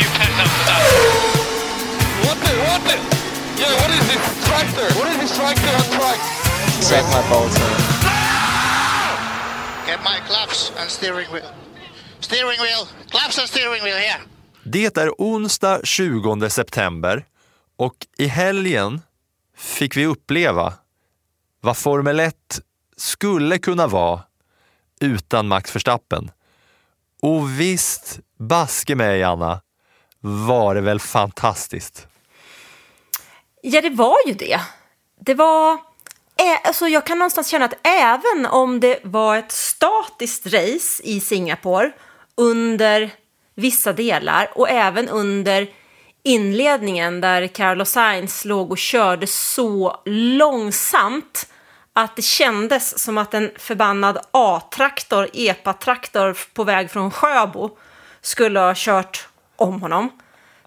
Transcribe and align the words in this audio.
You 0.00 0.08
picked 0.18 0.40
up 0.44 0.52
that. 0.68 0.82
What 2.24 2.36
the, 2.44 2.52
what 2.68 2.80
the? 2.88 2.96
Yeah, 3.60 3.72
what 3.80 3.90
is 3.98 4.04
this 4.10 4.22
tractor? 4.48 4.88
What 4.98 5.06
is 5.12 5.18
this 5.22 5.32
tractor 5.38 5.72
on 5.80 5.86
track? 5.96 6.20
Suck 6.88 7.06
my 7.14 7.22
balls 7.30 7.54
man. 7.60 7.78
Get 9.86 10.00
my 10.10 10.18
claps 10.28 10.72
and 10.80 10.90
steering 10.90 11.28
wheel. 11.32 11.50
Steering 12.20 12.60
wheel. 12.64 12.82
Claps 13.10 13.38
and 13.38 13.48
steering 13.48 13.82
wheel 13.84 13.96
here. 13.96 14.20
Det 14.62 14.96
är 14.98 15.10
onsdag 15.18 15.80
20 15.84 16.50
september 16.50 17.24
och 17.76 18.06
i 18.18 18.26
helgen 18.26 19.00
fick 19.56 19.96
vi 19.96 20.06
uppleva 20.06 20.72
vad 21.60 21.76
Formel 21.76 22.20
1 22.20 22.34
skulle 22.96 23.58
kunna 23.58 23.86
vara 23.86 24.22
utan 25.00 25.48
Max 25.48 25.76
Verstappen. 25.76 26.30
Och 27.22 27.60
visst, 27.60 28.20
baske 28.38 28.94
mig 28.94 29.22
Anna, 29.22 29.60
var 30.20 30.74
det 30.74 30.80
väl 30.80 31.00
fantastiskt? 31.00 32.06
Ja, 33.62 33.80
det 33.80 33.90
var 33.90 34.16
ju 34.26 34.34
det. 34.34 34.60
Det 35.20 35.34
var... 35.34 35.78
Alltså 36.64 36.88
jag 36.88 37.06
kan 37.06 37.18
någonstans 37.18 37.48
känna 37.48 37.64
att 37.64 37.86
även 37.86 38.46
om 38.46 38.80
det 38.80 38.98
var 39.02 39.36
ett 39.36 39.52
statiskt 39.52 40.46
race 40.46 41.02
i 41.02 41.20
Singapore 41.20 41.92
under 42.34 43.10
vissa 43.54 43.92
delar 43.92 44.50
och 44.54 44.68
även 44.68 45.08
under 45.08 45.68
inledningen 46.22 47.20
där 47.20 47.46
Carlos 47.46 47.90
Sainz 47.90 48.44
låg 48.44 48.70
och 48.70 48.78
körde 48.78 49.26
så 49.26 50.00
långsamt 50.04 51.46
att 51.92 52.16
det 52.16 52.22
kändes 52.22 52.98
som 52.98 53.18
att 53.18 53.34
en 53.34 53.50
förbannad 53.56 54.18
A-traktor, 54.30 55.28
EPA-traktor 55.32 56.36
på 56.54 56.64
väg 56.64 56.90
från 56.90 57.10
Sjöbo 57.10 57.70
skulle 58.20 58.60
ha 58.60 58.72
kört 58.76 59.28
om 59.60 59.82
honom 59.82 60.10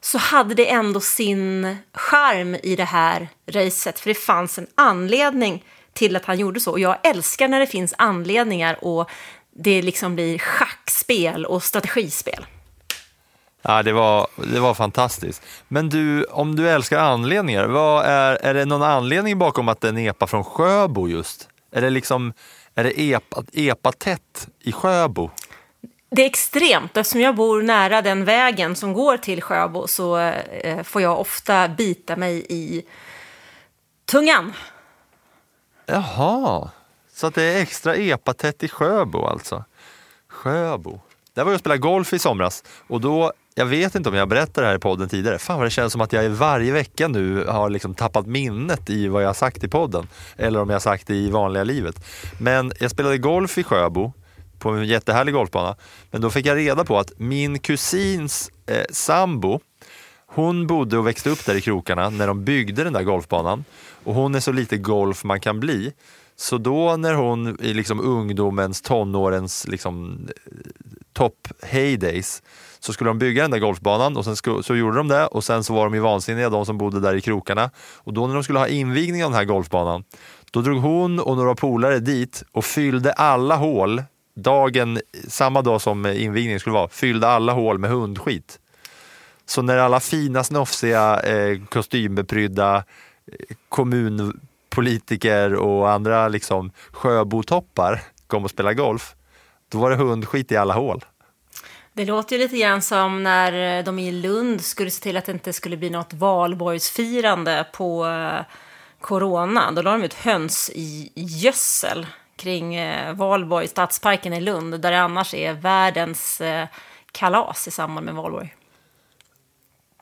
så 0.02 0.18
hade 0.18 0.54
det 0.54 0.70
ändå 0.70 1.00
sin 1.00 1.78
charm 1.94 2.56
i 2.64 2.76
det 2.76 2.84
här 2.84 3.28
racet. 3.48 4.00
För 4.00 4.10
det 4.10 4.16
fanns 4.16 4.58
en 4.58 4.68
anledning 4.76 5.64
till 5.94 6.16
att 6.16 6.26
han 6.26 6.40
gjorde 6.40 6.60
så. 6.60 6.72
Och 6.72 6.80
jag 6.80 6.98
älskar 7.04 7.48
när 7.48 7.60
det 7.60 7.68
finns 7.68 7.94
anledningar 7.98 8.78
och 8.82 9.10
det 9.56 9.82
liksom 9.82 10.16
blir 10.16 10.38
schackspel 10.38 11.46
och 11.46 11.64
strategispel. 11.64 12.46
Ja, 13.62 13.84
det 13.84 13.94
var, 13.94 14.28
det 14.36 14.60
var 14.60 14.74
fantastiskt. 14.74 15.44
Men 15.68 15.90
du, 15.90 16.24
om 16.24 16.56
du 16.56 16.70
älskar 16.70 17.00
anledningar, 17.00 17.68
vad 17.68 18.06
är, 18.06 18.36
är 18.36 18.54
det 18.54 18.66
någon 18.66 18.84
anledning 18.84 19.40
bakom 19.40 19.70
att 19.70 19.82
det 19.82 19.88
är 19.88 19.90
en 19.90 19.98
epa 19.98 20.28
från 20.28 20.44
Sjöbo 20.44 21.08
just? 21.08 21.50
Är 21.72 21.82
det 21.82 21.90
liksom, 21.90 22.34
är 22.76 22.84
det 22.84 23.02
epa, 23.02 23.44
epa-tätt 23.54 24.48
i 24.60 24.72
Sjöbo? 24.72 25.32
Det 26.16 26.22
är 26.22 26.26
extremt. 26.26 26.98
Eftersom 26.98 27.22
jag 27.22 27.36
bor 27.36 27.62
nära 27.62 28.02
den 28.02 28.26
vägen 28.26 28.76
som 28.76 28.94
går 28.94 29.18
till 29.18 29.42
Sjöbo 29.42 29.88
så 29.88 30.18
eh, 30.18 30.84
får 30.84 31.02
jag 31.02 31.20
ofta 31.20 31.68
bita 31.68 32.16
mig 32.16 32.46
i 32.50 32.84
tungan. 34.06 34.54
Jaha, 35.86 36.70
så 37.14 37.28
att 37.28 37.36
det 37.36 37.44
är 37.44 37.62
extra 37.62 37.96
epatätt 37.96 38.64
i 38.64 38.68
Sjöbo 38.68 39.26
alltså. 39.26 39.64
Sjöbo. 40.30 41.00
Där 41.34 41.44
var 41.44 41.52
jag 41.52 41.56
och 41.56 41.60
spelade 41.60 41.80
golf 41.80 42.14
i 42.14 42.20
somras 42.20 42.64
och 42.88 43.02
då, 43.02 43.34
jag 43.56 43.66
vet 43.66 43.96
inte 43.96 44.10
om 44.10 44.16
jag 44.16 44.30
berättade 44.30 44.68
det 44.68 44.70
här 44.70 44.78
i 44.78 44.80
podden 44.80 45.10
tidigare, 45.10 45.40
fan 45.40 45.58
vad 45.58 45.66
det 45.66 45.72
känns 45.72 45.92
som 45.92 46.02
att 46.02 46.14
jag 46.14 46.30
varje 46.30 46.72
vecka 46.72 47.08
nu 47.08 47.46
har 47.46 47.70
liksom 47.70 47.94
tappat 47.94 48.28
minnet 48.28 48.90
i 48.90 49.08
vad 49.08 49.24
jag 49.24 49.30
har 49.30 49.34
sagt 49.34 49.64
i 49.64 49.68
podden. 49.68 50.08
Eller 50.38 50.62
om 50.62 50.70
jag 50.70 50.76
har 50.76 50.80
sagt 50.80 51.08
det 51.08 51.16
i 51.16 51.30
vanliga 51.30 51.64
livet. 51.64 51.96
Men 52.40 52.72
jag 52.80 52.92
spelade 52.92 53.18
golf 53.18 53.58
i 53.58 53.64
Sjöbo 53.64 54.14
på 54.64 54.70
en 54.70 54.86
jättehärlig 54.86 55.34
golfbana. 55.34 55.76
Men 56.12 56.22
då 56.22 56.30
fick 56.30 56.46
jag 56.46 56.58
reda 56.58 56.84
på 56.84 57.00
att 57.00 57.12
min 57.18 57.60
kusins 57.60 58.52
eh, 58.66 58.86
sambo, 58.92 59.60
hon 60.28 60.68
bodde 60.68 60.98
och 60.98 61.08
växte 61.08 61.30
upp 61.30 61.46
där 61.46 61.56
i 61.56 61.62
krokarna 61.62 62.10
när 62.10 62.28
de 62.28 62.44
byggde 62.44 62.84
den 62.84 62.94
där 62.94 63.04
golfbanan. 63.04 63.66
Och 64.04 64.14
hon 64.14 64.36
är 64.36 64.40
så 64.40 64.52
lite 64.52 64.78
golf 64.78 65.24
man 65.24 65.40
kan 65.40 65.60
bli. 65.60 65.94
Så 66.36 66.58
då 66.58 66.98
när 66.98 67.14
hon 67.14 67.58
i 67.62 67.74
liksom 67.74 68.00
ungdomens, 68.00 68.82
tonårens 68.82 69.68
liksom, 69.68 70.28
eh, 70.28 70.58
topp 71.14 71.48
heydays 71.62 72.44
så 72.80 72.94
skulle 72.94 73.10
de 73.10 73.20
bygga 73.20 73.42
den 73.42 73.52
där 73.52 73.60
golfbanan 73.60 74.18
och 74.18 74.26
sen 74.26 74.36
så 74.64 74.76
gjorde 74.76 74.98
de 74.98 75.08
det 75.08 75.28
och 75.28 75.44
sen 75.44 75.64
så 75.64 75.74
var 75.74 75.84
de 75.84 75.94
ju 75.94 76.00
vansinniga 76.00 76.50
de 76.50 76.66
som 76.66 76.78
bodde 76.78 77.00
där 77.00 77.16
i 77.16 77.22
krokarna. 77.22 77.70
Och 77.96 78.14
då 78.14 78.28
när 78.28 78.34
de 78.34 78.44
skulle 78.44 78.60
ha 78.60 78.68
invigning 78.68 79.24
av 79.26 79.32
den 79.32 79.38
här 79.38 79.46
golfbanan 79.46 80.04
då 80.52 80.62
drog 80.62 80.82
hon 80.82 81.20
och 81.20 81.38
några 81.38 81.56
polare 81.56 82.00
dit 82.00 82.44
och 82.52 82.66
fyllde 82.66 83.12
alla 83.12 83.56
hål 83.56 84.04
dagen, 84.36 85.00
samma 85.28 85.62
dag 85.62 85.82
som 85.82 86.06
invigningen 86.06 86.60
skulle 86.60 86.74
vara, 86.74 86.88
fyllde 86.88 87.28
alla 87.28 87.54
hål 87.54 87.78
med 87.78 87.90
hundskit. 87.90 88.60
Så 89.46 89.62
när 89.62 89.78
alla 89.78 90.00
fina 90.00 90.44
snofsiga 90.44 91.20
eh, 91.20 91.60
kostymbeprydda 91.70 92.76
eh, 92.76 93.56
kommunpolitiker 93.70 95.54
och 95.54 95.90
andra 95.92 96.28
liksom 96.28 96.72
sjöbotoppar 96.92 98.02
kom 98.28 98.44
och 98.44 98.50
spelade 98.50 98.76
golf, 98.76 99.16
då 99.70 99.78
var 99.78 99.90
det 99.90 99.96
hundskit 99.96 100.52
i 100.52 100.58
alla 100.58 100.74
hål. 100.74 101.06
Det 101.94 102.06
låter 102.06 102.36
ju 102.36 102.42
lite 102.42 102.58
grann 102.58 102.82
som 102.82 103.24
när 103.24 103.78
eh, 103.78 103.84
de 103.84 104.00
i 104.00 104.12
Lund 104.12 104.62
skulle 104.62 104.92
se 104.92 105.04
till 105.04 105.18
att 105.18 105.26
det 105.26 105.32
inte 105.32 105.54
skulle 105.54 105.78
bli 105.78 105.90
något 105.90 106.14
valborgsfirande 106.14 107.66
på 107.74 108.06
eh, 108.08 108.46
corona. 109.02 109.72
Då 109.72 109.82
la 109.82 109.92
de 109.92 110.04
ut 110.04 110.14
höns 110.14 110.72
i 110.74 111.12
gödsel 111.16 112.08
kring 112.44 112.76
eh, 112.76 113.14
Valborg, 113.14 113.68
Stadsparken 113.68 114.34
i 114.34 114.42
Lund, 114.42 114.82
där 114.82 114.92
det 114.92 115.02
annars 115.02 115.34
är 115.34 115.54
världens 115.54 116.42
eh, 116.42 116.68
kalas 117.12 117.68
i 117.68 117.72
samband 117.72 118.06
med 118.06 118.16
Valborg. 118.16 118.56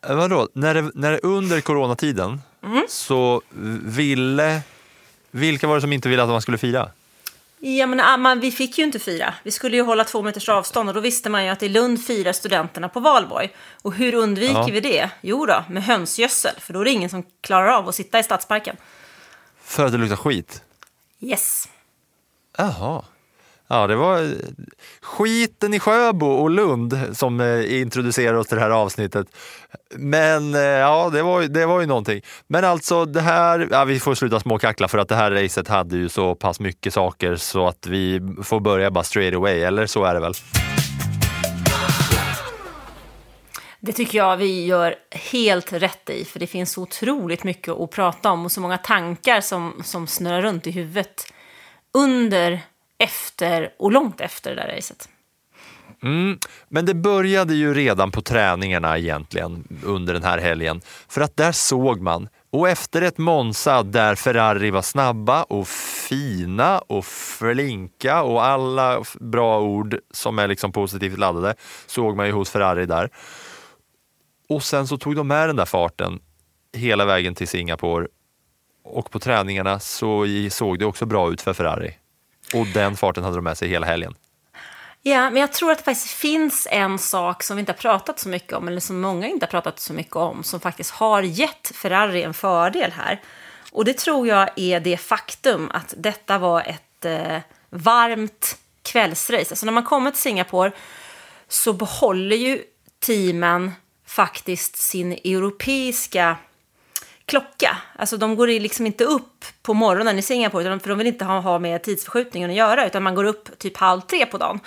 Eh, 0.07 0.16
Vadå, 0.16 0.47
när 0.53 0.74
det, 0.74 0.91
när 0.96 1.12
det 1.12 1.19
under 1.19 1.62
coronatiden 1.62 2.41
så 2.90 3.41
ville, 3.85 4.62
vilka 5.31 5.68
var 5.68 5.75
det 5.75 5.81
som 5.81 5.94
inte 5.94 6.09
ville 6.09 6.24
att 6.24 6.29
man 6.29 6.41
skulle 6.41 6.57
fira? 6.57 6.90
Ja, 7.63 7.85
men 7.85 8.00
ah, 8.00 8.18
man, 8.18 8.40
vi 8.40 8.52
fick 8.52 8.78
ju 8.78 8.84
inte 8.84 9.00
fira. 9.00 9.34
Vi 9.44 9.52
skulle 9.52 9.78
ju 9.78 9.84
hålla 9.84 10.03
två 10.03 10.22
meters 10.22 10.50
avstånd 10.50 10.90
och 10.90 10.96
då 10.96 11.02
visste 11.02 11.29
man 11.29 11.44
ju 11.46 11.50
att 11.50 11.63
i 11.63 11.69
Lund 11.69 12.06
firar 12.06 12.34
studenterna 12.34 12.90
på 12.90 13.00
valborg. 13.00 13.50
Och 13.81 13.94
hur 13.94 14.13
undviker 14.13 14.53
Ja. 14.53 14.68
vi 14.72 14.79
det? 14.79 15.09
Jo 15.22 15.46
då, 15.46 15.63
med 15.69 15.84
hönsgödsel, 15.84 16.56
för 16.59 16.73
då 16.73 16.79
är 16.81 16.85
det 16.85 16.91
ingen 16.91 17.09
som 17.09 17.23
klarar 17.41 17.68
av 17.68 17.90
att 17.90 17.96
sitta 17.96 18.19
i 18.19 18.23
Stadsparken. 18.23 18.75
För 19.63 19.85
att 19.85 19.91
det 19.91 19.97
luktar 19.97 20.16
skit? 20.16 20.63
Yes. 21.19 21.69
Jaha. 22.57 23.01
Ja, 23.67 23.88
det 23.88 23.95
var 23.95 24.22
eh, 24.23 24.29
skiten 25.01 25.73
i 25.73 25.79
Sjöbo 25.79 26.25
och 26.25 26.50
Lund 26.50 27.00
som 27.13 27.39
eh, 27.41 27.81
introducerade 27.81 28.38
oss 28.39 28.47
till 28.47 28.57
det 28.57 28.63
här 28.63 28.69
avsnittet. 28.69 29.28
Men 29.95 30.56
eh, 30.56 30.61
ja, 30.61 31.09
det 31.09 31.22
var, 31.23 31.41
ju- 31.41 31.47
det 31.47 31.66
var 31.66 31.81
ju 31.81 31.85
någonting. 31.88 32.22
Men 32.47 32.66
alltså 32.66 33.06
det 33.06 33.22
här, 33.22 33.67
ja, 33.72 33.84
vi 33.85 34.00
får 34.00 34.16
sluta 34.16 34.40
småkackla 34.40 34.88
för 34.88 34.97
att 34.97 35.07
det 35.09 35.16
här 35.16 35.31
racet 35.31 35.67
hade 35.67 35.97
ju 35.97 36.09
så 36.09 36.35
pass 36.35 36.59
mycket 36.59 36.94
saker 36.94 37.35
så 37.35 37.67
att 37.67 37.88
vi 37.88 38.22
får 38.44 38.59
börja 38.59 38.91
bara 38.91 39.03
straight 39.03 39.35
away, 39.35 39.59
eller 39.59 39.85
så 39.88 40.03
är 40.03 40.13
det 40.13 40.19
väl? 40.19 40.34
Det 43.79 43.91
tycker 43.93 44.17
jag 44.17 44.37
vi 44.37 44.66
gör 44.66 44.96
helt 45.11 45.73
rätt 45.73 46.09
i, 46.09 46.26
för 46.26 46.40
det 46.40 46.47
finns 46.47 46.72
så 46.72 46.81
otroligt 46.81 47.43
mycket 47.43 47.73
att 47.73 47.91
prata 47.91 48.31
om 48.31 48.46
och 48.46 48.52
så 48.52 48.61
många 48.61 48.78
tankar 48.78 49.41
som, 49.41 49.81
som 49.85 50.08
snurrar 50.08 50.41
runt 50.41 50.67
i 50.67 50.72
huvudet 50.72 51.34
under, 51.93 52.61
efter 52.97 53.73
och 53.79 53.91
långt 53.91 54.22
efter 54.22 54.55
det 54.55 54.61
där 54.61 54.76
racet. 54.76 55.09
Mm, 56.03 56.40
men 56.70 56.85
det 56.85 56.93
började 56.93 57.53
ju 57.53 57.73
redan 57.73 58.11
på 58.11 58.22
träningarna 58.22 58.97
egentligen 58.97 59.67
under 59.84 60.14
den 60.14 60.23
här 60.23 60.38
helgen. 60.38 60.82
För 61.08 61.22
att 61.22 61.38
där 61.38 61.52
såg 61.52 62.02
man, 62.02 62.29
och 62.52 62.70
efter 62.70 63.02
ett 63.02 63.17
Monza 63.17 63.84
där 63.84 64.16
Ferrari 64.16 64.72
var 64.72 64.82
snabba 64.82 65.43
och 65.43 65.67
fina 66.08 66.79
och 66.79 67.05
flinka 67.05 68.22
och 68.23 68.43
alla 68.46 69.03
bra 69.20 69.61
ord 69.61 69.97
som 70.11 70.40
är 70.40 70.47
liksom 70.47 70.72
positivt 70.72 71.20
laddade 71.20 71.55
såg 71.85 72.16
man 72.17 72.26
ju 72.26 72.32
hos 72.32 72.49
Ferrari 72.49 72.85
där. 72.85 73.09
Och 74.49 74.64
sen 74.64 74.88
så 74.88 74.97
tog 74.97 75.16
de 75.16 75.28
med 75.28 75.49
den 75.49 75.55
där 75.55 75.66
farten 75.66 76.20
hela 76.73 77.05
vägen 77.05 77.35
till 77.35 77.47
Singapore 77.47 78.08
och 78.83 79.11
på 79.11 79.19
träningarna 79.19 79.79
så 79.79 80.25
såg 80.51 80.79
det 80.79 80.85
också 80.85 81.05
bra 81.05 81.31
ut 81.31 81.41
för 81.41 81.53
Ferrari. 81.53 81.97
Och 82.53 82.67
den 82.67 82.97
farten 82.97 83.23
hade 83.23 83.35
de 83.35 83.43
med 83.43 83.57
sig 83.57 83.67
hela 83.67 83.87
helgen. 83.87 84.16
Ja, 85.03 85.29
men 85.29 85.41
jag 85.41 85.53
tror 85.53 85.72
att 85.72 85.78
det 85.78 85.83
faktiskt 85.83 86.16
finns 86.16 86.67
en 86.72 86.99
sak 86.99 87.43
som 87.43 87.55
vi 87.55 87.59
inte 87.59 87.72
har 87.72 87.78
pratat 87.78 88.19
så 88.19 88.29
mycket 88.29 88.53
om, 88.53 88.67
eller 88.67 88.79
som 88.79 89.01
många 89.01 89.28
inte 89.28 89.45
har 89.45 89.51
pratat 89.51 89.79
så 89.79 89.93
mycket 89.93 90.16
om, 90.16 90.43
som 90.43 90.59
faktiskt 90.59 90.91
har 90.91 91.22
gett 91.22 91.72
Ferrari 91.75 92.23
en 92.23 92.33
fördel 92.33 92.91
här. 92.91 93.22
Och 93.72 93.85
det 93.85 93.97
tror 93.97 94.28
jag 94.28 94.49
är 94.55 94.79
det 94.79 94.97
faktum 94.97 95.72
att 95.73 95.93
detta 95.97 96.37
var 96.37 96.61
ett 96.61 97.05
eh, 97.05 97.37
varmt 97.69 98.57
kvällsrace. 98.81 99.51
Alltså 99.51 99.66
när 99.66 99.73
man 99.73 99.83
kommer 99.83 100.11
till 100.11 100.22
Singapore 100.22 100.72
så 101.47 101.73
behåller 101.73 102.35
ju 102.35 102.63
teamen 102.99 103.72
faktiskt 104.05 104.75
sin 104.75 105.11
europeiska 105.11 106.37
klocka. 107.31 107.78
Alltså 107.95 108.17
de 108.17 108.35
går 108.35 108.47
liksom 108.47 108.85
inte 108.85 109.03
upp 109.03 109.45
på 109.61 109.73
morgonen 109.73 110.19
i 110.19 110.22
Singapore, 110.22 110.79
för 110.79 110.89
de 110.89 110.97
vill 110.97 111.07
inte 111.07 111.25
ha, 111.25 111.39
ha 111.39 111.59
med 111.59 111.83
tidsförskjutningen 111.83 112.49
att 112.49 112.55
göra, 112.55 112.87
utan 112.87 113.03
man 113.03 113.16
går 113.16 113.23
upp 113.23 113.59
typ 113.59 113.78
halv 113.78 114.01
tre 114.01 114.25
på 114.25 114.37
dagen. 114.37 114.59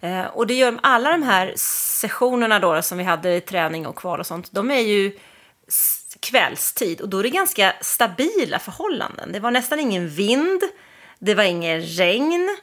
Eh, 0.00 0.24
och 0.24 0.46
det 0.46 0.54
gör 0.54 0.78
alla 0.82 1.10
de 1.12 1.22
här 1.22 1.52
sessionerna 1.56 2.58
då 2.58 2.82
som 2.82 2.98
vi 2.98 3.04
hade 3.04 3.34
i 3.34 3.40
träning 3.40 3.86
och 3.86 3.96
kval 3.96 4.20
och 4.20 4.26
sånt, 4.26 4.52
de 4.52 4.70
är 4.70 4.80
ju 4.80 5.18
kvällstid 6.20 7.00
och 7.00 7.08
då 7.08 7.18
är 7.18 7.22
det 7.22 7.30
ganska 7.30 7.72
stabila 7.80 8.58
förhållanden. 8.58 9.32
Det 9.32 9.40
var 9.40 9.50
nästan 9.50 9.80
ingen 9.80 10.08
vind, 10.08 10.62
det 11.18 11.34
var 11.34 11.44
ingen 11.44 11.82
regn 11.82 12.56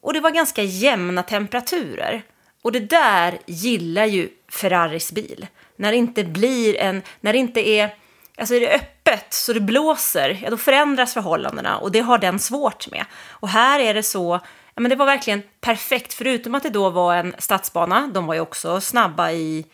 och 0.00 0.12
det 0.12 0.20
var 0.20 0.30
ganska 0.30 0.62
jämna 0.62 1.22
temperaturer. 1.22 2.22
Och 2.62 2.72
det 2.72 2.80
där 2.80 3.38
gillar 3.46 4.04
ju 4.04 4.28
Ferraris 4.48 5.12
bil. 5.12 5.46
När 5.76 5.92
det 5.92 5.98
inte 5.98 6.24
blir 6.24 6.76
en, 6.76 7.02
när 7.20 7.32
det 7.32 7.38
inte 7.38 7.68
är, 7.68 7.94
alltså 8.36 8.54
är 8.54 8.60
det 8.60 8.74
öppet 8.74 9.34
så 9.34 9.52
det 9.52 9.60
blåser, 9.60 10.40
ja 10.42 10.50
då 10.50 10.56
förändras 10.56 11.14
förhållandena 11.14 11.78
och 11.78 11.92
det 11.92 12.00
har 12.00 12.18
den 12.18 12.38
svårt 12.38 12.90
med. 12.90 13.04
Och 13.28 13.48
här 13.48 13.80
är 13.80 13.94
det 13.94 14.02
så, 14.02 14.40
ja 14.74 14.80
men 14.80 14.90
det 14.90 14.96
var 14.96 15.06
verkligen 15.06 15.42
perfekt, 15.60 16.14
förutom 16.14 16.54
att 16.54 16.62
det 16.62 16.70
då 16.70 16.90
var 16.90 17.14
en 17.14 17.34
stadsbana, 17.38 18.10
de 18.14 18.26
var 18.26 18.34
ju 18.34 18.40
också 18.40 18.80
snabba 18.80 19.30
i 19.30 19.66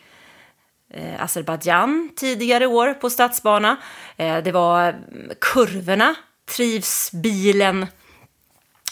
eh, 0.94 1.22
Azerbajdzjan 1.22 2.10
tidigare 2.16 2.66
år 2.66 2.94
på 2.94 3.10
stadsbana. 3.10 3.76
Eh, 4.16 4.38
det 4.38 4.52
var 4.52 4.88
mm, 4.88 5.32
kurvorna, 5.40 6.14
trivs 6.56 7.10
bilen 7.12 7.86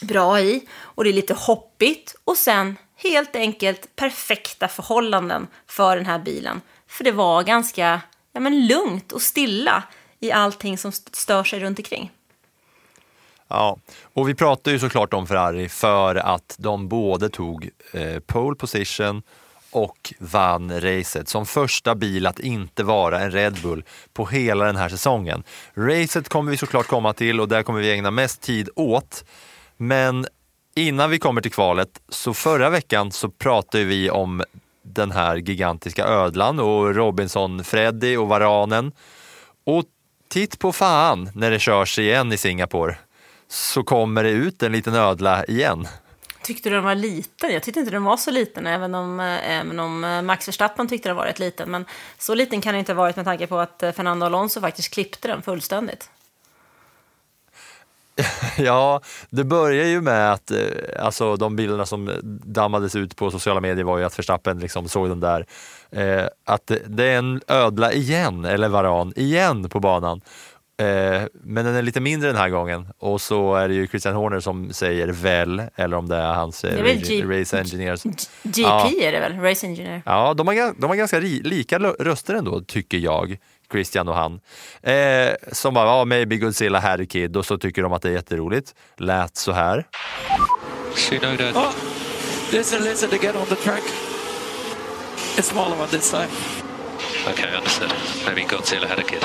bra 0.02 0.40
i 0.40 0.68
och 0.80 1.04
det 1.04 1.10
är 1.10 1.14
lite 1.14 1.34
hoppigt 1.34 2.16
och 2.24 2.36
sen 2.36 2.76
helt 2.96 3.36
enkelt 3.36 3.96
perfekta 3.96 4.68
förhållanden 4.68 5.46
för 5.66 5.96
den 5.96 6.06
här 6.06 6.18
bilen. 6.18 6.60
För 6.88 7.04
det 7.04 7.12
var 7.12 7.42
ganska 7.42 8.00
ja, 8.32 8.40
men 8.40 8.66
lugnt 8.66 9.12
och 9.12 9.22
stilla 9.22 9.82
i 10.20 10.32
allting 10.32 10.78
som 10.78 10.92
stör 10.92 11.44
sig 11.44 11.60
runt 11.60 11.78
omkring. 11.78 12.10
Ja, 13.48 13.78
och 14.02 14.28
vi 14.28 14.34
pratar 14.34 14.70
ju 14.70 14.78
såklart 14.78 15.14
om 15.14 15.26
Ferrari 15.26 15.68
för 15.68 16.14
att 16.14 16.54
de 16.58 16.88
både 16.88 17.28
tog 17.28 17.70
eh, 17.92 18.20
pole 18.20 18.56
position 18.56 19.22
och 19.70 20.14
vann 20.18 20.80
racet 20.80 21.28
som 21.28 21.46
första 21.46 21.94
bil 21.94 22.26
att 22.26 22.38
inte 22.40 22.82
vara 22.82 23.20
en 23.20 23.30
Red 23.30 23.58
Bull 23.62 23.84
på 24.12 24.26
hela 24.26 24.64
den 24.64 24.76
här 24.76 24.88
säsongen. 24.88 25.42
Racet 25.74 26.28
kommer 26.28 26.50
vi 26.50 26.56
såklart 26.56 26.86
komma 26.86 27.12
till 27.12 27.40
och 27.40 27.48
där 27.48 27.62
kommer 27.62 27.80
vi 27.80 27.92
ägna 27.92 28.10
mest 28.10 28.40
tid 28.40 28.68
åt. 28.76 29.24
Men 29.76 30.26
innan 30.74 31.10
vi 31.10 31.18
kommer 31.18 31.40
till 31.40 31.52
kvalet, 31.52 32.00
så 32.08 32.34
förra 32.34 32.70
veckan 32.70 33.12
så 33.12 33.28
pratade 33.28 33.84
vi 33.84 34.10
om 34.10 34.42
den 34.82 35.10
här 35.10 35.36
gigantiska 35.36 36.04
ödlan 36.04 36.58
och 36.60 36.94
Robinson, 36.94 37.64
Freddy 37.64 38.16
och 38.16 38.28
Varanen. 38.28 38.92
Och 39.64 39.84
titt 40.28 40.58
på 40.58 40.72
fan 40.72 41.30
när 41.34 41.50
det 41.50 41.58
körs 41.58 41.98
igen 41.98 42.32
i 42.32 42.36
Singapore 42.36 42.96
så 43.48 43.82
kommer 43.82 44.24
det 44.24 44.30
ut 44.30 44.62
en 44.62 44.72
liten 44.72 44.94
ödla 44.94 45.44
igen. 45.44 45.88
Tyckte 46.42 46.68
du 46.68 46.74
den 46.74 46.84
var 46.84 46.94
liten? 46.94 47.52
Jag 47.52 47.62
tyckte 47.62 47.80
inte 47.80 47.92
den 47.92 48.04
var 48.04 48.16
så 48.16 48.30
liten, 48.30 48.66
även 48.66 48.94
om, 48.94 49.20
även 49.20 49.80
om 49.80 50.04
eh, 50.04 50.22
Max 50.22 50.48
Verstappen 50.48 50.88
tyckte 50.88 51.08
den 51.08 51.16
var 51.16 51.24
rätt 51.24 51.38
liten. 51.38 51.70
Men 51.70 51.84
så 52.18 52.34
liten 52.34 52.60
kan 52.60 52.74
den 52.74 52.78
inte 52.78 52.92
ha 52.92 52.96
varit 52.96 53.16
med 53.16 53.24
tanke 53.24 53.46
på 53.46 53.58
att 53.58 53.82
eh, 53.82 53.92
Fernando 53.92 54.26
Alonso 54.26 54.60
faktiskt 54.60 54.94
klippte 54.94 55.28
den 55.28 55.42
fullständigt. 55.42 56.10
Ja, 58.58 59.00
det 59.30 59.44
börjar 59.44 59.86
ju 59.86 60.00
med 60.00 60.32
att 60.32 60.52
alltså, 60.98 61.36
de 61.36 61.56
bilderna 61.56 61.86
som 61.86 62.12
dammades 62.44 62.96
ut 62.96 63.16
på 63.16 63.30
sociala 63.30 63.60
medier 63.60 63.84
var 63.84 63.98
ju 63.98 64.04
att 64.04 64.18
Verstappen 64.18 64.58
liksom 64.58 64.88
såg 64.88 65.08
den 65.08 65.20
där, 65.20 65.46
eh, 65.90 66.26
att 66.44 66.70
det 66.86 67.04
är 67.04 67.18
en 67.18 67.40
ödla 67.48 67.92
igen, 67.92 68.44
eller 68.44 68.68
varan, 68.68 69.12
igen 69.16 69.68
på 69.68 69.80
banan. 69.80 70.20
Eh, 70.80 71.22
men 71.32 71.64
den 71.64 71.74
är 71.74 71.82
lite 71.82 72.00
mindre 72.00 72.28
den 72.28 72.36
här 72.36 72.48
gången 72.48 72.86
och 72.98 73.20
så 73.20 73.54
är 73.54 73.68
det 73.68 73.74
ju 73.74 73.86
Christian 73.86 74.14
Horner 74.14 74.40
som 74.40 74.72
säger 74.72 75.08
väl, 75.08 75.62
eller 75.76 75.96
om 75.96 76.08
det 76.08 76.16
är 76.16 76.32
hans 76.32 76.64
eh, 76.64 76.80
är 76.80 77.38
race 77.38 77.58
engineers. 77.58 78.02
GP 78.42 78.62
ja. 78.62 78.90
är 79.00 79.12
det 79.12 79.20
väl, 79.20 79.40
race 79.40 79.66
engineer? 79.66 80.02
Ja, 80.06 80.34
de 80.34 80.46
har, 80.46 80.80
de 80.80 80.90
har 80.90 80.96
ganska 80.96 81.18
lika 81.18 81.78
röster 81.78 82.34
ändå, 82.34 82.60
tycker 82.60 82.98
jag. 82.98 83.38
Christian 83.70 84.08
och 84.08 84.14
han. 84.14 84.40
Eh, 84.82 85.34
som 85.52 85.74
bara, 85.74 85.86
ja, 85.86 86.04
maybe 86.04 86.36
Godzilla 86.36 86.80
had 86.80 87.00
a 87.00 87.06
kid 87.06 87.36
och 87.36 87.46
så 87.46 87.58
tycker 87.58 87.82
de 87.82 87.92
att 87.92 88.02
det 88.02 88.08
är 88.08 88.12
jätteroligt. 88.12 88.74
Lät 88.96 89.36
så 89.36 89.52
här. 89.52 89.86
Shinoda. 90.94 91.50
Oh, 91.50 91.72
there's 92.50 92.76
a 92.76 92.78
lizard 92.80 93.12
again 93.12 93.36
on 93.36 93.46
the 93.46 93.54
track. 93.54 93.82
A 95.38 95.42
smaller 95.42 95.76
one 95.80 95.88
this 95.88 96.10
time. 96.10 96.28
Okay, 97.32 97.56
understood. 97.56 97.92
Maybe 98.26 98.42
Godzilla 98.42 98.86
had 98.88 98.98
a 98.98 99.02
kid. 99.02 99.24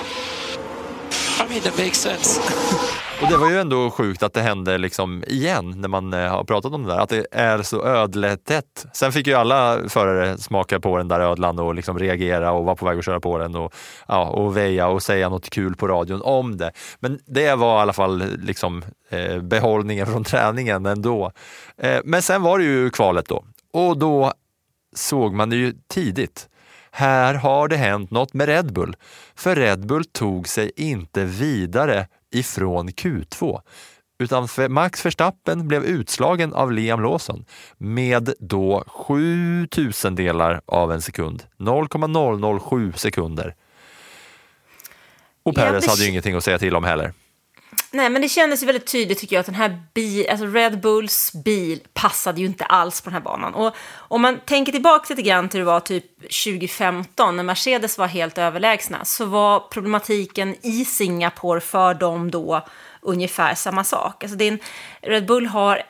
I 1.39 1.49
mean, 1.49 1.61
that 1.61 1.77
makes 1.77 2.01
sense. 2.01 2.41
Och 3.21 3.27
det 3.27 3.37
var 3.37 3.49
ju 3.49 3.59
ändå 3.59 3.91
sjukt 3.91 4.23
att 4.23 4.33
det 4.33 4.41
hände 4.41 4.77
liksom 4.77 5.23
igen 5.27 5.73
när 5.77 5.87
man 5.87 6.13
eh, 6.13 6.29
har 6.29 6.43
pratat 6.43 6.73
om 6.73 6.83
det 6.83 6.89
där, 6.89 6.99
att 6.99 7.09
det 7.09 7.25
är 7.31 7.61
så 7.61 7.85
ödletätt. 7.85 8.85
Sen 8.93 9.11
fick 9.11 9.27
ju 9.27 9.33
alla 9.33 9.89
förare 9.89 10.37
smaka 10.37 10.79
på 10.79 10.97
den 10.97 11.07
där 11.07 11.19
ödlan 11.19 11.59
och 11.59 11.75
liksom 11.75 11.99
reagera 11.99 12.51
och 12.51 12.65
vara 12.65 12.75
på 12.75 12.85
väg 12.85 12.99
att 12.99 13.05
köra 13.05 13.19
på 13.19 13.37
den 13.37 13.55
och, 13.55 13.73
ja, 14.07 14.29
och 14.29 14.57
väja 14.57 14.87
och 14.87 15.03
säga 15.03 15.29
något 15.29 15.49
kul 15.49 15.75
på 15.75 15.87
radion 15.87 16.21
om 16.21 16.57
det. 16.57 16.71
Men 16.99 17.19
det 17.25 17.55
var 17.55 17.79
i 17.79 17.81
alla 17.81 17.93
fall 17.93 18.23
liksom, 18.37 18.83
eh, 19.09 19.41
behållningen 19.41 20.07
från 20.07 20.23
träningen 20.23 20.85
ändå. 20.85 21.31
Eh, 21.77 21.99
men 22.03 22.21
sen 22.21 22.41
var 22.41 22.59
det 22.59 22.65
ju 22.65 22.89
kvalet 22.89 23.25
då 23.27 23.43
och 23.73 23.97
då 23.97 24.33
såg 24.95 25.33
man 25.33 25.49
det 25.49 25.55
ju 25.55 25.73
tidigt 25.87 26.49
här 26.95 27.33
har 27.33 27.67
det 27.67 27.77
hänt 27.77 28.11
något 28.11 28.33
med 28.33 28.47
Red 28.47 28.73
Bull. 28.73 28.95
För 29.35 29.55
Red 29.55 29.87
Bull 29.87 30.05
tog 30.05 30.47
sig 30.47 30.71
inte 30.75 31.23
vidare 31.23 32.07
ifrån 32.31 32.89
Q2 32.89 33.61
utan 34.19 34.47
Max 34.69 35.05
Verstappen 35.05 35.67
blev 35.67 35.83
utslagen 35.85 36.53
av 36.53 36.71
Liam 36.71 37.01
Lawson 37.01 37.45
med 37.77 38.33
då 38.39 38.83
7 38.87 39.67
tusendelar 39.67 40.61
av 40.65 40.91
en 40.91 41.01
sekund. 41.01 41.43
0,007 41.57 42.93
sekunder. 42.95 43.55
Och 45.43 45.55
Perez 45.55 45.87
hade 45.87 46.03
ju 46.03 46.09
ingenting 46.09 46.35
att 46.35 46.43
säga 46.43 46.57
till 46.57 46.75
om 46.75 46.83
heller. 46.83 47.13
Nej, 47.91 48.09
men 48.09 48.21
det 48.21 48.29
kändes 48.29 48.61
ju 48.61 48.65
väldigt 48.65 48.87
tydligt 48.87 49.19
tycker 49.19 49.35
jag 49.35 49.39
att 49.39 49.45
den 49.45 49.55
här 49.55 49.81
bil, 49.93 50.29
alltså 50.29 50.45
Red 50.45 50.81
Bulls 50.81 51.31
bil 51.33 51.79
passade 51.93 52.41
ju 52.41 52.45
inte 52.45 52.65
alls 52.65 53.01
på 53.01 53.09
den 53.09 53.13
här 53.13 53.21
banan. 53.21 53.53
Och 53.53 53.75
om 53.97 54.21
man 54.21 54.39
tänker 54.45 54.71
tillbaka 54.71 55.05
lite 55.09 55.21
grann 55.21 55.49
till 55.49 55.59
det 55.59 55.65
var 55.65 55.79
typ 55.79 56.05
2015 56.21 57.37
när 57.37 57.43
Mercedes 57.43 57.97
var 57.97 58.07
helt 58.07 58.37
överlägsna 58.37 59.05
så 59.05 59.25
var 59.25 59.59
problematiken 59.59 60.55
i 60.61 60.85
Singapore 60.85 61.61
för 61.61 61.93
dem 61.93 62.31
då 62.31 62.67
ungefär 63.01 63.55
samma 63.55 63.83
sak. 63.83 64.23
Alltså 64.23 64.37
din 64.37 64.59
Red 65.01 65.25
Bull 65.25 65.45
har 65.45 65.83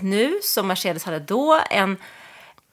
nu, 0.00 0.38
som 0.42 0.66
Mercedes 0.66 1.04
hade 1.04 1.18
då, 1.18 1.60
en 1.70 1.96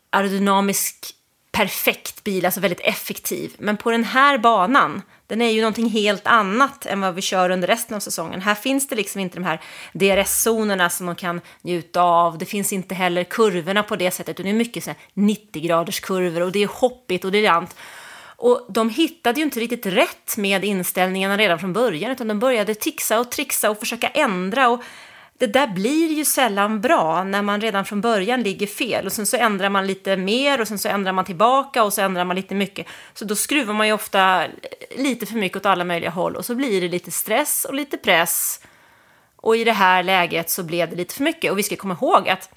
aerodynamisk 0.09 1.15
perfekt 1.51 2.23
bil, 2.23 2.45
alltså 2.45 2.59
väldigt 2.59 2.79
effektiv. 2.79 3.55
Men 3.57 3.77
på 3.77 3.91
den 3.91 4.03
här 4.03 4.37
banan 4.37 5.01
den 5.27 5.41
är 5.41 5.49
ju 5.49 5.61
någonting 5.61 5.89
helt 5.89 6.27
annat 6.27 6.85
än 6.85 7.01
vad 7.01 7.15
vi 7.15 7.21
kör 7.21 7.49
under 7.49 7.67
resten 7.67 7.95
av 7.95 7.99
säsongen. 7.99 8.41
Här 8.41 8.55
finns 8.55 8.87
det 8.87 8.95
liksom 8.95 9.21
inte 9.21 9.37
de 9.37 9.43
här 9.43 9.61
DRS-zonerna 9.93 10.89
som 10.89 11.05
man 11.05 11.15
kan 11.15 11.41
njuta 11.61 12.01
av. 12.01 12.37
Det 12.37 12.45
finns 12.45 12.73
inte 12.73 12.95
heller 12.95 13.23
kurvorna 13.23 13.83
på 13.83 13.95
det 13.95 14.11
sättet. 14.11 14.37
Det 14.37 14.49
är 14.49 14.53
mycket 14.53 14.87
90-graders 15.13 15.99
kurvor 16.01 16.41
och 16.41 16.51
det 16.51 16.63
är 16.63 16.67
hoppigt 16.67 17.25
och 17.25 17.31
det 17.31 17.45
är 17.45 17.51
rant. 17.51 17.75
Och 18.37 18.65
de 18.69 18.89
hittade 18.89 19.39
ju 19.39 19.45
inte 19.45 19.59
riktigt 19.59 19.85
rätt 19.85 20.37
med 20.37 20.63
inställningarna 20.65 21.37
redan 21.37 21.59
från 21.59 21.73
början, 21.73 22.11
utan 22.11 22.27
de 22.27 22.39
började 22.39 22.75
tixa 22.75 23.19
och 23.19 23.31
trixa 23.31 23.69
och 23.69 23.79
försöka 23.79 24.07
ändra. 24.07 24.69
Och 24.69 24.83
det 25.37 25.47
där 25.47 25.67
blir 25.67 26.11
ju 26.11 26.25
sällan 26.25 26.81
bra 26.81 27.23
när 27.23 27.41
man 27.41 27.61
redan 27.61 27.85
från 27.85 28.01
början 28.01 28.43
ligger 28.43 28.67
fel 28.67 29.05
och 29.05 29.11
sen 29.11 29.25
så 29.25 29.37
ändrar 29.37 29.69
man 29.69 29.87
lite 29.87 30.17
mer 30.17 30.61
och 30.61 30.67
sen 30.67 30.79
så 30.79 30.89
ändrar 30.89 31.11
man 31.11 31.25
tillbaka 31.25 31.83
och 31.83 31.93
så 31.93 32.01
ändrar 32.01 32.25
man 32.25 32.35
lite 32.35 32.55
mycket. 32.55 32.87
Så 33.13 33.25
då 33.25 33.35
skruvar 33.35 33.73
man 33.73 33.87
ju 33.87 33.93
ofta 33.93 34.45
lite 34.97 35.25
för 35.25 35.35
mycket 35.35 35.57
åt 35.57 35.65
alla 35.65 35.83
möjliga 35.83 36.09
håll 36.09 36.35
och 36.35 36.45
så 36.45 36.55
blir 36.55 36.81
det 36.81 36.87
lite 36.87 37.11
stress 37.11 37.65
och 37.65 37.73
lite 37.73 37.97
press. 37.97 38.61
Och 39.35 39.57
i 39.57 39.63
det 39.63 39.71
här 39.71 40.03
läget 40.03 40.49
så 40.49 40.63
blev 40.63 40.89
det 40.89 40.95
lite 40.95 41.13
för 41.13 41.23
mycket 41.23 41.51
och 41.51 41.57
vi 41.57 41.63
ska 41.63 41.75
komma 41.75 41.97
ihåg 42.01 42.29
att 42.29 42.49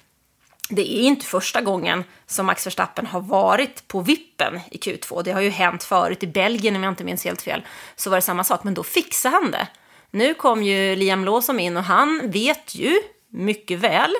det 0.69 0.93
är 0.93 1.01
inte 1.01 1.25
första 1.25 1.61
gången 1.61 2.03
som 2.25 2.45
Max 2.45 2.65
Verstappen 2.65 3.05
har 3.05 3.21
varit 3.21 3.87
på 3.87 4.01
vippen 4.01 4.59
i 4.71 4.77
Q2. 4.77 5.23
Det 5.23 5.31
har 5.31 5.41
ju 5.41 5.49
hänt 5.49 5.83
förut 5.83 6.23
i 6.23 6.27
Belgien 6.27 6.75
om 6.75 6.83
jag 6.83 6.91
inte 6.91 7.03
minns 7.03 7.25
helt 7.25 7.41
fel. 7.41 7.61
Så 7.95 8.09
var 8.09 8.17
det 8.17 8.21
samma 8.21 8.43
sak, 8.43 8.63
men 8.63 8.73
då 8.73 8.83
fixade 8.83 9.35
han 9.35 9.51
det. 9.51 9.67
Nu 10.11 10.33
kom 10.33 10.63
ju 10.63 10.95
Liam 10.95 11.25
Lawson 11.25 11.59
in 11.59 11.77
och 11.77 11.83
han 11.83 12.31
vet 12.31 12.75
ju 12.75 12.99
mycket 13.29 13.79
väl 13.79 14.13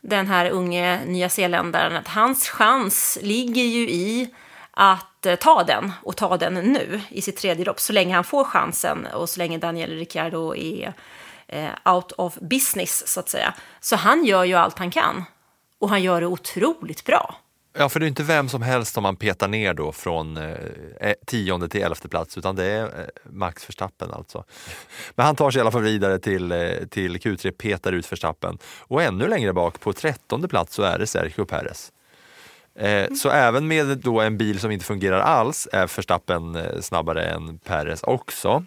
den 0.00 0.26
här 0.26 0.50
unge 0.50 1.04
nyzeeländaren, 1.06 1.96
att 1.96 2.08
hans 2.08 2.48
chans 2.48 3.18
ligger 3.22 3.62
ju 3.62 3.90
i 3.90 4.34
att 4.70 5.26
eh, 5.26 5.34
ta 5.34 5.64
den 5.64 5.92
och 6.02 6.16
ta 6.16 6.36
den 6.36 6.54
nu 6.54 7.00
i 7.08 7.22
sitt 7.22 7.36
tredje 7.36 7.64
lopp 7.64 7.80
så 7.80 7.92
länge 7.92 8.14
han 8.14 8.24
får 8.24 8.44
chansen 8.44 9.06
och 9.06 9.28
så 9.28 9.38
länge 9.38 9.58
Daniel 9.58 9.90
Ricciardo 9.90 10.54
är 10.54 10.94
eh, 11.48 11.94
out 11.94 12.12
of 12.12 12.34
business 12.40 13.08
så 13.08 13.20
att 13.20 13.28
säga. 13.28 13.54
Så 13.80 13.96
han 13.96 14.24
gör 14.24 14.44
ju 14.44 14.54
allt 14.54 14.78
han 14.78 14.90
kan 14.90 15.24
och 15.78 15.88
han 15.88 16.02
gör 16.02 16.20
det 16.20 16.26
otroligt 16.26 17.04
bra. 17.04 17.34
Ja, 17.78 17.88
för 17.88 18.00
det 18.00 18.06
är 18.06 18.08
inte 18.08 18.22
vem 18.22 18.48
som 18.48 18.62
helst 18.62 18.94
som 18.94 19.02
man 19.02 19.16
petar 19.16 19.48
ner 19.48 19.74
då 19.74 19.92
från 19.92 20.36
eh, 20.36 21.12
tionde 21.26 21.68
till 21.68 21.82
elfte 21.82 22.08
plats, 22.08 22.38
utan 22.38 22.56
det 22.56 22.64
är 22.64 22.84
eh, 22.84 23.06
Max 23.30 23.68
Verstappen 23.68 24.10
alltså. 24.12 24.44
Men 25.14 25.26
han 25.26 25.36
tar 25.36 25.50
sig 25.50 25.58
i 25.58 25.60
alla 25.60 25.70
fall 25.70 25.82
vidare 25.82 26.18
till, 26.18 26.52
eh, 26.52 26.70
till 26.90 27.16
Q3, 27.16 27.50
petar 27.50 27.92
ut 27.92 28.12
Verstappen. 28.12 28.58
Och 28.80 29.02
ännu 29.02 29.28
längre 29.28 29.52
bak, 29.52 29.80
på 29.80 29.92
trettonde 29.92 30.48
plats, 30.48 30.74
så 30.74 30.82
är 30.82 30.98
det 30.98 31.06
Sergio 31.06 31.44
Perez. 31.44 31.92
Eh, 32.78 33.12
så 33.14 33.30
även 33.30 33.68
med 33.68 33.98
då 33.98 34.20
en 34.20 34.38
bil 34.38 34.60
som 34.60 34.70
inte 34.70 34.84
fungerar 34.84 35.20
alls 35.20 35.68
är 35.72 35.96
Verstappen 35.96 36.56
eh, 36.56 36.80
snabbare 36.80 37.24
än 37.24 37.58
Perez 37.58 38.02
också. 38.02 38.64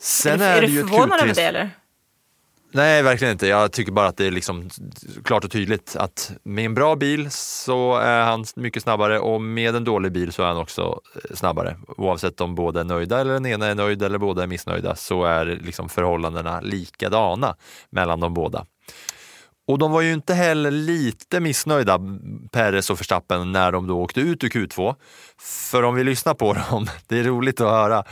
Sen 0.00 0.40
är, 0.40 0.56
är, 0.56 0.62
är 0.62 0.66
du 0.66 0.80
förvånad 0.80 1.20
över 1.20 1.34
det 1.34 1.42
eller? 1.42 1.70
Nej, 2.72 3.02
verkligen 3.02 3.32
inte. 3.32 3.46
Jag 3.46 3.72
tycker 3.72 3.92
bara 3.92 4.06
att 4.06 4.16
det 4.16 4.26
är 4.26 4.30
liksom 4.30 4.70
klart 5.24 5.44
och 5.44 5.50
tydligt 5.50 5.96
att 5.96 6.32
med 6.42 6.64
en 6.64 6.74
bra 6.74 6.96
bil 6.96 7.30
så 7.30 7.96
är 7.96 8.22
han 8.22 8.44
mycket 8.56 8.82
snabbare 8.82 9.18
och 9.18 9.40
med 9.42 9.76
en 9.76 9.84
dålig 9.84 10.12
bil 10.12 10.32
så 10.32 10.42
är 10.42 10.46
han 10.46 10.56
också 10.56 11.00
eh, 11.14 11.36
snabbare. 11.36 11.76
Oavsett 11.88 12.40
om 12.40 12.54
båda 12.54 12.80
är 12.80 12.84
nöjda 12.84 13.20
eller 13.20 13.32
den 13.32 13.46
ena 13.46 13.66
är 13.66 13.74
nöjd 13.74 14.02
eller 14.02 14.18
båda 14.18 14.42
är 14.42 14.46
missnöjda 14.46 14.94
så 14.94 15.24
är 15.24 15.46
liksom 15.46 15.88
förhållandena 15.88 16.60
likadana 16.60 17.56
mellan 17.90 18.20
de 18.20 18.34
båda. 18.34 18.66
Och 19.68 19.78
de 19.78 19.92
var 19.92 20.00
ju 20.00 20.12
inte 20.12 20.34
heller 20.34 20.70
lite 20.70 21.40
missnöjda, 21.40 22.00
Perez 22.52 22.90
och 22.90 23.00
Verstappen, 23.00 23.52
när 23.52 23.72
de 23.72 23.86
då 23.86 24.00
åkte 24.00 24.20
ut 24.20 24.44
ur 24.44 24.48
Q2. 24.48 24.94
För 25.70 25.82
om 25.82 25.94
vi 25.94 26.04
lyssnar 26.04 26.34
på 26.34 26.52
dem, 26.52 26.86
det 27.06 27.18
är 27.18 27.24
roligt 27.24 27.60
att 27.60 27.70
höra 27.70 28.04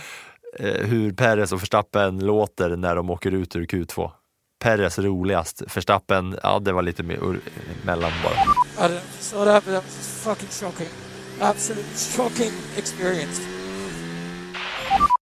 eh, 0.59 0.87
hur 0.87 1.13
Perez 1.13 1.53
och 1.53 1.63
Verstappen 1.63 2.19
låter 2.19 2.77
när 2.77 2.97
de 2.97 3.11
åker 3.11 3.31
ut 3.31 3.57
ur 3.57 3.67
Q2. 3.67 4.11
Perez 4.59 4.99
roligast. 4.99 5.63
Verstappen, 5.75 6.39
ja 6.43 6.59
det 6.59 6.73
var 6.73 6.83
lite 6.83 7.03
mer 7.03 7.41
mellan 7.85 8.13
bara. 8.23 9.01
So 9.21 9.45
that, 9.45 9.65
that 9.65 9.85
was 9.85 10.23
fucking 10.25 10.49
shocking. 10.51 10.89
Absolutely 11.41 11.97
shocking 11.97 12.53
experience. 12.77 13.41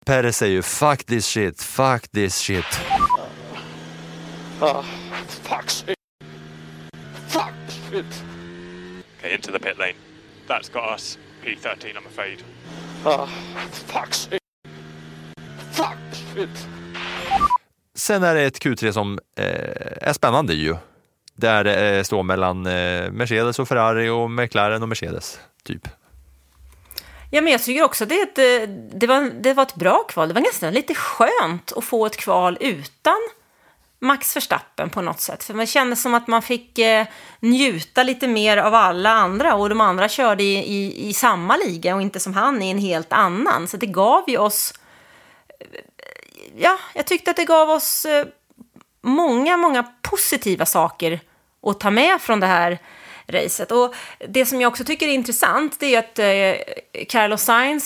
Perez 0.06 0.38
säger 0.38 0.54
ju 0.56 0.62
fuck 0.62 1.04
this 1.04 1.28
shit, 1.28 1.62
fuck 1.62 2.12
this 2.12 2.38
shit. 2.38 2.66
Uh, 4.62 4.66
uh, 4.66 4.84
fuck 5.28 5.70
shit. 5.70 5.96
Fuck 7.28 7.54
shit. 7.70 8.24
Okay, 9.20 9.34
into 9.34 9.52
the 9.52 9.60
pit 9.60 9.78
lane. 9.78 9.96
That's 10.48 10.70
got 10.70 10.96
us 10.96 11.18
P13 11.44 11.98
I'm 11.98 12.06
afraid. 12.06 12.44
Uh, 13.06 13.28
fuck 13.88 14.14
shit. 14.14 14.42
Fuck 15.72 15.98
shit. 16.34 16.50
Sen 17.96 18.24
är 18.24 18.36
det 18.36 18.42
ett 18.42 18.64
Q3 18.64 18.92
som 18.92 19.20
eh, 19.36 20.08
är 20.08 20.14
spännande 20.14 20.54
ju. 20.54 20.76
Där 21.36 21.64
det 21.64 21.98
eh, 21.98 22.04
står 22.04 22.24
mellan 22.24 22.66
eh, 22.66 23.12
Mercedes 23.12 23.60
och 23.60 23.68
Ferrari 23.68 24.10
och 24.10 24.32
McLaren 24.32 24.84
och 24.84 24.90
Mercedes, 24.90 25.40
typ. 25.64 25.88
Ja, 27.34 27.42
men 27.42 27.52
jag 27.52 27.64
tycker 27.64 27.84
också 27.84 28.04
att 28.04 28.10
det, 28.10 28.36
det, 28.36 28.64
eh, 28.64 28.70
det, 28.94 29.08
var, 29.08 29.32
det 29.42 29.54
var 29.54 29.64
ett 29.64 29.76
bra 29.76 30.04
kval. 30.04 30.28
Det 30.28 30.34
var 30.34 30.42
nästan 30.42 30.74
lite 30.74 30.96
skönt 30.96 31.72
att 31.76 31.84
få 31.84 32.06
ett 32.06 32.18
kval 32.18 32.58
utan 32.60 33.20
Max 34.00 34.36
Verstappen 34.36 34.90
på 34.90 35.02
något 35.02 35.20
sätt. 35.20 35.44
För 35.44 35.54
man 35.54 35.68
kände 35.68 35.96
som 35.96 36.14
att 36.14 36.28
man 36.28 36.42
fick 36.42 36.80
eh, 36.80 37.08
njuta 37.40 38.04
lite 38.04 38.28
mer 38.28 38.58
av 38.58 38.74
alla 38.74 39.10
andra 39.10 39.56
och 39.56 39.70
de 39.70 39.82
andra 39.82 40.10
körde 40.10 40.44
i, 40.44 40.58
i, 40.58 41.10
i, 41.10 41.14
samma 41.14 41.58
liga 41.58 41.96
och 41.96 42.02
inte 42.02 42.20
som 42.20 42.34
han 42.34 42.62
i 42.62 42.72
en 42.72 42.78
helt 42.78 43.14
annan. 43.14 43.68
Så 43.68 43.78
det 43.78 43.86
gav 43.86 44.24
ju 44.28 44.38
oss 44.38 44.74
eh, 45.60 45.82
ja, 46.58 46.80
jag 46.94 47.08
tyckte 47.08 47.32
att 47.32 47.38
det 47.38 47.46
gav 47.46 47.70
oss 47.70 48.06
eh, 48.06 48.26
många, 49.02 49.58
många 49.58 49.84
positiva 50.02 50.66
saker 50.66 51.20
att 51.68 51.80
ta 51.80 51.92
med 51.92 52.22
från 52.22 52.40
det 52.40 52.48
här 52.48 52.80
racet. 53.28 53.72
Och 53.72 53.96
det 54.30 54.46
som 54.46 54.62
jag 54.62 54.70
också 54.70 54.84
tycker 54.84 55.08
är 55.08 55.14
intressant 55.14 55.80
det 55.80 55.96
är 55.96 56.00
att 56.00 56.20
eh, 56.20 57.06
Carlos 57.06 57.42
Sainz 57.42 57.86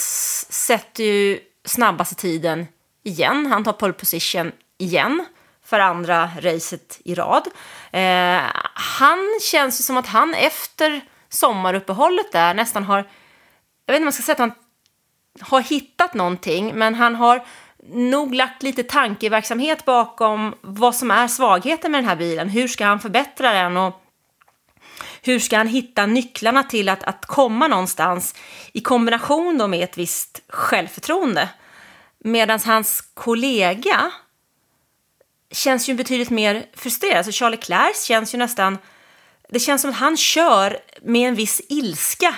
sätter 0.49 1.03
ju 1.03 1.39
snabbaste 1.65 2.15
tiden 2.15 2.67
igen. 3.03 3.45
Han 3.45 3.63
tar 3.63 3.73
pole 3.73 3.93
position 3.93 4.51
igen 4.77 5.25
för 5.65 5.79
andra 5.79 6.29
racet 6.39 6.99
i 7.05 7.15
rad. 7.15 7.47
Eh, 7.91 8.41
han 8.73 9.39
känns 9.41 9.79
ju 9.79 9.83
som 9.83 9.97
att 9.97 10.07
han 10.07 10.33
efter 10.33 11.01
sommaruppehållet 11.29 12.31
där 12.31 12.53
nästan 12.53 12.83
har, 12.83 12.97
jag 13.85 13.93
vet 13.93 13.95
inte 13.95 13.97
om 13.97 14.05
man 14.05 14.13
ska 14.13 14.23
säga 14.23 14.33
att 14.33 14.39
han 14.39 14.51
har 15.39 15.61
hittat 15.61 16.13
någonting, 16.13 16.71
men 16.75 16.95
han 16.95 17.15
har 17.15 17.45
nog 17.87 18.35
lagt 18.35 18.63
lite 18.63 18.83
tankeverksamhet 18.83 19.85
bakom 19.85 20.55
vad 20.61 20.95
som 20.95 21.11
är 21.11 21.27
svagheten 21.27 21.91
med 21.91 21.99
den 21.99 22.09
här 22.09 22.15
bilen. 22.15 22.49
Hur 22.49 22.67
ska 22.67 22.85
han 22.85 22.99
förbättra 22.99 23.53
den 23.53 23.77
och 23.77 24.01
hur 25.21 25.39
ska 25.39 25.57
han 25.57 25.67
hitta 25.67 26.05
nycklarna 26.05 26.63
till 26.63 26.89
att, 26.89 27.03
att 27.03 27.25
komma 27.25 27.67
någonstans 27.67 28.35
i 28.73 28.81
kombination 28.81 29.57
då 29.57 29.67
med 29.67 29.83
ett 29.83 29.97
visst 29.97 30.41
självförtroende. 30.47 31.49
Medan 32.19 32.59
hans 32.65 33.01
kollega 33.13 34.11
känns 35.51 35.89
ju 35.89 35.93
betydligt 35.93 36.29
mer 36.29 36.65
frustrerad. 36.73 37.17
Alltså 37.17 37.31
Charlie 37.31 37.57
Clairs 37.57 38.03
känns 38.03 38.33
ju 38.33 38.37
nästan... 38.37 38.77
Det 39.49 39.59
känns 39.59 39.81
som 39.81 39.91
att 39.91 39.97
han 39.97 40.17
kör 40.17 40.77
med 41.01 41.27
en 41.27 41.35
viss 41.35 41.61
ilska 41.69 42.35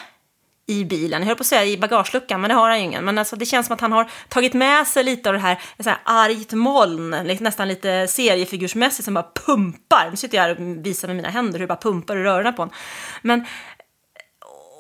i 0.68 0.86
bilen. 0.86 1.22
Jag 1.22 1.28
höll 1.28 1.36
på 1.36 1.42
att 1.42 1.48
säga 1.48 1.66
i 1.66 1.78
bagageluckan, 1.78 2.42
men 2.42 2.50
det 2.50 2.56
har 2.56 2.70
han 2.70 2.80
ju 2.80 2.86
ingen. 2.86 3.06
Men 3.06 3.18
alltså, 3.18 3.36
det 3.36 3.46
känns 3.46 3.68
som 3.68 3.74
att 3.74 3.82
han 3.82 3.92
har 3.92 4.10
tagit 4.28 4.54
med 4.54 4.88
sig 4.88 5.04
lite 5.04 5.30
av 5.30 5.34
det 5.34 5.40
här, 5.40 5.62
så 5.80 5.90
här 5.90 6.00
argt 6.04 6.54
moln, 6.54 7.10
nästan 7.40 7.68
lite 7.68 8.08
seriefigursmässigt 8.08 9.06
som 9.06 9.14
bara 9.14 9.32
pumpar. 9.46 10.08
Nu 10.12 10.18
sitter 10.18 10.38
jag 10.38 10.44
här 10.44 10.52
och 10.52 10.86
visar 10.86 11.08
med 11.08 11.16
mina 11.16 11.30
händer 11.30 11.54
hur 11.54 11.60
det 11.60 11.68
bara 11.68 11.82
pumpar 11.82 12.18
ur 12.18 12.24
rörorna 12.24 12.52
på 12.52 12.62
honom. 12.62 12.76
Men 13.22 13.46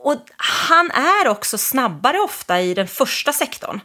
och 0.03 0.25
han 0.37 0.91
är 0.91 1.27
också 1.27 1.57
snabbare 1.57 2.19
ofta 2.19 2.61
i 2.61 2.73
den 2.73 2.87
första 2.87 3.33
sektorn. 3.33 3.79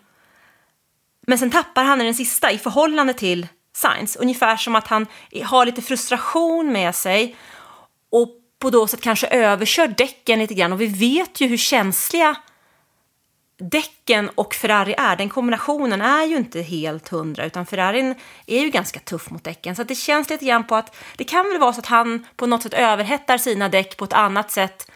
Men 1.26 1.38
sen 1.38 1.50
tappar 1.50 1.84
han 1.84 2.00
i 2.00 2.04
den 2.04 2.14
sista 2.14 2.52
i 2.52 2.58
förhållande 2.58 3.14
till 3.14 3.46
Science. 3.74 4.18
Ungefär 4.18 4.56
som 4.56 4.76
att 4.76 4.86
han 4.86 5.06
har 5.44 5.66
lite 5.66 5.82
frustration 5.82 6.72
med 6.72 6.94
sig 6.94 7.36
på 8.62 8.70
då 8.70 8.86
sätt 8.86 9.00
kanske 9.00 9.26
överkör 9.26 9.88
däcken 9.88 10.38
lite 10.38 10.54
grann 10.54 10.72
och 10.72 10.80
vi 10.80 10.86
vet 10.86 11.40
ju 11.40 11.46
hur 11.46 11.56
känsliga 11.56 12.36
däcken 13.58 14.30
och 14.34 14.54
Ferrari 14.54 14.94
är. 14.98 15.16
Den 15.16 15.28
kombinationen 15.28 16.00
är 16.00 16.24
ju 16.24 16.36
inte 16.36 16.62
helt 16.62 17.08
hundra 17.08 17.44
utan 17.44 17.66
Ferrarin 17.66 18.14
är 18.46 18.60
ju 18.60 18.70
ganska 18.70 19.00
tuff 19.00 19.30
mot 19.30 19.44
däcken. 19.44 19.76
Så 19.76 19.84
det 19.84 19.94
känns 19.94 20.30
lite 20.30 20.44
grann 20.44 20.66
på 20.66 20.76
att 20.76 20.96
det 21.16 21.24
kan 21.24 21.48
väl 21.48 21.58
vara 21.58 21.72
så 21.72 21.80
att 21.80 21.86
han 21.86 22.26
på 22.36 22.46
något 22.46 22.62
sätt 22.62 22.74
överhettar 22.74 23.38
sina 23.38 23.68
däck 23.68 23.96
på 23.96 24.04
ett 24.04 24.12
annat 24.12 24.50
sätt 24.50 24.90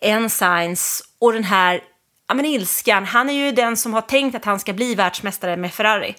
än 0.00 0.30
Sainz 0.30 1.02
och 1.18 1.32
den 1.32 1.44
här 1.44 1.80
ja, 2.28 2.34
men 2.34 2.44
ilskan. 2.44 3.04
Han 3.04 3.30
är 3.30 3.34
ju 3.34 3.52
den 3.52 3.76
som 3.76 3.94
har 3.94 4.02
tänkt 4.02 4.34
att 4.34 4.44
han 4.44 4.60
ska 4.60 4.72
bli 4.72 4.94
världsmästare 4.94 5.56
med 5.56 5.74
Ferrari. 5.74 6.14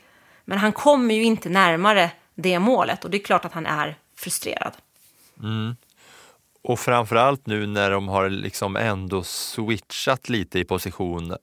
Men 0.45 0.57
han 0.57 0.71
kommer 0.71 1.15
ju 1.15 1.23
inte 1.23 1.49
närmare 1.49 2.11
det 2.35 2.59
målet 2.59 3.05
och 3.05 3.11
det 3.11 3.17
är 3.17 3.23
klart 3.23 3.45
att 3.45 3.53
han 3.53 3.65
är 3.65 3.95
frustrerad. 4.17 4.73
Mm. 5.39 5.75
Och 6.63 6.80
framförallt 6.80 7.48
nu 7.48 7.68
när 7.68 7.91
de 7.91 8.08
har 8.08 8.30
liksom 8.30 8.75
ändå 8.75 9.24
switchat 9.24 10.30
lite 10.30 10.60
i 10.60 10.65
position, 10.65 11.32
eh, 11.32 11.38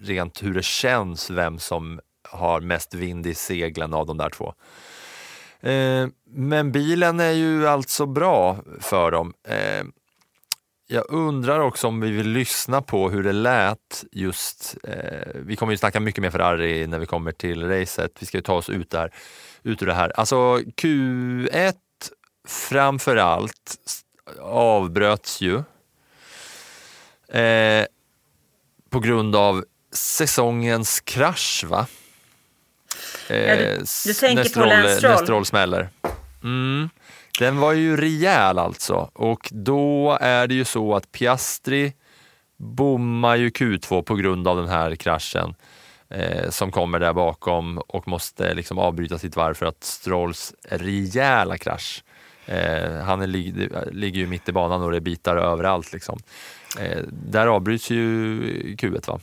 rent 0.00 0.42
hur 0.42 0.54
det 0.54 0.64
känns, 0.64 1.30
vem 1.30 1.58
som 1.58 2.00
har 2.28 2.60
mest 2.60 2.94
vind 2.94 3.26
i 3.26 3.34
seglen 3.34 3.94
av 3.94 4.06
de 4.06 4.16
där 4.16 4.30
två. 4.30 4.54
Eh, 5.60 6.08
men 6.30 6.72
bilen 6.72 7.20
är 7.20 7.30
ju 7.30 7.68
alltså 7.68 8.06
bra 8.06 8.58
för 8.80 9.10
dem. 9.10 9.34
Eh, 9.48 9.84
jag 10.88 11.04
undrar 11.08 11.60
också 11.60 11.86
om 11.86 12.00
vi 12.00 12.10
vill 12.10 12.28
lyssna 12.28 12.82
på 12.82 13.10
hur 13.10 13.22
det 13.22 13.32
lät 13.32 14.04
just, 14.12 14.76
eh, 14.84 15.34
vi 15.34 15.56
kommer 15.56 15.72
ju 15.72 15.76
snacka 15.76 16.00
mycket 16.00 16.22
mer 16.22 16.30
Ferrari 16.30 16.86
när 16.86 16.98
vi 16.98 17.06
kommer 17.06 17.32
till 17.32 17.68
racet, 17.68 18.12
vi 18.18 18.26
ska 18.26 18.38
ju 18.38 18.42
ta 18.42 18.54
oss 18.54 18.70
ut, 18.70 18.90
där, 18.90 19.14
ut 19.62 19.82
ur 19.82 19.86
det 19.86 19.94
här. 19.94 20.12
Alltså 20.16 20.58
Q1 20.58 21.74
framför 22.48 23.16
allt 23.16 23.76
avbröts 24.40 25.40
ju 25.40 25.56
eh, 27.28 27.86
på 28.90 29.00
grund 29.00 29.36
av 29.36 29.64
säsongens 29.92 31.00
krasch, 31.00 31.64
va? 31.68 31.86
Eh, 33.28 33.36
ja, 33.36 33.56
du, 33.56 33.84
du 34.06 34.14
tänker 34.14 34.54
på 34.54 34.60
Lance 34.60 35.08
När 35.08 35.16
Stroll 35.16 35.46
smäller. 35.46 35.88
Mm. 36.42 36.88
Den 37.38 37.58
var 37.58 37.72
ju 37.72 37.96
rejäl 37.96 38.58
alltså 38.58 39.10
och 39.12 39.48
då 39.50 40.18
är 40.20 40.46
det 40.46 40.54
ju 40.54 40.64
så 40.64 40.94
att 40.94 41.12
Piastri 41.12 41.92
bommar 42.56 43.36
ju 43.36 43.48
Q2 43.48 44.02
på 44.02 44.14
grund 44.14 44.48
av 44.48 44.56
den 44.56 44.68
här 44.68 44.96
kraschen 44.96 45.54
eh, 46.10 46.50
som 46.50 46.72
kommer 46.72 46.98
där 46.98 47.12
bakom 47.12 47.78
och 47.78 48.08
måste 48.08 48.54
liksom 48.54 48.78
avbryta 48.78 49.18
sitt 49.18 49.36
varv 49.36 49.54
för 49.54 49.66
att 49.66 49.84
Strolls 49.84 50.54
rejäla 50.68 51.58
krasch 51.58 52.04
Eh, 52.46 52.96
han 53.04 53.22
är, 53.22 53.26
lig, 53.26 53.68
ligger 53.92 54.20
ju 54.20 54.26
mitt 54.26 54.48
i 54.48 54.52
banan 54.52 54.82
och 54.82 54.90
det 54.90 54.96
är 54.96 55.00
bitar 55.00 55.36
överallt. 55.36 55.92
Liksom. 55.92 56.18
Eh, 56.78 57.02
där 57.10 57.46
avbryts 57.46 57.90
ju 57.90 58.40
Q1 58.76 59.08
va? 59.08 59.20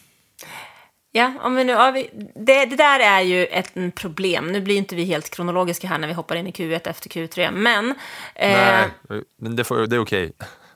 Ja, 1.15 1.34
om 1.42 1.56
vi 1.56 1.63
nu, 1.63 1.72
ja, 1.72 1.92
vi, 1.92 2.10
det, 2.36 2.65
det 2.65 2.75
där 2.75 3.00
är 3.00 3.22
ju 3.22 3.46
ett 3.46 3.77
en 3.77 3.92
problem. 3.92 4.48
Nu 4.48 4.62
blir 4.62 4.77
inte 4.77 4.96
vi 4.96 5.03
helt 5.03 5.30
kronologiska 5.30 5.88
här 5.88 5.98
när 5.98 6.08
vi 6.08 6.13
hoppar 6.13 6.36
in 6.36 6.48
i 6.48 6.51
Q1 6.51 6.89
efter 6.89 7.10
Q3, 7.10 7.51
men... 7.51 7.89
Eh, 8.36 8.51
Nej, 8.51 8.89
men 9.38 9.56
det, 9.56 9.63
får, 9.63 9.88
det 9.88 9.96
är 9.96 10.00
okej. 10.00 10.32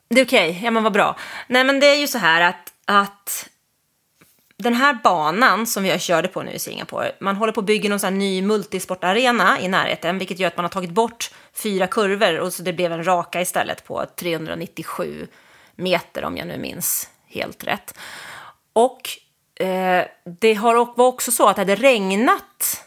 Det 0.10 0.22
är 0.22 0.26
okej, 0.26 0.50
okay. 0.50 0.64
ja 0.64 0.72
men 0.72 0.84
vad 0.84 0.94
bra. 0.94 1.18
Nej 1.48 1.64
men 1.64 1.80
det 1.80 1.88
är 1.88 1.96
ju 1.96 2.08
så 2.08 2.18
här 2.18 2.42
att, 2.42 2.74
att 2.86 3.50
den 4.58 4.74
här 4.74 4.94
banan 5.04 5.68
som 5.68 5.84
vi 5.84 6.00
körde 6.00 6.28
på 6.28 6.44
nu 6.44 6.52
i 6.52 6.60
Singapore, 6.60 7.12
man 7.20 7.36
håller 7.36 7.54
på 7.54 7.60
att 7.60 7.66
bygga 7.66 7.90
någon 7.90 8.00
sån 8.00 8.14
här 8.14 8.20
ny 8.20 8.42
multisportarena 8.42 9.60
i 9.60 9.68
närheten, 9.68 10.18
vilket 10.18 10.40
gör 10.40 10.48
att 10.48 10.58
man 10.58 10.64
har 10.64 10.70
tagit 10.70 10.92
bort 10.92 11.32
fyra 11.54 11.88
kurvor 11.88 12.40
och 12.40 12.54
så 12.54 12.64
det 12.64 12.74
blev 12.74 12.92
en 12.92 13.08
raka 13.08 13.42
istället 13.42 13.86
på 13.86 14.06
397 14.16 15.28
meter 15.76 16.24
om 16.24 16.38
jag 16.38 16.48
nu 16.48 16.58
minns 16.58 17.10
helt 17.28 17.64
rätt. 17.64 17.98
Och 18.74 19.10
eh, 19.66 20.06
det 20.40 20.54
har, 20.54 20.76
var 20.76 21.08
också 21.08 21.32
så 21.32 21.48
att 21.48 21.56
det 21.56 21.62
hade 21.62 21.76
regnat 21.76 22.84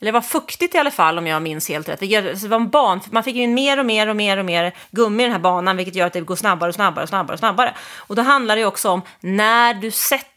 eller 0.00 0.12
var 0.12 0.20
fuktigt 0.20 0.74
i 0.74 0.78
alla 0.78 0.90
fall 0.90 1.18
om 1.18 1.26
jag 1.26 1.42
minns 1.42 1.68
helt 1.68 1.88
rätt. 1.88 2.00
Det 2.00 2.48
var 2.48 2.56
en 2.56 2.70
ban, 2.70 3.00
man 3.10 3.24
fick 3.24 3.36
in 3.36 3.54
mer 3.54 3.78
och 3.78 3.86
mer 3.86 4.06
och 4.08 4.16
mer 4.16 4.36
och 4.36 4.44
mer 4.44 4.74
gummi 4.90 5.22
i 5.22 5.26
den 5.26 5.32
här 5.32 5.40
banan, 5.40 5.76
vilket 5.76 5.94
gör 5.94 6.06
att 6.06 6.12
det 6.12 6.20
går 6.20 6.36
snabbare 6.36 6.68
och 6.68 6.74
snabbare 6.74 7.02
och 7.02 7.08
snabbare 7.08 7.32
och 7.32 7.38
snabbare. 7.38 7.74
Och 7.96 8.16
då 8.16 8.22
handlar 8.22 8.56
det 8.56 8.64
också 8.64 8.90
om 8.90 9.02
när 9.20 9.74
du 9.74 9.90
sätter 9.90 10.30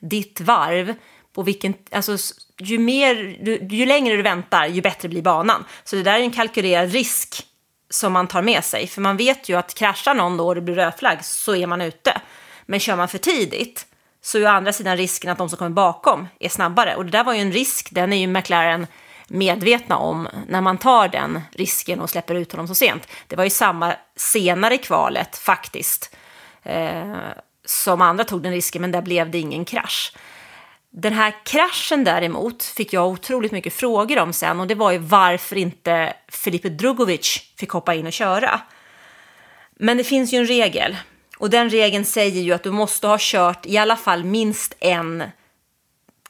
ditt 0.00 0.40
varv, 0.40 0.94
på 1.34 1.42
vilken, 1.42 1.74
alltså, 1.90 2.16
ju, 2.58 2.78
mer, 2.78 3.14
ju 3.72 3.86
längre 3.86 4.16
du 4.16 4.22
väntar, 4.22 4.66
ju 4.66 4.82
bättre 4.82 5.08
blir 5.08 5.22
banan. 5.22 5.64
Så 5.84 5.96
det 5.96 6.02
där 6.02 6.14
är 6.14 6.22
en 6.22 6.30
kalkylerad 6.30 6.92
risk 6.92 7.46
som 7.90 8.12
man 8.12 8.26
tar 8.26 8.42
med 8.42 8.64
sig, 8.64 8.86
för 8.86 9.00
man 9.00 9.16
vet 9.16 9.48
ju 9.48 9.58
att 9.58 9.74
kraschar 9.74 10.14
någon 10.14 10.36
då 10.36 10.46
och 10.46 10.54
det 10.54 10.60
blir 10.60 10.74
rödflagg 10.74 11.24
så 11.24 11.56
är 11.56 11.66
man 11.66 11.80
ute. 11.80 12.20
Men 12.66 12.80
kör 12.80 12.96
man 12.96 13.08
för 13.08 13.18
tidigt 13.18 13.86
så 14.22 14.38
är 14.38 14.44
å 14.44 14.48
andra 14.48 14.72
sidan 14.72 14.96
risken 14.96 15.30
att 15.30 15.38
de 15.38 15.48
som 15.48 15.58
kommer 15.58 15.70
bakom 15.70 16.28
är 16.40 16.48
snabbare. 16.48 16.96
Och 16.96 17.04
det 17.04 17.10
där 17.10 17.24
var 17.24 17.34
ju 17.34 17.40
en 17.40 17.52
risk, 17.52 17.88
den 17.92 18.12
är 18.12 18.16
ju 18.16 18.26
McLaren 18.26 18.86
medvetna 19.28 19.96
om 19.96 20.28
när 20.48 20.60
man 20.60 20.78
tar 20.78 21.08
den 21.08 21.40
risken 21.52 22.00
och 22.00 22.10
släpper 22.10 22.34
ut 22.34 22.52
honom 22.52 22.68
så 22.68 22.74
sent. 22.74 23.08
Det 23.26 23.36
var 23.36 23.44
ju 23.44 23.50
samma 23.50 23.94
senare 24.16 24.74
i 24.74 24.78
kvalet 24.78 25.36
faktiskt, 25.36 26.16
eh, 26.62 27.16
som 27.66 28.02
andra 28.02 28.24
tog 28.24 28.42
den 28.42 28.52
risken, 28.52 28.82
men 28.82 28.92
där 28.92 29.02
blev 29.02 29.30
det 29.30 29.38
ingen 29.38 29.64
krasch. 29.64 30.12
Den 30.90 31.12
här 31.12 31.34
kraschen 31.44 32.04
däremot 32.04 32.62
fick 32.62 32.92
jag 32.92 33.08
otroligt 33.08 33.52
mycket 33.52 33.72
frågor 33.72 34.18
om 34.18 34.32
sen 34.32 34.60
och 34.60 34.66
det 34.66 34.74
var 34.74 34.92
ju 34.92 34.98
varför 34.98 35.56
inte 35.56 36.14
Filipe 36.28 36.68
Drugovic 36.68 37.52
fick 37.56 37.70
hoppa 37.70 37.94
in 37.94 38.06
och 38.06 38.12
köra. 38.12 38.60
Men 39.78 39.96
det 39.96 40.04
finns 40.04 40.32
ju 40.32 40.38
en 40.38 40.46
regel 40.46 40.96
och 41.38 41.50
den 41.50 41.70
regeln 41.70 42.04
säger 42.04 42.42
ju 42.42 42.52
att 42.52 42.62
du 42.62 42.70
måste 42.70 43.06
ha 43.06 43.16
kört 43.20 43.66
i 43.66 43.78
alla 43.78 43.96
fall 43.96 44.24
minst 44.24 44.74
en 44.80 45.24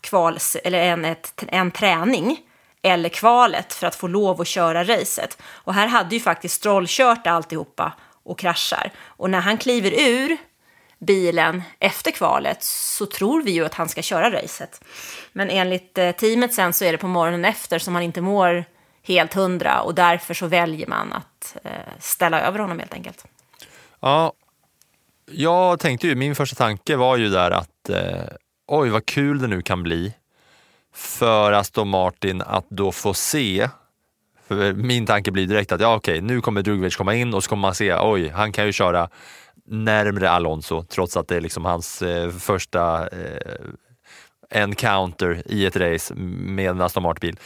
kvals 0.01 0.57
eller 0.65 0.79
en, 0.79 1.05
ett, 1.05 1.45
en 1.49 1.71
träning 1.71 2.39
eller 2.83 3.09
kvalet 3.09 3.73
för 3.73 3.87
att 3.87 3.95
få 3.95 4.09
lov 4.09 4.41
att 4.41 4.47
köra 4.47 4.85
racet. 4.85 5.39
Och 5.45 5.75
här 5.75 5.87
hade 5.87 6.15
ju 6.15 6.21
faktiskt 6.21 6.55
Stroll 6.55 6.85
kört 6.89 7.27
alltihopa 7.27 7.93
och 8.23 8.39
kraschar. 8.39 8.93
Och 8.99 9.31
när 9.31 9.41
han 9.41 9.59
kliver 9.59 10.01
ur 10.01 10.37
bilen 10.99 11.63
efter 11.79 12.11
kvalet 12.11 12.63
så 12.63 13.07
tror 13.07 13.43
vi 13.43 13.51
ju 13.51 13.65
att 13.65 13.75
han 13.75 13.89
ska 13.89 14.03
köra 14.03 14.31
racet. 14.31 14.85
Men 15.33 15.51
enligt 15.51 15.99
eh, 15.99 16.11
teamet 16.11 16.55
sen 16.55 16.73
så 16.73 16.85
är 16.85 16.93
det 16.93 16.99
på 16.99 17.09
morgonen 17.09 17.45
efter 17.45 17.79
som 17.79 17.95
han 17.95 18.03
inte 18.03 18.21
mår 18.21 18.65
helt 19.03 19.35
hundra 19.35 19.81
och 19.81 19.95
därför 19.95 20.35
så 20.35 20.47
väljer 20.47 20.87
man 20.87 21.13
att 21.13 21.57
eh, 21.65 21.71
ställa 21.99 22.41
över 22.41 22.59
honom 22.59 22.79
helt 22.79 22.95
enkelt. 22.95 23.25
Ja, 24.01 24.33
jag 25.31 25.81
tänkte 25.81 26.07
ju, 26.07 26.15
min 26.15 26.35
första 26.35 26.57
tanke 26.57 26.97
var 26.97 27.17
ju 27.17 27.29
där 27.29 27.51
att 27.51 27.89
eh, 27.89 28.37
oj 28.67 28.89
vad 28.89 29.07
kul 29.07 29.39
det 29.39 29.47
nu 29.47 29.63
kan 29.63 29.83
bli 29.83 30.13
för 30.95 31.53
Aston 31.53 31.89
Martin 31.89 32.43
att 32.43 32.67
då 32.69 32.93
få 32.93 33.15
se 33.15 33.69
för 34.49 34.73
min 34.73 35.07
tanke 35.07 35.31
blir 35.31 35.47
direkt 35.47 35.73
att 35.73 35.81
ja, 35.81 35.97
okej, 35.97 36.21
nu 36.21 36.41
kommer 36.41 36.63
Drugovic 36.63 36.97
komma 36.97 37.15
in 37.15 37.35
och 37.35 37.45
så 37.45 37.49
kommer 37.49 37.61
man 37.61 37.75
se, 37.75 37.95
oj, 37.95 38.29
han 38.29 38.53
kan 38.53 38.67
ju 38.67 38.73
köra 38.73 39.09
närmre 39.67 40.31
Alonso 40.31 40.85
trots 40.89 41.17
att 41.17 41.29
det 41.29 41.37
är 41.37 41.41
liksom 41.41 41.65
hans 41.65 42.03
eh, 42.03 42.31
första 42.31 43.09
eh, 43.09 43.57
encounter 44.51 45.43
i 45.47 45.67
ett 45.67 45.77
race 45.77 46.15
med 46.15 46.71
en 46.71 46.81
Aston 46.81 47.03
Martin-bil. 47.03 47.37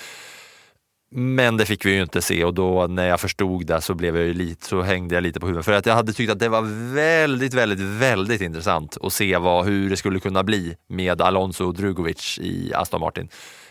Men 1.13 1.57
det 1.57 1.67
fick 1.67 1.87
vi 1.87 1.95
ju 1.95 2.03
inte 2.03 2.23
se 2.23 2.45
och 2.45 2.55
då 2.55 2.87
när 2.87 3.09
jag 3.09 3.21
förstod 3.21 3.67
det 3.67 3.81
så, 3.81 3.95
blev 3.95 4.17
jag 4.17 4.37
lite, 4.37 4.67
så 4.67 4.83
hängde 4.83 5.15
jag 5.15 5.23
lite 5.23 5.41
på 5.41 5.47
huvudet. 5.47 5.65
För 5.65 5.73
att 5.73 5.87
jag 5.87 5.95
hade 5.95 6.13
tyckt 6.13 6.33
att 6.33 6.39
det 6.39 6.49
var 6.49 6.95
väldigt, 6.95 7.55
väldigt, 7.55 7.81
väldigt 7.81 8.41
intressant 8.41 8.97
att 9.03 9.13
se 9.13 9.37
vad, 9.37 9.65
hur 9.65 9.91
det 9.91 9.97
skulle 9.97 10.21
kunna 10.21 10.43
bli 10.43 10.77
med 10.89 11.21
Alonso 11.21 11.65
och 11.65 11.75
Drugovic 11.75 12.39
i 12.39 12.75
Aston 12.75 13.01
Martin. 13.01 13.29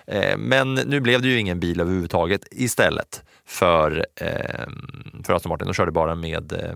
Eh, 0.07 0.37
men 0.37 0.73
nu 0.73 0.99
blev 0.99 1.21
det 1.21 1.27
ju 1.27 1.39
ingen 1.39 1.59
bil 1.59 1.79
överhuvudtaget 1.79 2.47
istället 2.51 3.23
för, 3.45 4.05
eh, 4.15 4.67
för 5.23 5.33
Aston 5.33 5.49
Martin. 5.49 5.67
De 5.67 5.73
körde 5.73 5.91
bara 5.91 6.15
med 6.15 6.53
eh, 6.53 6.75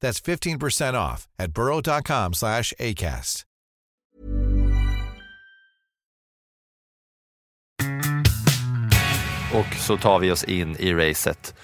That's 0.00 0.20
15% 0.20 0.94
off 0.94 1.26
at 1.38 1.52
burrow.com 1.52 2.34
slash 2.34 2.72
ACAST. 2.78 3.44
Och 9.54 9.74
så 9.74 9.96
tar 9.96 10.18
vi 10.18 10.30
oss 10.30 10.44
in 10.44 10.76
i 10.76 10.94
racet. 10.94 11.54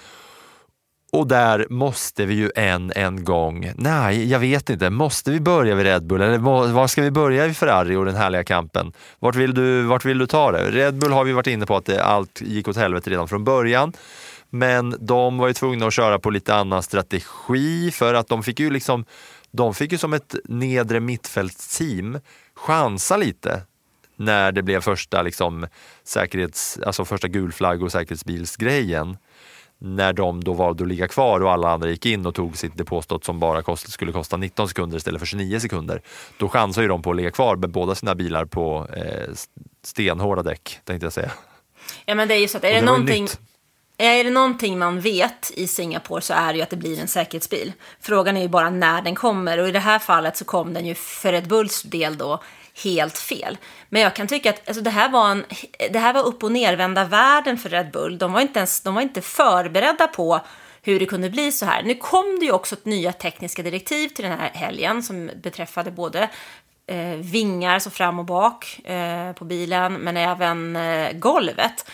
Och 1.11 1.27
där 1.27 1.65
måste 1.69 2.25
vi 2.25 2.33
ju 2.33 2.51
än 2.55 2.91
en 2.95 3.23
gång, 3.23 3.71
nej 3.75 4.31
jag 4.31 4.39
vet 4.39 4.69
inte, 4.69 4.89
måste 4.89 5.31
vi 5.31 5.39
börja 5.39 5.75
vid 5.75 5.85
Red 5.85 6.03
Bull 6.03 6.21
eller 6.21 6.37
var 6.73 6.87
ska 6.87 7.01
vi 7.01 7.11
börja 7.11 7.45
i 7.45 7.53
Ferrari 7.53 7.95
och 7.95 8.05
den 8.05 8.15
härliga 8.15 8.43
kampen? 8.43 8.93
Vart 9.19 9.35
vill 9.35 9.53
du, 9.53 9.83
vart 9.83 10.05
vill 10.05 10.17
du 10.17 10.27
ta 10.27 10.51
det? 10.51 10.71
Red 10.71 10.95
Bull 10.95 11.11
har 11.11 11.23
vi 11.23 11.31
varit 11.31 11.47
inne 11.47 11.65
på 11.65 11.75
att 11.75 11.85
det, 11.85 12.03
allt 12.03 12.41
gick 12.41 12.67
åt 12.67 12.77
helvete 12.77 13.09
redan 13.09 13.27
från 13.27 13.43
början. 13.43 13.93
Men 14.55 14.95
de 14.99 15.37
var 15.37 15.47
ju 15.47 15.53
tvungna 15.53 15.87
att 15.87 15.93
köra 15.93 16.19
på 16.19 16.29
lite 16.29 16.55
annan 16.55 16.83
strategi 16.83 17.91
för 17.91 18.13
att 18.13 18.27
de 18.27 18.43
fick 18.43 18.59
ju 18.59 18.69
liksom, 18.69 19.05
de 19.51 19.73
fick 19.73 19.91
ju 19.91 19.97
som 19.97 20.13
ett 20.13 20.35
nedre 20.45 20.99
mittfältsteam 20.99 22.19
chansa 22.53 23.17
lite 23.17 23.61
när 24.15 24.51
det 24.51 24.63
blev 24.63 24.81
första, 24.81 25.21
liksom, 25.21 25.67
säkerhets, 26.03 26.79
alltså 26.85 27.05
första 27.05 27.27
gulflagg 27.27 27.83
och 27.83 27.91
säkerhetsbilsgrejen. 27.91 29.17
När 29.77 30.13
de 30.13 30.43
då 30.43 30.53
valde 30.53 30.83
att 30.83 30.89
ligga 30.89 31.07
kvar 31.07 31.39
och 31.39 31.51
alla 31.51 31.69
andra 31.69 31.89
gick 31.89 32.05
in 32.05 32.25
och 32.25 32.35
tog 32.35 32.57
sitt 32.57 32.77
depåstått 32.77 33.25
som 33.25 33.39
bara 33.39 33.63
kost, 33.63 33.91
skulle 33.91 34.11
kosta 34.11 34.37
19 34.37 34.67
sekunder 34.67 34.97
istället 34.97 35.19
för 35.19 35.25
29 35.25 35.59
sekunder. 35.59 36.01
Då 36.37 36.49
chansar 36.49 36.81
ju 36.81 36.87
de 36.87 37.01
på 37.01 37.09
att 37.09 37.15
ligga 37.15 37.31
kvar 37.31 37.55
med 37.55 37.69
båda 37.69 37.95
sina 37.95 38.15
bilar 38.15 38.45
på 38.45 38.87
eh, 38.95 39.33
stenhårda 39.83 40.43
däck, 40.43 40.79
tänkte 40.83 41.05
jag 41.05 41.13
säga. 41.13 41.31
Ja 42.05 42.15
men 42.15 42.27
det 42.27 42.33
är 42.35 42.39
ju 42.39 42.47
så 42.47 42.57
att 42.57 42.63
är 42.63 42.73
det, 42.73 42.79
det 42.79 42.85
någonting 42.85 43.27
är 43.97 44.23
det 44.23 44.29
någonting 44.29 44.79
man 44.79 44.99
vet 44.99 45.51
i 45.55 45.67
Singapore 45.67 46.21
så 46.21 46.33
är 46.33 46.53
det 46.53 46.57
ju 46.57 46.63
att 46.63 46.69
det 46.69 46.75
blir 46.75 46.99
en 46.99 47.07
säkerhetsbil. 47.07 47.73
Frågan 47.99 48.37
är 48.37 48.41
ju 48.41 48.47
bara 48.47 48.69
när 48.69 49.01
den 49.01 49.15
kommer 49.15 49.57
och 49.57 49.67
i 49.67 49.71
det 49.71 49.79
här 49.79 49.99
fallet 49.99 50.37
så 50.37 50.45
kom 50.45 50.73
den 50.73 50.85
ju 50.85 50.95
för 50.95 51.31
Red 51.31 51.47
Bulls 51.47 51.81
del 51.81 52.17
då 52.17 52.43
helt 52.83 53.17
fel. 53.17 53.57
Men 53.89 54.01
jag 54.01 54.15
kan 54.15 54.27
tycka 54.27 54.49
att 54.49 54.67
alltså, 54.67 54.83
det, 54.83 54.89
här 54.89 55.09
var 55.09 55.31
en, 55.31 55.45
det 55.91 55.99
här 55.99 56.13
var 56.13 56.23
upp 56.23 56.43
och 56.43 56.51
nervända 56.51 57.05
världen 57.05 57.57
för 57.57 57.69
Red 57.69 57.91
Bull. 57.91 58.17
De 58.17 58.33
var, 58.33 58.41
inte 58.41 58.59
ens, 58.59 58.81
de 58.81 58.95
var 58.95 59.01
inte 59.01 59.21
förberedda 59.21 60.07
på 60.07 60.41
hur 60.81 60.99
det 60.99 61.05
kunde 61.05 61.29
bli 61.29 61.51
så 61.51 61.65
här. 61.65 61.83
Nu 61.83 61.95
kom 61.95 62.37
det 62.39 62.45
ju 62.45 62.51
också 62.51 62.75
ett 62.75 62.85
nya 62.85 63.13
tekniska 63.13 63.63
direktiv 63.63 64.09
till 64.09 64.25
den 64.25 64.39
här 64.39 64.51
helgen 64.53 65.03
som 65.03 65.31
beträffade 65.35 65.91
både 65.91 66.29
eh, 66.87 67.15
vingar, 67.15 67.79
så 67.79 67.89
fram 67.89 68.19
och 68.19 68.25
bak 68.25 68.79
eh, 68.83 69.33
på 69.33 69.45
bilen, 69.45 69.93
men 69.93 70.17
även 70.17 70.75
eh, 70.75 71.11
golvet 71.11 71.85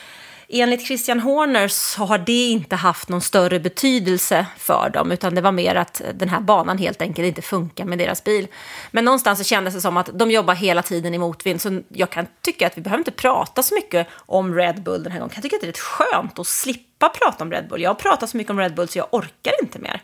enligt 0.52 0.86
Christian 0.88 1.20
Horner 1.20 1.68
så 1.68 2.04
har 2.04 2.18
det 2.18 2.50
inte 2.50 2.76
haft 2.76 3.10
någon 3.10 3.22
större 3.22 3.60
betydelse 3.60 4.46
för 4.58 4.90
dem, 4.90 5.12
utan 5.12 5.36
det 5.36 5.42
var 5.42 5.52
mer 5.52 5.76
att 5.76 6.02
den 6.14 6.30
här 6.30 6.40
banan 6.40 6.78
helt 6.78 7.02
enkelt 7.02 7.28
inte 7.28 7.42
funkar 7.42 7.86
med 7.86 7.98
deras 7.98 8.24
bil. 8.24 8.48
Men 8.92 9.06
någonstans 9.06 9.40
så 9.40 9.46
kändes 9.46 9.74
det 9.74 9.82
som 9.82 9.98
att 9.98 10.10
de 10.14 10.32
jobbar 10.32 10.54
hela 10.54 10.82
tiden 10.82 11.14
i 11.14 11.18
motvind, 11.18 11.62
så 11.62 11.82
jag 11.90 12.10
kan 12.10 12.28
tycka 12.42 12.68
att 12.68 12.78
vi 12.78 12.82
behöver 12.82 13.00
inte 13.00 13.12
prata 13.12 13.64
så 13.64 13.76
mycket 13.76 14.08
om 14.14 14.56
Red 14.56 14.84
Bull 14.84 15.04
den 15.04 15.12
här 15.12 15.20
gången. 15.20 15.32
Jag 15.36 15.44
tycker 15.44 15.56
att 15.56 15.62
det 15.62 15.68
är 15.68 15.72
rätt 15.72 15.80
skönt 15.80 16.40
att 16.40 16.48
slippa 16.48 17.10
prata 17.10 17.44
om 17.44 17.52
Red 17.52 17.68
Bull. 17.68 17.82
Jag 17.82 17.90
har 17.90 17.96
pratat 17.96 18.30
så 18.30 18.38
mycket 18.38 18.52
om 18.52 18.60
Red 18.60 18.76
Bull 18.76 18.88
så 18.88 18.98
jag 18.98 19.08
orkar 19.12 19.54
inte 19.64 19.80
mer. 19.80 20.02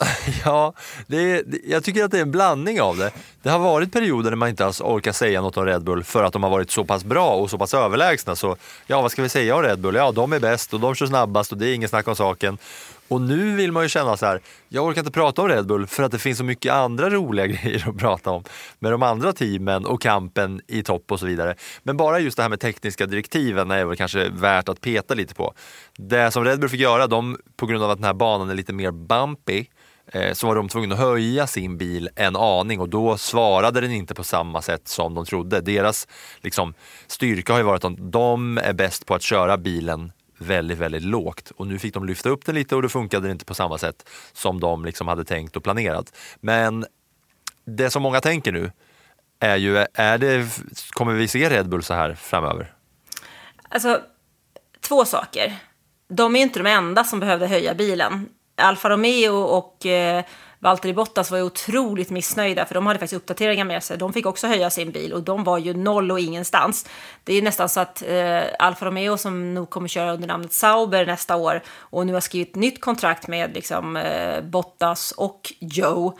Ja, 0.44 0.72
det 1.06 1.16
är, 1.16 1.44
jag 1.64 1.84
tycker 1.84 2.04
att 2.04 2.10
det 2.10 2.18
är 2.18 2.22
en 2.22 2.30
blandning 2.30 2.80
av 2.80 2.96
det. 2.96 3.10
Det 3.42 3.50
har 3.50 3.58
varit 3.58 3.92
perioder 3.92 4.30
när 4.30 4.36
man 4.36 4.48
inte 4.48 4.66
alls 4.66 4.80
orkar 4.80 5.12
säga 5.12 5.40
något 5.40 5.56
om 5.56 5.66
Red 5.66 5.82
Bull 5.82 6.04
för 6.04 6.24
att 6.24 6.32
de 6.32 6.42
har 6.42 6.50
varit 6.50 6.70
så 6.70 6.84
pass 6.84 7.04
bra 7.04 7.30
och 7.30 7.50
så 7.50 7.58
pass 7.58 7.74
överlägsna. 7.74 8.36
Så 8.36 8.56
ja, 8.86 9.02
vad 9.02 9.12
ska 9.12 9.22
vi 9.22 9.28
säga 9.28 9.56
om 9.56 9.62
Red 9.62 9.78
Bull? 9.78 9.94
Ja, 9.94 10.12
de 10.12 10.32
är 10.32 10.40
bäst 10.40 10.74
och 10.74 10.80
de 10.80 10.94
kör 10.94 11.06
snabbast 11.06 11.52
och 11.52 11.58
det 11.58 11.68
är 11.68 11.74
ingen 11.74 11.88
snack 11.88 12.08
om 12.08 12.16
saken. 12.16 12.58
Och 13.08 13.20
nu 13.20 13.56
vill 13.56 13.72
man 13.72 13.82
ju 13.82 13.88
känna 13.88 14.16
så 14.16 14.26
här, 14.26 14.40
jag 14.68 14.84
orkar 14.84 15.00
inte 15.00 15.12
prata 15.12 15.42
om 15.42 15.48
Red 15.48 15.66
Bull 15.66 15.86
för 15.86 16.02
att 16.02 16.12
det 16.12 16.18
finns 16.18 16.38
så 16.38 16.44
mycket 16.44 16.72
andra 16.72 17.10
roliga 17.10 17.46
grejer 17.46 17.88
att 17.88 17.98
prata 17.98 18.30
om 18.30 18.44
med 18.78 18.92
de 18.92 19.02
andra 19.02 19.32
teamen 19.32 19.86
och 19.86 20.02
kampen 20.02 20.60
i 20.66 20.82
topp 20.82 21.12
och 21.12 21.20
så 21.20 21.26
vidare. 21.26 21.54
Men 21.82 21.96
bara 21.96 22.20
just 22.20 22.36
det 22.36 22.42
här 22.42 22.50
med 22.50 22.60
tekniska 22.60 23.06
direktiven 23.06 23.70
är 23.70 23.84
väl 23.84 23.96
kanske 23.96 24.28
värt 24.28 24.68
att 24.68 24.80
peta 24.80 25.14
lite 25.14 25.34
på. 25.34 25.54
Det 25.96 26.30
som 26.30 26.44
Red 26.44 26.60
Bull 26.60 26.68
fick 26.68 26.80
göra, 26.80 27.06
de, 27.06 27.38
på 27.56 27.66
grund 27.66 27.84
av 27.84 27.90
att 27.90 27.98
den 27.98 28.04
här 28.04 28.14
banan 28.14 28.50
är 28.50 28.54
lite 28.54 28.72
mer 28.72 28.90
bumpy, 28.90 29.64
Eh, 30.12 30.32
så 30.32 30.46
var 30.46 30.54
de 30.54 30.68
tvungna 30.68 30.94
att 30.94 31.00
höja 31.00 31.46
sin 31.46 31.78
bil 31.78 32.08
en 32.16 32.36
aning 32.36 32.80
och 32.80 32.88
då 32.88 33.16
svarade 33.16 33.80
den 33.80 33.92
inte 33.92 34.14
på 34.14 34.24
samma 34.24 34.62
sätt 34.62 34.88
som 34.88 35.14
de 35.14 35.24
trodde. 35.24 35.60
Deras 35.60 36.08
liksom, 36.40 36.74
styrka 37.06 37.52
har 37.52 37.60
ju 37.60 37.64
varit 37.64 37.84
att 37.84 38.12
de 38.12 38.58
är 38.58 38.72
bäst 38.72 39.06
på 39.06 39.14
att 39.14 39.22
köra 39.22 39.56
bilen 39.56 40.12
väldigt, 40.38 40.78
väldigt 40.78 41.02
lågt. 41.02 41.52
Och 41.56 41.66
nu 41.66 41.78
fick 41.78 41.94
de 41.94 42.04
lyfta 42.04 42.28
upp 42.28 42.46
den 42.46 42.54
lite 42.54 42.76
och 42.76 42.82
då 42.82 42.88
funkade 42.88 43.26
det 43.26 43.32
inte 43.32 43.44
på 43.44 43.54
samma 43.54 43.78
sätt 43.78 44.08
som 44.32 44.60
de 44.60 44.84
liksom 44.84 45.08
hade 45.08 45.24
tänkt 45.24 45.56
och 45.56 45.64
planerat. 45.64 46.16
Men 46.40 46.86
det 47.64 47.90
som 47.90 48.02
många 48.02 48.20
tänker 48.20 48.52
nu 48.52 48.72
är 49.40 49.56
ju, 49.56 49.86
är 49.94 50.18
det, 50.18 50.48
kommer 50.90 51.12
vi 51.12 51.28
se 51.28 51.50
Red 51.50 51.68
Bull 51.68 51.82
så 51.82 51.94
här 51.94 52.14
framöver? 52.14 52.74
Alltså, 53.68 54.00
två 54.80 55.04
saker. 55.04 55.56
De 56.08 56.36
är 56.36 56.40
inte 56.40 56.58
de 56.62 56.70
enda 56.70 57.04
som 57.04 57.20
behövde 57.20 57.46
höja 57.46 57.74
bilen. 57.74 58.28
Alfa 58.60 58.90
Romeo 58.90 59.36
och 59.36 59.86
eh, 59.86 60.24
Valtteri 60.62 60.94
Bottas 60.94 61.30
var 61.30 61.38
ju 61.38 61.44
otroligt 61.44 62.10
missnöjda 62.10 62.66
för 62.66 62.74
de 62.74 62.86
hade 62.86 62.98
faktiskt 62.98 63.22
uppdateringar 63.22 63.64
med 63.64 63.82
sig. 63.82 63.98
De 63.98 64.12
fick 64.12 64.26
också 64.26 64.46
höja 64.46 64.70
sin 64.70 64.90
bil 64.90 65.12
och 65.12 65.22
de 65.22 65.44
var 65.44 65.58
ju 65.58 65.74
noll 65.74 66.10
och 66.10 66.20
ingenstans. 66.20 66.86
Det 67.24 67.34
är 67.34 67.42
nästan 67.42 67.68
så 67.68 67.80
att 67.80 68.02
eh, 68.02 68.42
Alfa 68.58 68.86
Romeo 68.86 69.16
som 69.16 69.54
nog 69.54 69.70
kommer 69.70 69.88
köra 69.88 70.12
under 70.12 70.28
namnet 70.28 70.52
Sauber 70.52 71.06
nästa 71.06 71.36
år 71.36 71.62
och 71.68 72.06
nu 72.06 72.12
har 72.12 72.20
skrivit 72.20 72.54
nytt 72.54 72.80
kontrakt 72.80 73.28
med 73.28 73.54
liksom, 73.54 73.96
eh, 73.96 74.42
Bottas 74.42 75.12
och 75.12 75.52
Joe 75.58 76.18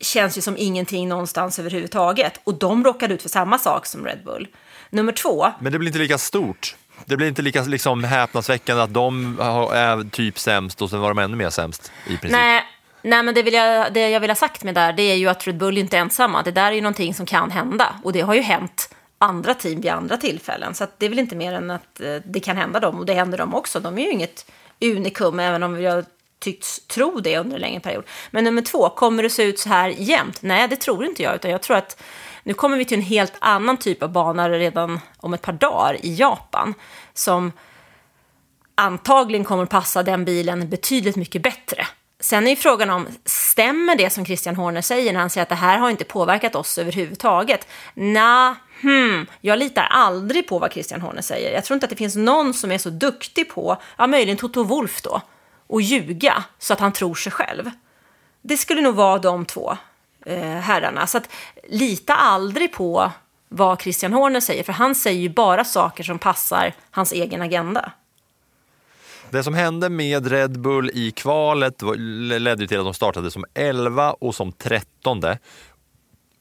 känns 0.00 0.38
ju 0.38 0.42
som 0.42 0.56
ingenting 0.56 1.08
någonstans 1.08 1.58
överhuvudtaget. 1.58 2.40
Och 2.44 2.54
de 2.54 2.84
råkade 2.84 3.14
ut 3.14 3.22
för 3.22 3.28
samma 3.28 3.58
sak 3.58 3.86
som 3.86 4.06
Red 4.06 4.24
Bull. 4.24 4.48
Nummer 4.90 5.12
två. 5.12 5.46
Men 5.60 5.72
det 5.72 5.78
blir 5.78 5.88
inte 5.88 5.98
lika 5.98 6.18
stort. 6.18 6.76
Det 7.04 7.16
blir 7.16 7.28
inte 7.28 7.42
lika 7.42 7.62
liksom, 7.62 8.04
häpnadsväckande 8.04 8.82
att 8.82 8.94
de 8.94 9.38
är 9.72 10.10
typ 10.10 10.38
sämst 10.38 10.82
och 10.82 10.90
sen 10.90 11.00
var 11.00 11.08
de 11.08 11.18
ännu 11.18 11.36
mer 11.36 11.50
sämst 11.50 11.92
i 12.06 12.08
princip. 12.08 12.30
Nej, 12.30 12.64
nej 13.02 13.22
men 13.22 13.34
det, 13.34 13.42
vill 13.42 13.54
jag, 13.54 13.92
det 13.92 14.10
jag 14.10 14.20
vill 14.20 14.30
ha 14.30 14.34
sagt 14.34 14.64
med 14.64 14.74
det 14.74 14.80
där, 14.80 14.92
det 14.92 15.02
är 15.02 15.16
ju 15.16 15.28
att 15.28 15.46
Red 15.46 15.56
Bull 15.56 15.78
inte 15.78 15.96
är 15.96 16.00
ensamma. 16.00 16.42
Det 16.42 16.50
där 16.50 16.66
är 16.66 16.72
ju 16.72 16.80
någonting 16.80 17.14
som 17.14 17.26
kan 17.26 17.50
hända. 17.50 17.94
Och 18.02 18.12
det 18.12 18.20
har 18.20 18.34
ju 18.34 18.40
hänt 18.40 18.94
andra 19.18 19.54
team 19.54 19.80
vid 19.80 19.90
andra 19.90 20.16
tillfällen. 20.16 20.74
Så 20.74 20.86
det 20.98 21.06
är 21.06 21.10
väl 21.10 21.18
inte 21.18 21.36
mer 21.36 21.52
än 21.52 21.70
att 21.70 22.00
eh, 22.00 22.16
det 22.24 22.40
kan 22.40 22.56
hända 22.56 22.80
dem. 22.80 22.98
Och 22.98 23.06
det 23.06 23.14
händer 23.14 23.38
dem 23.38 23.54
också. 23.54 23.80
De 23.80 23.98
är 23.98 24.02
ju 24.02 24.10
inget 24.10 24.50
unikum, 24.80 25.40
även 25.40 25.62
om 25.62 25.74
vi 25.74 25.86
har 25.86 26.04
tyckts 26.38 26.86
tro 26.86 27.20
det 27.20 27.38
under 27.38 27.54
en 27.54 27.60
längre 27.60 27.80
period. 27.80 28.04
Men 28.30 28.44
nummer 28.44 28.62
två, 28.62 28.88
kommer 28.88 29.22
det 29.22 29.30
se 29.30 29.42
ut 29.42 29.58
så 29.58 29.68
här 29.68 29.88
jämt? 29.88 30.42
Nej, 30.42 30.68
det 30.68 30.76
tror 30.76 31.04
inte 31.04 31.22
jag. 31.22 31.34
Utan 31.34 31.50
jag 31.50 31.62
tror 31.62 31.76
att 31.76 32.02
nu 32.42 32.54
kommer 32.54 32.76
vi 32.76 32.84
till 32.84 32.98
en 32.98 33.04
helt 33.04 33.34
annan 33.38 33.76
typ 33.76 34.02
av 34.02 34.12
bana 34.12 34.50
redan 34.50 35.00
om 35.16 35.34
ett 35.34 35.42
par 35.42 35.52
dagar 35.52 35.96
i 36.02 36.14
Japan. 36.14 36.74
Som 37.14 37.52
antagligen 38.74 39.44
kommer 39.44 39.66
passa 39.66 40.02
den 40.02 40.24
bilen 40.24 40.68
betydligt 40.68 41.16
mycket 41.16 41.42
bättre. 41.42 41.86
Sen 42.20 42.46
är 42.46 42.50
ju 42.50 42.56
frågan 42.56 42.90
om, 42.90 43.06
stämmer 43.24 43.96
det 43.96 44.10
som 44.10 44.24
Christian 44.24 44.56
Horner 44.56 44.80
säger 44.80 45.12
när 45.12 45.20
han 45.20 45.30
säger 45.30 45.42
att 45.42 45.48
det 45.48 45.54
här 45.54 45.78
har 45.78 45.90
inte 45.90 46.04
påverkat 46.04 46.54
oss 46.54 46.78
överhuvudtaget? 46.78 47.66
Nej, 47.94 48.54
hmm, 48.82 49.26
jag 49.40 49.58
litar 49.58 49.82
aldrig 49.82 50.48
på 50.48 50.58
vad 50.58 50.72
Christian 50.72 51.00
Horner 51.00 51.22
säger. 51.22 51.54
Jag 51.54 51.64
tror 51.64 51.74
inte 51.74 51.86
att 51.86 51.90
det 51.90 51.96
finns 51.96 52.16
någon 52.16 52.54
som 52.54 52.72
är 52.72 52.78
så 52.78 52.90
duktig 52.90 53.48
på, 53.48 53.76
ja 53.98 54.06
möjligen 54.06 54.36
Toto 54.36 54.62
Wolf 54.62 55.02
då, 55.02 55.22
att 55.68 55.82
ljuga 55.82 56.44
så 56.58 56.72
att 56.72 56.80
han 56.80 56.92
tror 56.92 57.14
sig 57.14 57.32
själv. 57.32 57.70
Det 58.42 58.56
skulle 58.56 58.80
nog 58.80 58.94
vara 58.94 59.18
de 59.18 59.46
två 59.46 59.76
Eh, 60.26 60.40
herrarna. 60.40 61.06
Så 61.06 61.18
att, 61.18 61.28
lita 61.68 62.14
aldrig 62.14 62.72
på 62.72 63.12
vad 63.48 63.82
Christian 63.82 64.12
Horner 64.12 64.40
säger, 64.40 64.62
för 64.62 64.72
han 64.72 64.94
säger 64.94 65.20
ju 65.20 65.28
bara 65.28 65.64
saker 65.64 66.04
som 66.04 66.18
passar 66.18 66.74
hans 66.90 67.12
egen 67.12 67.42
agenda. 67.42 67.92
Det 69.30 69.42
som 69.42 69.54
hände 69.54 69.88
med 69.88 70.26
Red 70.26 70.60
Bull 70.60 70.90
i 70.94 71.10
kvalet 71.10 71.82
ledde 71.96 72.68
till 72.68 72.78
att 72.78 72.84
de 72.84 72.94
startade 72.94 73.30
som 73.30 73.44
11 73.54 74.12
och 74.12 74.34
som 74.34 74.52
13. 74.52 75.22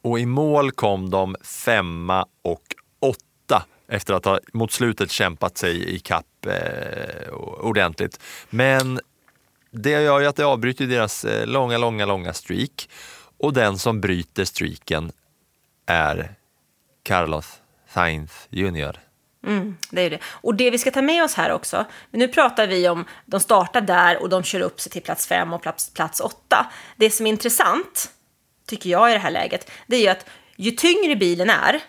Och 0.02 0.20
i 0.20 0.26
mål 0.26 0.72
kom 0.72 1.10
de 1.10 1.36
femma 1.44 2.26
och 2.42 2.63
åtta 3.00 3.63
efter 3.88 4.13
att 4.13 4.26
ha 4.26 4.39
mot 4.54 4.72
slutet 4.72 5.12
kämpat 5.12 5.58
sig 5.58 5.96
i 5.96 6.00
kapp 6.00 6.46
eh, 6.46 7.34
ordentligt. 7.60 8.20
Men 8.50 9.00
det 9.72 9.89
gör 9.89 10.20
ju 10.20 10.26
att 10.26 10.36
det 10.36 10.46
avbryter 10.46 10.88
deras 10.88 11.26
eh, 11.26 11.48
långa, 11.48 11.78
långa, 11.78 12.06
långa 12.06 12.34
streak. 12.34 12.89
Och 13.39 13.54
den 13.54 13.78
som 13.78 14.02
bryter 14.02 14.45
streaken 14.45 15.12
är 15.86 16.36
Carlos 17.04 17.62
Sainz 17.93 18.47
Jr. 18.49 18.99
Mm, 19.47 19.78
det 19.89 20.02
är 20.02 20.10
det. 20.10 20.19
Och 20.23 20.56
det 20.56 20.71
vi 20.71 20.78
ska 20.78 20.91
ta 20.91 21.02
med 21.02 21.23
oss 21.23 21.34
här 21.34 21.52
också, 21.52 21.86
nu 22.12 22.28
pratar 22.28 22.67
vi 22.67 22.89
om 22.89 23.06
de 23.25 23.39
startar 23.39 23.82
där 23.82 24.21
och 24.21 24.30
de 24.30 24.43
kör 24.43 24.62
upp 24.62 24.82
sig 24.82 24.91
till 24.91 25.02
plats 25.02 25.28
fem 25.28 25.54
och 25.54 25.62
plats, 25.62 25.93
plats 25.93 26.19
åtta. 26.19 26.71
Det 26.95 27.10
som 27.10 27.25
är 27.25 27.30
intressant, 27.30 28.10
tycker 28.67 28.89
jag 28.89 29.10
i 29.10 29.13
det 29.13 29.19
här 29.19 29.32
läget, 29.32 29.71
det 29.88 29.95
är 29.95 30.02
ju 30.02 30.08
att 30.08 30.25
ju 30.56 30.71
tyngre 30.71 31.15
bilen 31.15 31.49
är, 31.49 31.80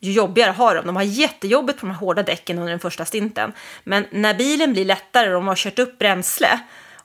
ju 0.00 0.12
jobbigare 0.12 0.50
har 0.50 0.74
de. 0.74 0.86
De 0.86 0.96
har 0.96 1.02
jättejobbigt 1.02 1.80
på 1.80 1.86
de 1.86 1.92
här 1.92 1.98
hårda 1.98 2.22
däcken 2.22 2.58
under 2.58 2.70
den 2.70 2.80
första 2.80 3.04
stinten. 3.04 3.52
Men 3.84 4.06
när 4.10 4.34
bilen 4.34 4.72
blir 4.72 4.84
lättare 4.84 5.28
och 5.28 5.34
de 5.34 5.48
har 5.48 5.56
kört 5.56 5.78
upp 5.78 5.98
bränsle 5.98 6.60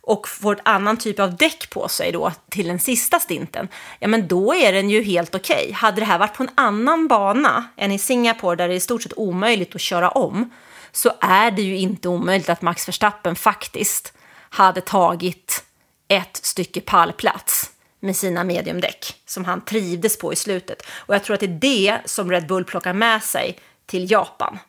och 0.09 0.27
får 0.27 0.53
ett 0.53 0.61
annan 0.65 0.97
typ 0.97 1.19
av 1.19 1.35
däck 1.35 1.69
på 1.69 1.87
sig 1.87 2.11
då 2.11 2.31
till 2.49 2.67
den 2.67 2.79
sista 2.79 3.19
stinten, 3.19 3.67
ja 3.99 4.07
men 4.07 4.27
då 4.27 4.55
är 4.55 4.73
den 4.73 4.89
ju 4.89 5.03
helt 5.03 5.35
okej. 5.35 5.61
Okay. 5.61 5.71
Hade 5.71 6.01
det 6.01 6.05
här 6.05 6.19
varit 6.19 6.33
på 6.33 6.43
en 6.43 6.49
annan 6.55 7.07
bana 7.07 7.63
än 7.77 7.91
i 7.91 7.99
Singapore 7.99 8.55
där 8.55 8.67
det 8.67 8.73
är 8.73 8.75
i 8.75 8.79
stort 8.79 9.03
sett 9.03 9.17
omöjligt 9.17 9.75
att 9.75 9.81
köra 9.81 10.09
om, 10.09 10.49
så 10.91 11.11
är 11.19 11.51
det 11.51 11.61
ju 11.61 11.77
inte 11.77 12.09
omöjligt 12.09 12.49
att 12.49 12.61
Max 12.61 12.87
Verstappen 12.87 13.35
faktiskt 13.35 14.13
hade 14.49 14.81
tagit 14.81 15.63
ett 16.07 16.37
stycke 16.37 16.81
pallplats 16.81 17.71
med 17.99 18.15
sina 18.15 18.43
mediumdäck 18.43 19.15
som 19.25 19.45
han 19.45 19.65
trivdes 19.65 20.17
på 20.17 20.33
i 20.33 20.35
slutet. 20.35 20.81
Och 20.91 21.15
jag 21.15 21.23
tror 21.23 21.33
att 21.33 21.39
det 21.39 21.45
är 21.45 21.59
det 21.61 21.99
som 22.05 22.31
Red 22.31 22.47
Bull 22.47 22.65
plockar 22.65 22.93
med 22.93 23.23
sig 23.23 23.59
till 23.85 24.11
Japan. 24.11 24.59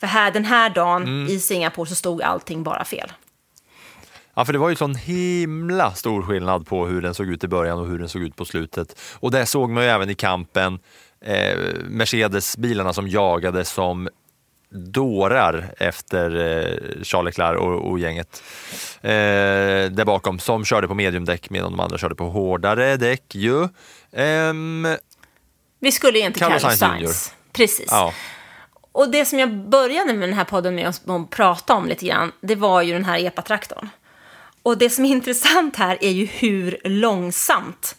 För 0.00 0.06
här, 0.06 0.30
den 0.30 0.44
här 0.44 0.70
dagen 0.70 1.02
mm. 1.02 1.28
i 1.28 1.40
Singapore 1.40 1.88
så 1.88 1.94
stod 1.94 2.22
allting 2.22 2.62
bara 2.62 2.84
fel. 2.84 3.12
Ja, 4.34 4.44
för 4.44 4.52
det 4.52 4.58
var 4.58 4.68
ju 4.68 4.76
sån 4.76 4.94
himla 4.94 5.94
stor 5.94 6.22
skillnad 6.22 6.66
på 6.66 6.86
hur 6.86 7.02
den 7.02 7.14
såg 7.14 7.26
ut 7.26 7.44
i 7.44 7.48
början 7.48 7.78
och 7.78 7.86
hur 7.86 7.98
den 7.98 8.08
såg 8.08 8.22
ut 8.22 8.36
på 8.36 8.44
slutet. 8.44 9.00
Och 9.20 9.30
det 9.30 9.46
såg 9.46 9.70
man 9.70 9.84
ju 9.84 9.88
även 9.90 10.10
i 10.10 10.14
kampen. 10.14 10.78
Eh, 11.24 11.58
Mercedes-bilarna 11.84 12.92
som 12.92 13.08
jagade 13.08 13.64
som 13.64 14.08
dårar 14.70 15.74
efter 15.78 16.36
eh, 16.36 17.02
Charles 17.02 17.38
Leclerc 17.38 17.58
och, 17.58 17.90
och 17.90 17.98
gänget 17.98 18.42
eh, 19.00 19.10
där 19.90 20.04
bakom 20.04 20.38
som 20.38 20.64
körde 20.64 20.88
på 20.88 20.94
mediumdäck 20.94 21.50
medan 21.50 21.70
de 21.70 21.80
andra 21.80 21.98
körde 21.98 22.14
på 22.14 22.24
hårdare 22.24 22.96
däck 22.96 23.34
ju. 23.34 23.68
Ehm, 24.12 24.86
Vi 25.80 25.92
skulle 25.92 26.18
egentligen 26.18 26.48
Carlos 26.48 26.62
Sainz. 26.62 26.78
Sainz. 26.78 27.34
Precis. 27.52 27.88
Ja. 27.90 28.12
Och 28.92 29.10
det 29.10 29.24
som 29.24 29.38
jag 29.38 29.68
började 29.68 30.12
med 30.12 30.28
den 30.28 30.38
här 30.38 30.44
podden 30.44 30.74
med 30.74 30.88
att 30.88 31.30
prata 31.30 31.74
om 31.74 31.86
lite 31.86 32.06
grann, 32.06 32.32
det 32.40 32.54
var 32.54 32.82
ju 32.82 32.92
den 32.92 33.04
här 33.04 33.26
epatraktorn. 33.26 33.88
Och 34.62 34.78
det 34.78 34.90
som 34.90 35.04
är 35.04 35.08
intressant 35.08 35.76
här 35.76 35.98
är 36.00 36.10
ju 36.10 36.24
hur 36.24 36.80
långsamt 36.84 37.96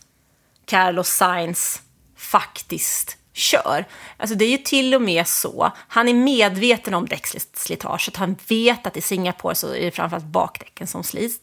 Carlos 0.65 1.09
Sainz 1.09 1.81
faktiskt 2.17 3.17
kör. 3.33 3.85
Alltså 4.17 4.35
det 4.35 4.45
är 4.45 4.49
ju 4.49 4.57
till 4.57 4.95
och 4.95 5.01
med 5.01 5.27
så, 5.27 5.71
han 5.87 6.07
är 6.07 6.13
medveten 6.13 6.93
om 6.93 7.07
däckslitaget, 7.07 8.15
han 8.15 8.35
vet 8.47 8.87
att 8.87 8.97
i 8.97 9.01
Singapore 9.01 9.55
så 9.55 9.73
är 9.73 9.81
det 9.81 9.91
framförallt 9.91 10.25
bakdäcken 10.25 10.87
som 10.87 11.03
slits. 11.03 11.39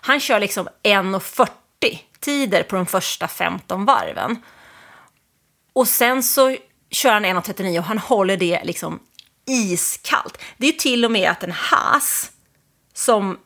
Han 0.00 0.20
kör 0.20 0.40
liksom 0.40 0.68
1.40 0.82 1.98
tider 2.20 2.62
på 2.62 2.76
de 2.76 2.86
första 2.86 3.28
15 3.28 3.84
varven. 3.84 4.42
Och 5.72 5.88
sen 5.88 6.22
så 6.22 6.56
kör 6.90 7.12
han 7.12 7.24
1.39 7.24 7.78
och 7.78 7.84
han 7.84 7.98
håller 7.98 8.36
det 8.36 8.64
liksom 8.64 9.00
iskallt. 9.46 10.38
Det 10.56 10.68
är 10.68 10.72
till 10.72 11.04
och 11.04 11.10
med 11.10 11.30
att 11.30 11.42
en 11.42 11.52
Haas 11.52 12.30
som 12.94 13.38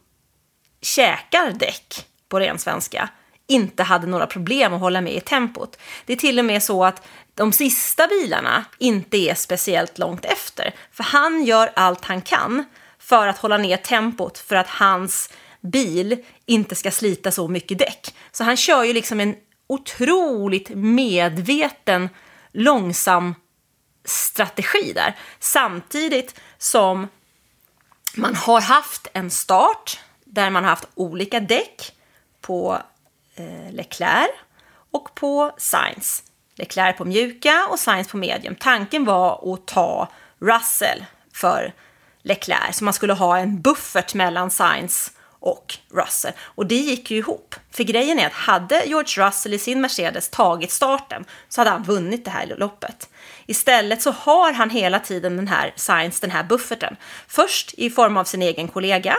käkar 0.82 1.50
däck 1.50 2.06
på 2.28 2.40
ren 2.40 2.58
svenska 2.58 3.10
inte 3.46 3.82
hade 3.82 4.06
några 4.06 4.26
problem 4.26 4.74
att 4.74 4.80
hålla 4.80 5.00
med 5.00 5.14
i 5.14 5.20
tempot. 5.20 5.78
Det 6.06 6.12
är 6.12 6.16
till 6.16 6.38
och 6.38 6.44
med 6.44 6.62
så 6.62 6.84
att 6.84 7.06
de 7.34 7.52
sista 7.52 8.06
bilarna 8.06 8.64
inte 8.78 9.16
är 9.16 9.34
speciellt 9.34 9.98
långt 9.98 10.24
efter. 10.24 10.74
För 10.92 11.04
han 11.04 11.44
gör 11.44 11.72
allt 11.76 12.04
han 12.04 12.22
kan 12.22 12.64
för 12.98 13.26
att 13.26 13.38
hålla 13.38 13.56
ner 13.56 13.76
tempot 13.76 14.38
för 14.38 14.56
att 14.56 14.68
hans 14.68 15.30
bil 15.60 16.24
inte 16.46 16.74
ska 16.74 16.90
slita 16.90 17.30
så 17.30 17.48
mycket 17.48 17.78
däck. 17.78 18.14
Så 18.32 18.44
han 18.44 18.56
kör 18.56 18.84
ju 18.84 18.92
liksom 18.92 19.20
en 19.20 19.36
otroligt 19.66 20.68
medveten, 20.74 22.08
långsam 22.52 23.34
strategi 24.04 24.92
där. 24.94 25.16
Samtidigt 25.38 26.40
som 26.58 27.08
man 28.14 28.34
har 28.34 28.60
haft 28.60 29.06
en 29.12 29.30
start 29.30 29.98
där 30.32 30.50
man 30.50 30.64
har 30.64 30.70
haft 30.70 30.88
olika 30.94 31.40
däck 31.40 31.92
på 32.40 32.78
eh, 33.34 33.72
Leclerc 33.72 34.30
och 34.90 35.14
på 35.14 35.52
Sainz. 35.58 36.22
Leclerc 36.54 36.96
på 36.96 37.04
mjuka 37.04 37.66
och 37.70 37.78
Sainz 37.78 38.08
på 38.08 38.16
medium. 38.16 38.56
Tanken 38.60 39.04
var 39.04 39.54
att 39.54 39.66
ta 39.66 40.08
Russell 40.38 41.04
för 41.34 41.74
Leclerc, 42.22 42.76
så 42.76 42.84
man 42.84 42.94
skulle 42.94 43.12
ha 43.12 43.38
en 43.38 43.60
buffert 43.60 44.14
mellan 44.14 44.50
Sainz 44.50 45.12
och 45.40 45.78
Russell. 45.90 46.32
Och 46.40 46.66
det 46.66 46.74
gick 46.74 47.10
ju 47.10 47.16
ihop. 47.16 47.54
För 47.70 47.84
grejen 47.84 48.18
är 48.18 48.26
att 48.26 48.32
hade 48.32 48.84
George 48.86 49.26
Russell 49.26 49.54
i 49.54 49.58
sin 49.58 49.80
Mercedes 49.80 50.28
tagit 50.28 50.70
starten 50.70 51.24
så 51.48 51.60
hade 51.60 51.70
han 51.70 51.82
vunnit 51.82 52.24
det 52.24 52.30
här 52.30 52.54
loppet. 52.58 53.08
Istället 53.46 54.02
så 54.02 54.10
har 54.10 54.52
han 54.52 54.70
hela 54.70 54.98
tiden 54.98 55.36
den 55.36 55.48
här 55.48 55.72
Sainz, 55.76 56.20
den 56.20 56.30
här 56.30 56.44
bufferten. 56.44 56.96
Först 57.26 57.74
i 57.74 57.90
form 57.90 58.16
av 58.16 58.24
sin 58.24 58.42
egen 58.42 58.68
kollega, 58.68 59.16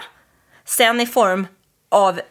sen 0.66 1.02
i 1.02 1.06
form 1.06 1.48
av 1.90 2.22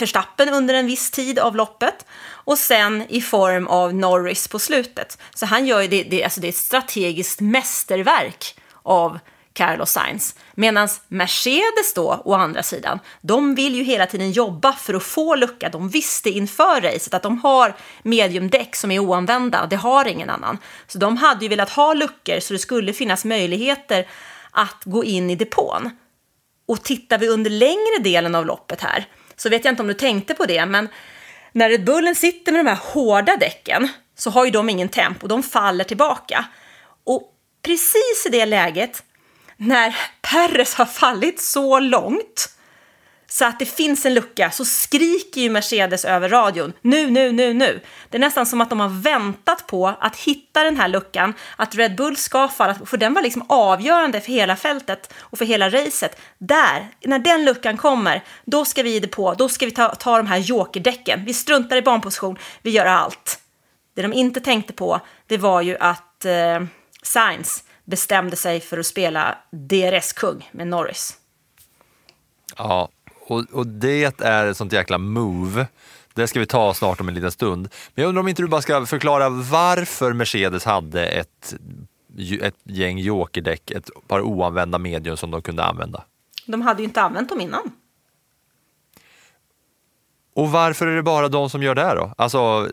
Verstappen 0.00 0.48
under 0.48 0.74
en 0.74 0.86
viss 0.86 1.10
tid 1.10 1.38
av 1.38 1.56
loppet 1.56 2.06
och 2.30 2.58
sen 2.58 3.04
i 3.08 3.20
form 3.20 3.66
av 3.66 3.94
Norris 3.94 4.48
på 4.48 4.58
slutet. 4.58 5.18
Så 5.34 5.46
han 5.46 5.66
gör 5.66 5.80
ju 5.80 5.88
det, 5.88 6.02
det, 6.02 6.24
alltså 6.24 6.40
det 6.40 6.46
är 6.46 6.48
ett 6.48 6.56
strategiskt 6.56 7.40
mästerverk 7.40 8.58
av 8.82 9.18
Carlos 9.52 9.90
Sainz. 9.90 10.34
Medan 10.54 10.88
Mercedes 11.08 11.94
då, 11.94 12.22
å 12.24 12.34
andra 12.34 12.62
sidan, 12.62 12.98
de 13.20 13.54
vill 13.54 13.74
ju 13.74 13.82
hela 13.82 14.06
tiden 14.06 14.32
jobba 14.32 14.72
för 14.72 14.94
att 14.94 15.02
få 15.02 15.34
lucka. 15.34 15.68
De 15.68 15.88
visste 15.88 16.30
inför 16.30 16.80
racet 16.80 17.14
att 17.14 17.22
de 17.22 17.38
har 17.38 17.76
mediumdäck 18.02 18.76
som 18.76 18.90
är 18.90 18.98
oanvända. 18.98 19.66
Det 19.66 19.76
har 19.76 20.08
ingen 20.08 20.30
annan. 20.30 20.58
Så 20.86 20.98
de 20.98 21.16
hade 21.16 21.44
ju 21.44 21.48
velat 21.48 21.70
ha 21.70 21.94
luckor 21.94 22.40
så 22.40 22.52
det 22.52 22.58
skulle 22.58 22.92
finnas 22.92 23.24
möjligheter 23.24 24.08
att 24.50 24.84
gå 24.84 25.04
in 25.04 25.30
i 25.30 25.34
depån. 25.34 25.90
Och 26.68 26.82
tittar 26.82 27.18
vi 27.18 27.28
under 27.28 27.50
längre 27.50 27.98
delen 28.00 28.34
av 28.34 28.46
loppet 28.46 28.80
här 28.80 29.06
så 29.36 29.48
vet 29.48 29.64
jag 29.64 29.72
inte 29.72 29.82
om 29.82 29.88
du 29.88 29.94
tänkte 29.94 30.34
på 30.34 30.46
det, 30.46 30.66
men 30.66 30.88
när 31.52 31.68
Red 31.70 31.84
Bullen 31.84 32.14
sitter 32.14 32.52
med 32.52 32.64
de 32.64 32.68
här 32.68 32.78
hårda 32.82 33.36
däcken 33.36 33.88
så 34.16 34.30
har 34.30 34.44
ju 34.44 34.50
de 34.50 34.68
ingen 34.68 34.88
tempo, 34.88 35.26
de 35.26 35.42
faller 35.42 35.84
tillbaka. 35.84 36.44
Och 37.04 37.32
precis 37.62 38.26
i 38.26 38.28
det 38.28 38.46
läget 38.46 39.02
när 39.56 39.96
Perres 40.20 40.74
har 40.74 40.86
fallit 40.86 41.40
så 41.40 41.78
långt 41.80 42.57
så 43.30 43.44
att 43.44 43.58
det 43.58 43.64
finns 43.64 44.06
en 44.06 44.14
lucka 44.14 44.50
så 44.50 44.64
skriker 44.64 45.40
ju 45.40 45.50
Mercedes 45.50 46.04
över 46.04 46.28
radion 46.28 46.72
nu, 46.80 47.10
nu, 47.10 47.32
nu, 47.32 47.54
nu. 47.54 47.80
Det 48.10 48.16
är 48.16 48.20
nästan 48.20 48.46
som 48.46 48.60
att 48.60 48.70
de 48.70 48.80
har 48.80 48.88
väntat 48.88 49.66
på 49.66 49.86
att 49.86 50.16
hitta 50.16 50.62
den 50.62 50.76
här 50.76 50.88
luckan, 50.88 51.34
att 51.56 51.74
Red 51.74 51.96
Bull 51.96 52.16
ska 52.16 52.48
falla, 52.48 52.74
för 52.74 52.96
den 52.96 53.14
var 53.14 53.22
liksom 53.22 53.44
avgörande 53.48 54.20
för 54.20 54.32
hela 54.32 54.56
fältet 54.56 55.14
och 55.18 55.38
för 55.38 55.44
hela 55.44 55.68
racet. 55.68 56.20
Där, 56.38 56.88
när 57.04 57.18
den 57.18 57.44
luckan 57.44 57.76
kommer, 57.76 58.24
då 58.44 58.64
ska 58.64 58.82
vi 58.82 59.06
på, 59.06 59.34
då 59.34 59.48
ska 59.48 59.66
vi 59.66 59.72
ta, 59.72 59.94
ta 59.94 60.16
de 60.16 60.26
här 60.26 60.38
jokerdäcken. 60.38 61.24
Vi 61.24 61.34
struntar 61.34 61.76
i 61.76 61.82
banposition, 61.82 62.38
vi 62.62 62.70
gör 62.70 62.86
allt. 62.86 63.40
Det 63.94 64.02
de 64.02 64.12
inte 64.12 64.40
tänkte 64.40 64.72
på, 64.72 65.00
det 65.26 65.38
var 65.38 65.62
ju 65.62 65.76
att 65.80 66.24
eh, 66.24 66.60
Sainz 67.02 67.64
bestämde 67.84 68.36
sig 68.36 68.60
för 68.60 68.78
att 68.78 68.86
spela 68.86 69.38
DRS-kung 69.50 70.50
med 70.52 70.66
Norris. 70.66 71.16
Ja, 72.56 72.88
och, 73.30 73.44
och 73.52 73.66
det 73.66 74.04
är 74.20 74.46
ett 74.46 74.56
sånt 74.56 74.72
jäkla 74.72 74.98
move. 74.98 75.66
Det 76.14 76.26
ska 76.26 76.40
vi 76.40 76.46
ta 76.46 76.74
snart 76.74 77.00
om 77.00 77.08
en 77.08 77.14
liten 77.14 77.30
stund. 77.30 77.68
Men 77.94 78.02
jag 78.02 78.08
undrar 78.08 78.20
om 78.20 78.28
inte 78.28 78.42
du 78.42 78.48
bara 78.48 78.62
ska 78.62 78.86
förklara 78.86 79.28
varför 79.28 80.12
Mercedes 80.12 80.64
hade 80.64 81.06
ett, 81.06 81.54
ett 82.40 82.56
gäng 82.64 82.98
jokerdäck, 82.98 83.70
ett 83.70 83.90
par 84.08 84.20
oanvända 84.20 84.78
medium 84.78 85.16
som 85.16 85.30
de 85.30 85.42
kunde 85.42 85.64
använda. 85.64 86.04
De 86.46 86.62
hade 86.62 86.82
ju 86.82 86.84
inte 86.84 87.02
använt 87.02 87.28
dem 87.28 87.40
innan. 87.40 87.72
Och 90.38 90.50
varför 90.50 90.86
är 90.86 90.96
det 90.96 91.02
bara 91.02 91.28
de 91.28 91.50
som 91.50 91.62
gör 91.62 91.74
det 91.74 91.94
då? 91.94 92.14
Alltså, 92.18 92.68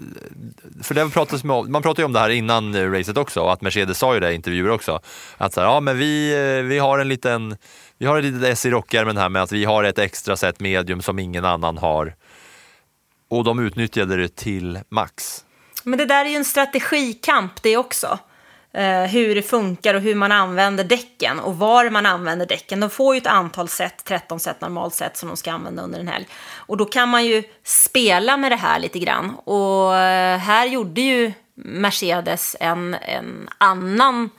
för 0.83 0.95
det 0.95 1.09
pratas 1.09 1.43
med, 1.43 1.69
man 1.69 1.81
pratade 1.81 2.01
ju 2.01 2.05
om 2.05 2.13
det 2.13 2.19
här 2.19 2.29
innan 2.29 2.91
racet 2.93 3.17
också, 3.17 3.47
att 3.47 3.61
Mercedes 3.61 3.97
sa 3.97 4.13
ju 4.13 4.19
det 4.19 4.31
i 4.31 4.35
intervjuer 4.35 4.69
också. 4.69 4.99
Att 5.37 5.53
så 5.53 5.61
här, 5.61 5.67
ja 5.67 5.79
men 5.79 5.97
vi, 5.97 6.35
vi 6.67 6.79
har 6.79 6.99
en 6.99 7.07
liten, 7.07 7.57
vi 7.97 8.05
har 8.05 8.17
ett 8.17 8.23
litet 8.23 8.43
S 8.43 8.65
i 8.65 8.69
rockärmen 8.69 9.17
här 9.17 9.29
med 9.29 9.41
att 9.41 9.51
vi 9.51 9.65
har 9.65 9.83
ett 9.83 9.99
extra 9.99 10.37
set 10.37 10.59
medium 10.59 11.01
som 11.01 11.19
ingen 11.19 11.45
annan 11.45 11.77
har. 11.77 12.15
Och 13.29 13.43
de 13.43 13.59
utnyttjade 13.59 14.17
det 14.17 14.35
till 14.35 14.79
max. 14.89 15.45
Men 15.83 15.99
det 15.99 16.05
där 16.05 16.25
är 16.25 16.29
ju 16.29 16.35
en 16.35 16.45
strategikamp 16.45 17.63
det 17.63 17.77
också. 17.77 18.19
Eh, 18.73 19.03
hur 19.03 19.35
det 19.35 19.41
funkar 19.41 19.93
och 19.93 20.01
hur 20.01 20.15
man 20.15 20.31
använder 20.31 20.83
däcken 20.83 21.39
och 21.39 21.57
var 21.57 21.89
man 21.89 22.05
använder 22.05 22.45
däcken. 22.45 22.79
De 22.79 22.89
får 22.89 23.15
ju 23.15 23.21
ett 23.21 23.27
antal 23.27 23.69
set, 23.69 24.03
13 24.03 24.39
set 24.39 24.61
normalt 24.61 24.93
sett 24.93 25.17
som 25.17 25.29
de 25.29 25.37
ska 25.37 25.51
använda 25.51 25.83
under 25.83 25.99
en 25.99 26.07
helg. 26.07 26.27
Och 26.55 26.77
då 26.77 26.85
kan 26.85 27.09
man 27.09 27.25
ju 27.25 27.43
spela 27.63 28.37
med 28.37 28.51
det 28.51 28.55
här 28.55 28.79
lite 28.79 28.99
grann. 28.99 29.35
Och 29.35 29.95
eh, 29.95 30.37
här 30.37 30.65
gjorde 30.65 31.01
ju 31.01 31.33
Mercedes 31.55 32.55
en, 32.59 32.93
en 32.93 33.49
annan, 33.57 34.29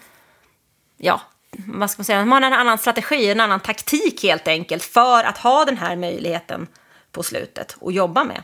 ja, 0.97 1.21
vad 1.67 1.91
ska 1.91 2.01
man 2.01 2.05
säga, 2.05 2.19
de 2.19 2.33
har 2.33 2.41
en 2.41 2.53
annan 2.53 2.79
strategi, 2.79 3.31
en 3.31 3.41
annan 3.41 3.61
taktik 3.61 4.23
helt 4.23 4.49
enkelt 4.49 4.83
för 4.83 5.25
att 5.25 5.39
ha 5.39 5.65
den 5.65 5.77
här 5.77 5.97
möjligheten 5.97 6.67
på 7.13 7.23
slutet 7.23 7.77
och 7.79 7.93
jobba 7.93 8.25
med. 8.25 8.43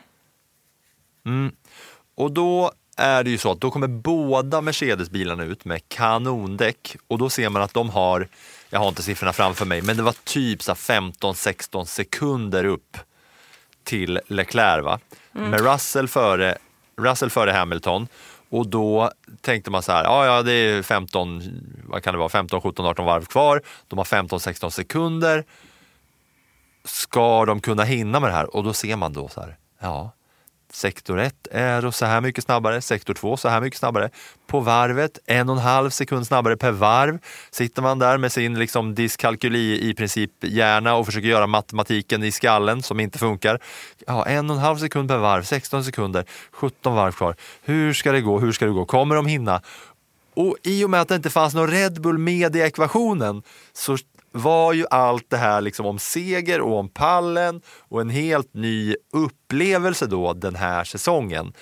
Mm. 1.26 1.52
Och 2.14 2.32
då 2.32 2.72
är 2.96 3.24
det 3.24 3.30
ju 3.30 3.38
så 3.38 3.52
att 3.52 3.60
då 3.60 3.70
kommer 3.70 3.86
båda 3.86 4.60
Mercedes-bilarna 4.60 5.44
ut 5.44 5.64
med 5.64 5.88
kanondäck 5.88 6.96
och 7.08 7.18
då 7.18 7.30
ser 7.30 7.48
man 7.48 7.62
att 7.62 7.74
de 7.74 7.90
har, 7.90 8.28
jag 8.70 8.80
har 8.80 8.88
inte 8.88 9.02
siffrorna 9.02 9.32
framför 9.32 9.64
mig, 9.64 9.82
men 9.82 9.96
det 9.96 10.02
var 10.02 10.14
typ 10.24 10.60
15-16 10.60 11.84
sekunder 11.84 12.64
upp 12.64 12.96
till 13.84 14.20
Leclerc 14.26 14.84
va? 14.84 15.00
Mm. 15.34 15.50
med 15.50 15.60
Russell 15.60 16.08
före, 16.08 16.58
Russell 16.96 17.30
före 17.30 17.50
Hamilton. 17.50 18.08
Och 18.52 18.66
då 18.66 19.10
tänkte 19.40 19.70
man 19.70 19.82
så 19.82 19.92
här, 19.92 20.04
ja, 20.04 20.26
ja 20.26 20.42
det 20.42 20.52
är 20.52 20.82
15, 20.82 21.42
vad 21.84 22.02
kan 22.02 22.14
det 22.14 22.18
vara, 22.18 22.28
15, 22.28 22.60
17, 22.60 22.86
18 22.86 23.06
varv 23.06 23.24
kvar. 23.24 23.62
De 23.88 23.98
har 23.98 24.04
15, 24.04 24.40
16 24.40 24.70
sekunder. 24.70 25.44
Ska 26.84 27.44
de 27.44 27.60
kunna 27.60 27.84
hinna 27.84 28.20
med 28.20 28.30
det 28.30 28.34
här? 28.34 28.56
Och 28.56 28.64
då 28.64 28.72
ser 28.72 28.96
man 28.96 29.12
då 29.12 29.28
så 29.28 29.40
här, 29.40 29.56
ja, 29.80 30.10
Sektor 30.72 31.18
1 31.18 31.46
är 31.50 31.90
så 31.90 32.06
här 32.06 32.20
mycket 32.20 32.44
snabbare, 32.44 32.80
sektor 32.80 33.14
2 33.14 33.36
så 33.36 33.48
här 33.48 33.60
mycket 33.60 33.78
snabbare. 33.78 34.10
På 34.46 34.60
varvet, 34.60 35.18
en 35.26 35.48
och 35.48 35.56
en 35.56 35.62
halv 35.62 35.90
sekund 35.90 36.26
snabbare 36.26 36.56
per 36.56 36.70
varv. 36.70 37.18
Sitter 37.50 37.82
man 37.82 37.98
där 37.98 38.18
med 38.18 38.32
sin 38.32 38.58
liksom 38.58 38.94
diskalkyli 38.94 39.90
i 39.90 39.94
princip 39.94 40.30
hjärna 40.40 40.94
och 40.94 41.06
försöker 41.06 41.28
göra 41.28 41.46
matematiken 41.46 42.22
i 42.22 42.32
skallen 42.32 42.82
som 42.82 43.00
inte 43.00 43.18
funkar. 43.18 43.58
Ja, 44.06 44.26
en 44.26 44.50
och 44.50 44.56
en 44.56 44.62
halv 44.62 44.78
sekund 44.78 45.08
per 45.08 45.18
varv, 45.18 45.42
16 45.42 45.84
sekunder, 45.84 46.24
17 46.52 46.94
varv 46.94 47.12
kvar. 47.12 47.36
Hur 47.62 47.92
ska 47.92 48.12
det 48.12 48.20
gå? 48.20 48.38
Hur 48.38 48.52
ska 48.52 48.66
det 48.66 48.72
gå? 48.72 48.84
Kommer 48.84 49.14
de 49.14 49.26
hinna? 49.26 49.62
Och 50.34 50.56
i 50.62 50.84
och 50.84 50.90
med 50.90 51.00
att 51.00 51.08
det 51.08 51.14
inte 51.14 51.30
fanns 51.30 51.54
någon 51.54 51.70
Red 51.70 52.00
Bull 52.00 52.18
med 52.18 52.56
i 52.56 52.60
ekvationen 52.60 53.42
så 53.72 53.98
var 54.32 54.72
ju 54.72 54.86
allt 54.90 55.30
det 55.30 55.36
här 55.36 55.60
liksom 55.60 55.86
om 55.86 55.98
seger 55.98 56.60
och 56.60 56.78
om 56.78 56.88
pallen 56.88 57.60
och 57.88 58.00
en 58.00 58.10
helt 58.10 58.54
ny 58.54 58.96
upplevelse 59.12 60.06
då 60.06 60.32
den 60.32 60.54
här 60.54 60.84
säsongen. 60.84 61.52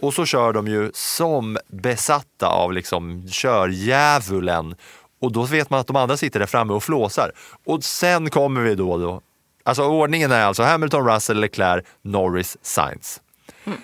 Och 0.00 0.14
så 0.14 0.24
kör 0.24 0.52
de 0.52 0.68
ju 0.68 0.90
som 0.94 1.58
besatta 1.68 2.46
av 2.46 2.72
liksom 2.72 3.28
kördjävulen 3.28 4.74
och 5.20 5.32
då 5.32 5.42
vet 5.42 5.70
man 5.70 5.80
att 5.80 5.86
de 5.86 5.96
andra 5.96 6.16
sitter 6.16 6.40
där 6.40 6.46
framme 6.46 6.72
och 6.72 6.82
flåsar. 6.82 7.32
Och 7.64 7.84
sen 7.84 8.30
kommer 8.30 8.60
vi 8.60 8.74
då, 8.74 8.98
då 8.98 9.20
alltså 9.62 9.84
ordningen 9.84 10.32
är 10.32 10.44
alltså 10.44 10.62
Hamilton, 10.62 11.08
Russell, 11.08 11.40
Leclerc, 11.40 11.84
Norris, 12.02 12.56
Sainz. 12.62 13.20
Mm. 13.64 13.78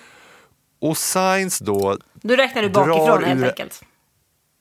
Och 0.81 0.97
Sainz 0.97 1.59
då... 1.59 1.97
Du 2.13 2.35
räknar 2.35 2.61
du 2.61 2.69
bakifrån 2.69 3.23
helt 3.23 3.41
ur... 3.41 3.47
enkelt? 3.47 3.83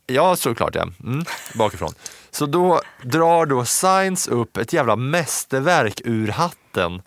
Ja, 0.06 0.36
såklart 0.36 0.74
ja. 0.74 0.82
Mm, 0.82 1.24
bakifrån. 1.54 1.92
Så 2.30 2.46
då 2.46 2.80
drar 3.02 3.46
då 3.46 3.64
Sainz 3.64 4.28
upp 4.28 4.56
ett 4.56 4.72
jävla 4.72 4.96
mästerverk 4.96 6.00
ur 6.04 6.28
hatten. 6.28 7.02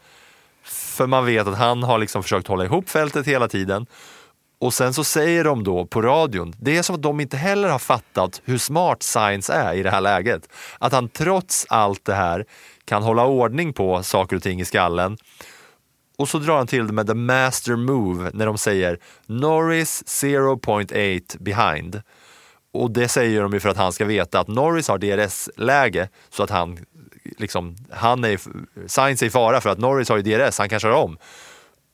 För 0.63 1.07
man 1.07 1.25
vet 1.25 1.47
att 1.47 1.57
han 1.57 1.83
har 1.83 1.97
liksom 1.97 2.23
försökt 2.23 2.47
hålla 2.47 2.65
ihop 2.65 2.89
fältet 2.89 3.27
hela 3.27 3.47
tiden. 3.47 3.85
Och 4.59 4.73
sen 4.73 4.93
så 4.93 5.03
säger 5.03 5.43
de 5.43 5.63
då 5.63 5.85
på 5.85 6.01
radion, 6.01 6.55
det 6.59 6.77
är 6.77 6.83
som 6.83 6.95
att 6.95 7.01
de 7.01 7.19
inte 7.19 7.37
heller 7.37 7.69
har 7.69 7.79
fattat 7.79 8.41
hur 8.45 8.57
smart 8.57 9.03
Science 9.03 9.53
är 9.53 9.73
i 9.73 9.83
det 9.83 9.91
här 9.91 10.01
läget. 10.01 10.49
Att 10.79 10.93
han 10.93 11.09
trots 11.09 11.65
allt 11.69 12.05
det 12.05 12.13
här 12.13 12.45
kan 12.85 13.03
hålla 13.03 13.25
ordning 13.25 13.73
på 13.73 14.03
saker 14.03 14.35
och 14.35 14.43
ting 14.43 14.61
i 14.61 14.65
skallen. 14.65 15.17
Och 16.17 16.29
så 16.29 16.39
drar 16.39 16.57
han 16.57 16.67
till 16.67 16.87
det 16.87 16.93
med 16.93 17.07
the 17.07 17.13
master 17.13 17.75
move 17.75 18.31
när 18.33 18.45
de 18.45 18.57
säger 18.57 18.99
Norris 19.25 20.03
0.8 20.23 21.37
behind. 21.39 22.01
Och 22.73 22.91
det 22.91 23.07
säger 23.07 23.41
de 23.41 23.53
ju 23.53 23.59
för 23.59 23.69
att 23.69 23.77
han 23.77 23.93
ska 23.93 24.05
veta 24.05 24.39
att 24.39 24.47
Norris 24.47 24.87
har 24.87 24.97
DRS-läge 24.97 26.09
så 26.29 26.43
att 26.43 26.49
han 26.49 26.79
liksom, 27.37 27.75
han 27.91 28.23
är, 28.23 28.39
Sainz 28.87 29.21
är 29.21 29.25
i 29.25 29.29
fara 29.29 29.61
för 29.61 29.69
att 29.69 29.79
Norris 29.79 30.09
har 30.09 30.17
ju 30.17 30.23
DRS, 30.23 30.59
han 30.59 30.69
kan 30.69 30.79
köra 30.79 30.97
om. 30.97 31.17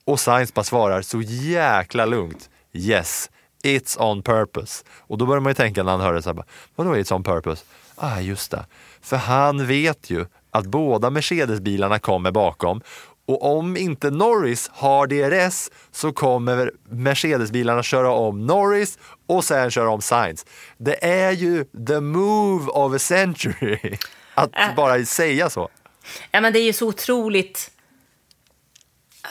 Och 0.05 0.19
Sainz 0.19 0.53
bara 0.53 0.63
svarar 0.63 1.01
så 1.01 1.21
jäkla 1.21 2.05
lugnt. 2.05 2.49
Yes, 2.73 3.29
it's 3.63 4.01
on 4.01 4.23
purpose. 4.23 4.83
Och 4.99 5.17
då 5.17 5.25
börjar 5.25 5.41
man 5.41 5.49
ju 5.49 5.55
tänka 5.55 5.83
när 5.83 5.91
han 5.91 6.01
hör 6.01 6.13
det 6.13 6.21
så 6.21 6.33
här, 6.33 6.43
vadå 6.75 6.95
it's 6.95 7.13
on 7.13 7.23
purpose? 7.23 7.63
Ah, 7.95 8.19
just 8.19 8.51
det. 8.51 8.65
För 9.01 9.17
han 9.17 9.67
vet 9.67 10.09
ju 10.09 10.25
att 10.51 10.65
båda 10.65 11.09
Mercedes-bilarna 11.09 11.99
kommer 11.99 12.31
bakom 12.31 12.81
och 13.25 13.57
om 13.57 13.77
inte 13.77 14.09
Norris 14.09 14.69
har 14.73 15.07
DRS 15.07 15.69
så 15.91 16.11
kommer 16.13 16.71
Mercedes-bilarna 16.89 17.83
köra 17.83 18.11
om 18.11 18.45
Norris 18.45 18.97
och 19.27 19.43
sen 19.45 19.71
köra 19.71 19.89
om 19.89 20.01
Sainz. 20.01 20.45
Det 20.77 21.05
är 21.05 21.31
ju 21.31 21.65
the 21.87 21.99
move 21.99 22.71
of 22.71 22.95
a 22.95 22.99
century 22.99 23.97
att 24.35 24.49
Äh. 24.55 24.75
bara 24.75 25.05
säga 25.05 25.49
så. 25.49 25.69
Ja, 26.31 26.41
men 26.41 26.53
det 26.53 26.59
är 26.59 26.63
ju 26.63 26.73
så 26.73 26.87
otroligt 26.87 27.71
ah, 29.21 29.27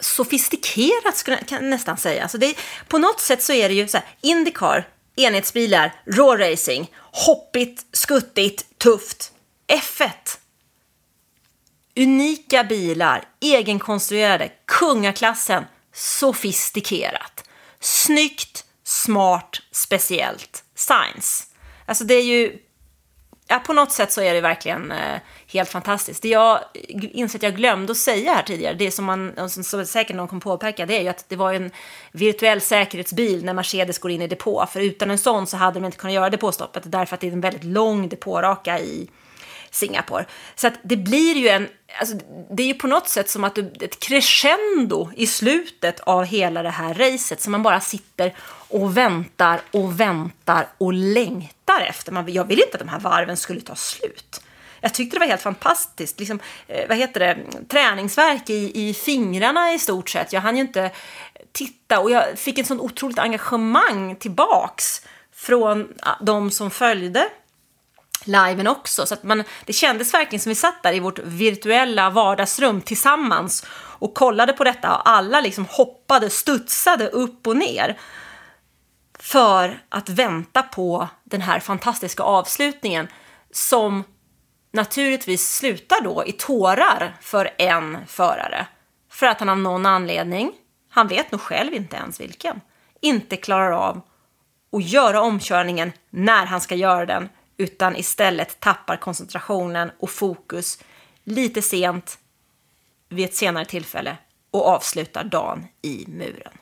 sofistikerat, 0.00 1.16
skulle 1.16 1.38
jag 1.48 1.62
nästan 1.64 1.96
säga. 1.96 2.22
Alltså 2.22 2.38
det 2.38 2.54
på 2.88 2.98
något 2.98 3.20
sätt 3.20 3.42
så 3.42 3.52
är 3.52 3.68
det 3.68 3.74
ju 3.74 3.88
så 3.88 3.96
här, 3.96 4.06
Indycar, 4.20 4.88
enhetsbilar, 5.16 5.94
raw 6.06 6.50
racing, 6.50 6.90
hoppigt, 7.26 7.86
skuttigt, 7.92 8.78
tufft. 8.78 9.30
F1. 9.68 10.10
Unika 11.96 12.64
bilar, 12.64 13.24
egenkonstruerade, 13.40 14.52
kungaklassen, 14.66 15.64
sofistikerat. 15.92 17.48
Snyggt, 17.80 18.64
smart, 18.84 19.62
speciellt, 19.72 20.64
science. 20.74 21.44
Alltså 21.86 22.04
det 22.04 22.14
är 22.14 22.24
ju 22.24 22.58
Ja, 23.46 23.58
på 23.58 23.72
något 23.72 23.92
sätt 23.92 24.12
så 24.12 24.20
är 24.20 24.34
det 24.34 24.40
verkligen 24.40 24.92
eh, 24.92 25.20
helt 25.46 25.68
fantastiskt. 25.68 26.22
Det 26.22 26.28
jag 26.28 26.60
inser 26.90 27.38
att 27.38 27.42
jag 27.42 27.56
glömde 27.56 27.92
att 27.92 27.98
säga 27.98 28.34
här 28.34 28.42
tidigare, 28.42 28.74
det 28.74 28.90
som, 28.90 29.04
man, 29.04 29.48
som, 29.48 29.86
säkert 29.86 30.16
någon 30.16 30.28
kommer 30.28 30.40
påpeka, 30.40 30.86
det 30.86 30.98
är 30.98 31.02
ju 31.02 31.08
att 31.08 31.28
det 31.28 31.36
var 31.36 31.52
en 31.52 31.70
virtuell 32.12 32.60
säkerhetsbil 32.60 33.44
när 33.44 33.52
Mercedes 33.52 33.98
går 33.98 34.10
in 34.10 34.22
i 34.22 34.26
depå. 34.26 34.66
För 34.66 34.80
utan 34.80 35.10
en 35.10 35.18
sån 35.18 35.46
så 35.46 35.56
hade 35.56 35.80
de 35.80 35.86
inte 35.86 35.98
kunnat 35.98 36.14
göra 36.14 36.30
depåstoppet, 36.30 36.82
därför 36.86 37.14
att 37.14 37.20
det 37.20 37.28
är 37.28 37.32
en 37.32 37.40
väldigt 37.40 37.64
lång 37.64 38.08
depåraka 38.08 38.80
i 38.80 39.08
Singapore. 39.74 40.24
Så 40.54 40.66
att 40.66 40.74
det 40.82 40.96
blir 40.96 41.34
ju 41.34 41.48
en, 41.48 41.68
alltså, 42.00 42.16
det 42.50 42.62
är 42.62 42.66
ju 42.66 42.74
på 42.74 42.86
något 42.86 43.08
sätt 43.08 43.30
som 43.30 43.44
att 43.44 43.54
du, 43.54 43.72
ett 43.80 44.00
crescendo 44.00 45.10
i 45.16 45.26
slutet 45.26 46.00
av 46.00 46.24
hela 46.24 46.62
det 46.62 46.70
här 46.70 46.94
racet 46.94 47.40
som 47.40 47.52
man 47.52 47.62
bara 47.62 47.80
sitter 47.80 48.34
och 48.68 48.96
väntar 48.96 49.60
och 49.70 50.00
väntar 50.00 50.66
och 50.78 50.92
längtar 50.92 51.80
efter. 51.88 52.12
Man, 52.12 52.32
jag 52.32 52.44
ville 52.44 52.62
inte 52.64 52.76
att 52.76 52.84
de 52.84 52.88
här 52.88 53.00
varven 53.00 53.36
skulle 53.36 53.60
ta 53.60 53.74
slut. 53.74 54.40
Jag 54.80 54.94
tyckte 54.94 55.16
det 55.16 55.20
var 55.20 55.26
helt 55.26 55.42
fantastiskt. 55.42 56.18
Liksom, 56.18 56.40
eh, 56.66 56.88
vad 56.88 56.98
heter 56.98 57.20
det? 57.20 57.38
Träningsverk 57.68 58.50
i, 58.50 58.88
i 58.88 58.94
fingrarna 58.94 59.72
i 59.72 59.78
stort 59.78 60.10
sett. 60.10 60.32
Jag 60.32 60.40
hann 60.40 60.56
ju 60.56 60.60
inte 60.60 60.90
titta 61.52 62.00
och 62.00 62.10
jag 62.10 62.38
fick 62.38 62.58
ett 62.58 62.66
sånt 62.66 62.80
otroligt 62.80 63.18
engagemang 63.18 64.16
tillbaks 64.16 65.06
från 65.32 65.94
ah, 66.02 66.14
de 66.20 66.50
som 66.50 66.70
följde 66.70 67.28
liven 68.26 68.66
också. 68.66 69.06
Så 69.06 69.14
att 69.14 69.22
man, 69.22 69.44
det 69.64 69.72
kändes 69.72 70.14
verkligen 70.14 70.40
som 70.40 70.50
vi 70.50 70.54
satt 70.54 70.82
där 70.82 70.92
i 70.92 71.00
vårt 71.00 71.18
virtuella 71.18 72.10
vardagsrum 72.10 72.80
tillsammans 72.80 73.66
och 73.98 74.14
kollade 74.14 74.52
på 74.52 74.64
detta 74.64 74.96
och 74.96 75.08
alla 75.08 75.40
liksom 75.40 75.66
hoppade, 75.70 76.30
studsade 76.30 77.08
upp 77.08 77.46
och 77.46 77.56
ner 77.56 77.98
för 79.18 79.82
att 79.88 80.08
vänta 80.08 80.62
på 80.62 81.08
den 81.24 81.40
här 81.40 81.60
fantastiska 81.60 82.22
avslutningen 82.22 83.08
som 83.50 84.04
naturligtvis 84.72 85.56
slutar 85.56 86.04
då 86.04 86.24
i 86.26 86.32
tårar 86.32 87.16
för 87.20 87.50
en 87.58 87.98
förare. 88.06 88.66
För 89.10 89.26
att 89.26 89.40
han 89.40 89.48
av 89.48 89.58
någon 89.58 89.86
anledning, 89.86 90.52
han 90.90 91.08
vet 91.08 91.32
nog 91.32 91.40
själv 91.40 91.74
inte 91.74 91.96
ens 91.96 92.20
vilken, 92.20 92.60
inte 93.00 93.36
klarar 93.36 93.70
av 93.70 94.00
att 94.72 94.84
göra 94.84 95.20
omkörningen 95.20 95.92
när 96.10 96.46
han 96.46 96.60
ska 96.60 96.74
göra 96.74 97.06
den 97.06 97.28
utan 97.56 97.96
istället 97.96 98.60
tappar 98.60 98.96
koncentrationen 98.96 99.90
och 99.98 100.10
fokus 100.10 100.78
lite 101.24 101.62
sent 101.62 102.18
vid 103.08 103.24
ett 103.24 103.34
senare 103.34 103.64
tillfälle 103.64 104.16
och 104.50 104.66
avslutar 104.66 105.24
dagen 105.24 105.66
i 105.82 106.04
muren. 106.08 106.52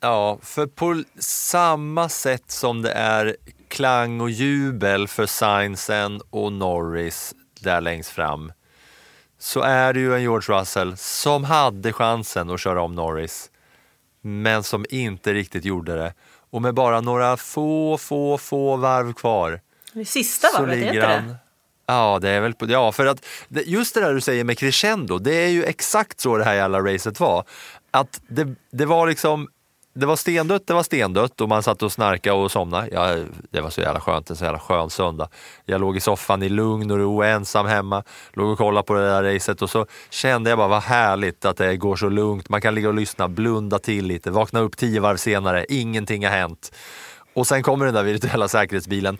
Ja, 0.00 0.38
för 0.42 0.66
på 0.66 1.02
samma 1.18 2.08
sätt 2.08 2.50
som 2.50 2.82
det 2.82 2.92
är 2.92 3.36
klang 3.68 4.20
och 4.20 4.30
jubel 4.30 5.08
för 5.08 5.26
Sainzen 5.26 6.20
och 6.30 6.52
Norris 6.52 7.34
där 7.60 7.80
längst 7.80 8.10
fram 8.10 8.52
så 9.38 9.60
är 9.60 9.92
det 9.92 10.00
ju 10.00 10.14
en 10.14 10.22
George 10.22 10.60
Russell 10.60 10.96
som 10.96 11.44
hade 11.44 11.92
chansen 11.92 12.50
att 12.50 12.60
köra 12.60 12.82
om 12.82 12.94
Norris 12.94 13.50
men 14.20 14.62
som 14.62 14.86
inte 14.90 15.34
riktigt 15.34 15.64
gjorde 15.64 15.96
det. 15.96 16.14
Och 16.56 16.62
med 16.62 16.74
bara 16.74 17.00
några 17.00 17.36
få, 17.36 17.98
få, 17.98 18.38
få 18.38 18.76
varv 18.76 19.12
kvar 19.12 19.60
Det 19.92 20.04
sista 20.04 20.48
varvet, 20.58 21.04
han... 21.04 21.28
det? 21.28 21.36
Ja, 21.86 22.18
det 22.22 22.30
är 22.30 22.40
väl 22.40 22.54
på, 22.54 22.70
ja, 22.70 22.92
för 22.92 23.06
att 23.06 23.26
just 23.48 23.94
det 23.94 24.00
där 24.00 24.14
du 24.14 24.20
säger 24.20 24.44
med 24.44 24.58
crescendo, 24.58 25.18
det 25.18 25.34
är 25.34 25.48
ju 25.48 25.64
exakt 25.64 26.20
så 26.20 26.36
det 26.36 26.44
här 26.44 26.54
jävla 26.54 26.80
racet 26.80 27.20
var. 27.20 27.44
Att 27.90 28.20
det, 28.28 28.54
det 28.70 28.86
var 28.86 29.06
liksom, 29.06 29.48
det 29.96 30.06
var 30.06 30.16
stendött, 30.16 30.66
det 30.66 30.74
var 30.74 30.82
stendött 30.82 31.40
och 31.40 31.48
man 31.48 31.62
satt 31.62 31.82
och 31.82 31.92
snarkade 31.92 32.36
och 32.36 32.50
somnade. 32.50 32.88
Ja, 32.92 33.16
det 33.50 33.60
var 33.60 33.70
så 33.70 33.80
jävla 33.80 34.00
skönt, 34.00 34.30
en 34.30 34.36
så 34.36 34.44
jävla 34.44 34.58
skön 34.58 34.90
söndag. 34.90 35.28
Jag 35.64 35.80
låg 35.80 35.96
i 35.96 36.00
soffan 36.00 36.42
i 36.42 36.48
lugn 36.48 36.90
och 36.90 36.98
ro, 36.98 37.22
ensam 37.22 37.66
hemma, 37.66 38.02
låg 38.32 38.50
och 38.50 38.58
kollade 38.58 38.86
på 38.86 38.94
det 38.94 39.08
där 39.08 39.22
racet 39.22 39.62
och 39.62 39.70
så 39.70 39.86
kände 40.10 40.50
jag 40.50 40.58
bara 40.58 40.68
vad 40.68 40.82
härligt 40.82 41.44
att 41.44 41.56
det 41.56 41.76
går 41.76 41.96
så 41.96 42.08
lugnt. 42.08 42.48
Man 42.48 42.60
kan 42.60 42.74
ligga 42.74 42.88
och 42.88 42.94
lyssna, 42.94 43.28
blunda 43.28 43.78
till 43.78 44.06
lite, 44.06 44.30
vakna 44.30 44.60
upp 44.60 44.76
tio 44.76 45.00
varv 45.00 45.16
senare, 45.16 45.66
ingenting 45.68 46.24
har 46.24 46.32
hänt. 46.32 46.72
Och 47.34 47.46
sen 47.46 47.62
kommer 47.62 47.84
den 47.84 47.94
där 47.94 48.02
virtuella 48.02 48.48
säkerhetsbilen 48.48 49.18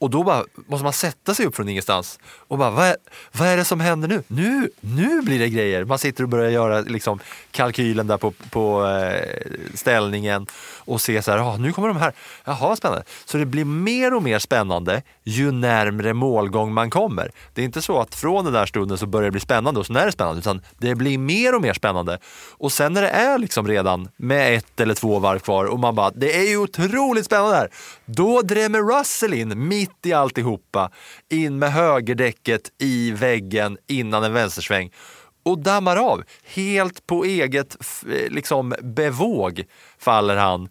och 0.00 0.10
då 0.10 0.22
bara 0.22 0.44
måste 0.66 0.84
man 0.84 0.92
sätta 0.92 1.34
sig 1.34 1.46
upp 1.46 1.56
från 1.56 1.68
ingenstans 1.68 2.18
och 2.48 2.58
bara, 2.58 2.70
vad 2.70 2.86
är, 2.86 2.96
vad 3.32 3.48
är 3.48 3.56
det 3.56 3.64
som 3.64 3.80
händer 3.80 4.08
nu? 4.08 4.22
Nu, 4.26 4.70
nu 4.80 5.22
blir 5.22 5.38
det 5.38 5.48
grejer. 5.48 5.84
Man 5.84 5.98
sitter 5.98 6.22
och 6.22 6.28
börjar 6.28 6.50
göra 6.50 6.80
liksom, 6.80 7.18
kalkylen 7.50 8.06
där 8.06 8.16
på, 8.16 8.30
på 8.30 8.86
eh, 8.86 9.28
ställningen 9.74 10.46
och 10.78 11.00
ser 11.00 11.20
så 11.20 11.30
här, 11.30 11.38
ah, 11.38 11.56
nu 11.56 11.72
kommer 11.72 11.88
de 11.88 11.96
här. 11.96 12.12
Jaha, 12.44 12.68
vad 12.68 12.78
spännande. 12.78 13.04
Så 13.24 13.38
det 13.38 13.46
blir 13.46 13.64
mer 13.64 14.14
och 14.14 14.22
mer 14.22 14.38
spännande 14.38 15.02
ju 15.24 15.52
närmre 15.52 16.12
målgång 16.12 16.72
man 16.72 16.90
kommer. 16.90 17.30
Det 17.54 17.60
är 17.60 17.64
inte 17.64 17.82
så 17.82 18.00
att 18.00 18.14
från 18.14 18.44
den 18.44 18.54
där 18.54 18.66
stunden 18.66 18.98
så 18.98 19.06
börjar 19.06 19.24
det 19.24 19.30
bli 19.30 19.40
spännande 19.40 19.80
och 19.80 19.86
så 19.86 19.94
är 19.94 20.06
det 20.06 20.12
spännande, 20.12 20.38
utan 20.38 20.62
det 20.78 20.94
blir 20.94 21.18
mer 21.18 21.54
och 21.54 21.62
mer 21.62 21.74
spännande. 21.74 22.18
Och 22.50 22.72
sen 22.72 22.92
när 22.92 23.02
det 23.02 23.08
är 23.08 23.38
liksom 23.38 23.68
redan 23.68 24.08
med 24.16 24.56
ett 24.56 24.80
eller 24.80 24.94
två 24.94 25.18
varv 25.18 25.38
kvar 25.38 25.64
och 25.64 25.78
man 25.78 25.94
bara, 25.94 26.10
det 26.10 26.36
är 26.36 26.48
ju 26.48 26.56
otroligt 26.56 27.24
spännande 27.24 27.56
här. 27.56 27.68
Då 28.06 28.42
drämmer 28.42 28.98
Russell 28.98 29.34
in 29.34 29.68
mitt 29.68 30.06
i 30.06 30.12
alltihopa, 30.12 30.90
in 31.28 31.58
med 31.58 31.72
högerdäcket 31.72 32.72
i 32.78 33.10
väggen 33.10 33.78
innan 33.86 34.24
en 34.24 34.32
vänstersväng 34.32 34.92
och 35.42 35.58
dammar 35.58 35.96
av. 35.96 36.22
Helt 36.44 37.06
på 37.06 37.24
eget 37.24 37.76
liksom, 38.28 38.74
bevåg 38.82 39.64
faller 39.98 40.36
han. 40.36 40.68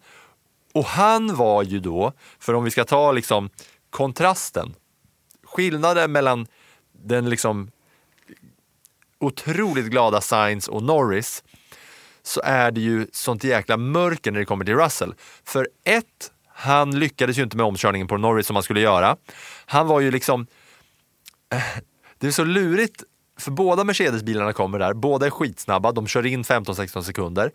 Och 0.74 0.84
han 0.84 1.36
var 1.36 1.62
ju 1.62 1.80
då, 1.80 2.12
för 2.38 2.54
om 2.54 2.64
vi 2.64 2.70
ska 2.70 2.84
ta 2.84 3.12
liksom 3.12 3.50
kontrasten, 3.90 4.74
skillnaden 5.44 6.12
mellan 6.12 6.46
den 7.04 7.30
liksom 7.30 7.70
otroligt 9.20 9.86
glada 9.86 10.20
Sainz 10.20 10.68
och 10.68 10.82
Norris 10.82 11.44
så 12.22 12.40
är 12.44 12.70
det 12.70 12.80
ju 12.80 13.06
sånt 13.12 13.44
jäkla 13.44 13.76
mörker 13.76 14.32
när 14.32 14.38
det 14.38 14.46
kommer 14.46 14.64
till 14.64 14.76
Russell. 14.76 15.14
För 15.44 15.68
ett, 15.84 16.32
han 16.54 16.98
lyckades 16.98 17.38
ju 17.38 17.42
inte 17.42 17.56
med 17.56 17.66
omkörningen 17.66 18.08
på 18.08 18.16
Norris 18.16 18.46
som 18.46 18.56
han 18.56 18.62
skulle 18.62 18.80
göra. 18.80 19.16
Han 19.66 19.86
var 19.86 20.00
ju 20.00 20.10
liksom... 20.10 20.46
Eh, 21.52 21.62
det 22.18 22.26
är 22.26 22.30
så 22.30 22.44
lurigt, 22.44 23.02
för 23.38 23.50
båda 23.50 23.84
Mercedes-bilarna 23.84 24.52
kommer 24.52 24.78
där, 24.78 24.94
båda 24.94 25.26
är 25.26 25.30
skitsnabba, 25.30 25.92
de 25.92 26.06
kör 26.06 26.26
in 26.26 26.42
15-16 26.44 27.02
sekunder. 27.02 27.50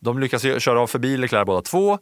De 0.00 0.18
lyckas 0.18 0.42
köra 0.42 0.80
av 0.80 0.86
förbi 0.86 1.16
Leclerc 1.16 1.46
båda 1.46 1.62
två. 1.62 1.98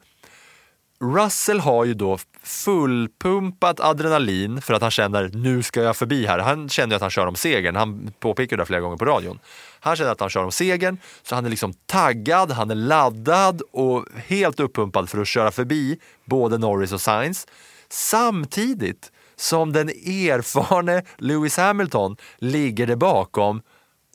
Russell 1.00 1.60
har 1.60 1.84
ju 1.84 1.94
då 1.94 2.18
fullpumpat 2.42 3.80
adrenalin 3.80 4.62
för 4.62 4.74
att 4.74 4.82
han 4.82 4.90
känner 4.90 5.30
nu 5.32 5.62
ska 5.62 5.82
jag 5.82 5.96
förbi 5.96 6.26
här. 6.26 6.38
Han 6.38 6.68
känner 6.68 6.96
att 6.96 7.02
han 7.02 7.10
kör 7.10 7.26
om 7.26 7.36
segern. 7.36 7.76
Han 7.76 8.12
påpekar 8.20 8.56
det 8.56 8.66
flera 8.66 8.80
gånger 8.80 8.96
på 8.96 9.04
radion. 9.04 9.38
Han 9.80 9.96
känner 9.96 10.10
att 10.10 10.20
han 10.20 10.30
kör 10.30 10.44
om 10.44 10.52
segern, 10.52 10.98
så 11.22 11.34
han 11.34 11.46
är 11.46 11.50
liksom 11.50 11.72
taggad, 11.86 12.50
han 12.50 12.70
är 12.70 12.74
laddad 12.74 13.62
och 13.72 14.06
helt 14.26 14.60
uppumpad 14.60 15.08
för 15.08 15.18
att 15.18 15.28
köra 15.28 15.50
förbi 15.50 15.98
både 16.24 16.58
Norris 16.58 16.92
och 16.92 17.00
Sainz. 17.00 17.46
Samtidigt 17.88 19.12
som 19.36 19.72
den 19.72 19.88
erfarne 19.88 21.02
Lewis 21.18 21.56
Hamilton 21.56 22.16
ligger 22.38 22.86
där 22.86 22.96
bakom 22.96 23.62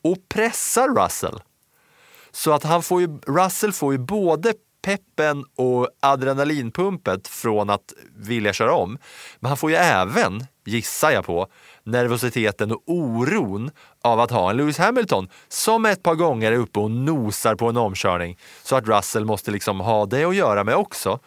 och 0.04 0.18
pressar 0.30 1.04
Russell. 1.04 1.40
Så 2.32 2.52
att 2.52 2.64
han 2.64 2.84
får 2.84 3.02
ju, 3.02 3.20
Russell 3.28 3.74
får 3.74 3.94
ju 3.94 4.00
både 4.00 4.54
peppen 4.88 5.46
och 5.56 5.88
adrenalinpumpet 6.00 7.28
från 7.28 7.70
att 7.70 7.94
vilja 8.16 8.54
köra 8.54 8.74
om. 8.74 8.98
Men 9.40 9.50
han 9.50 9.58
får 9.58 9.70
ju 9.70 9.76
även, 9.76 10.46
gissar 10.66 11.12
jag 11.12 11.26
på, 11.26 11.48
nervositeten 11.84 12.72
och 12.72 12.84
oron 12.86 13.72
av 14.02 14.20
att 14.20 14.32
ha 14.32 14.50
en 14.50 14.58
Lewis 14.58 14.78
Hamilton 14.78 15.30
som 15.48 15.86
ett 15.86 16.04
par 16.04 16.16
gånger 16.16 16.52
är 16.52 16.56
uppe 16.56 16.80
och 16.80 16.92
nosar 16.92 17.56
på 17.56 17.70
en 17.70 17.78
omkörning. 17.78 18.38
Så 18.64 18.76
att 18.76 18.88
Russell 18.88 19.26
måste 19.26 19.52
liksom 19.52 19.80
ha 19.80 20.06
det 20.06 20.24
att 20.24 20.36
göra 20.36 20.64
med 20.64 20.76
också 20.76 21.20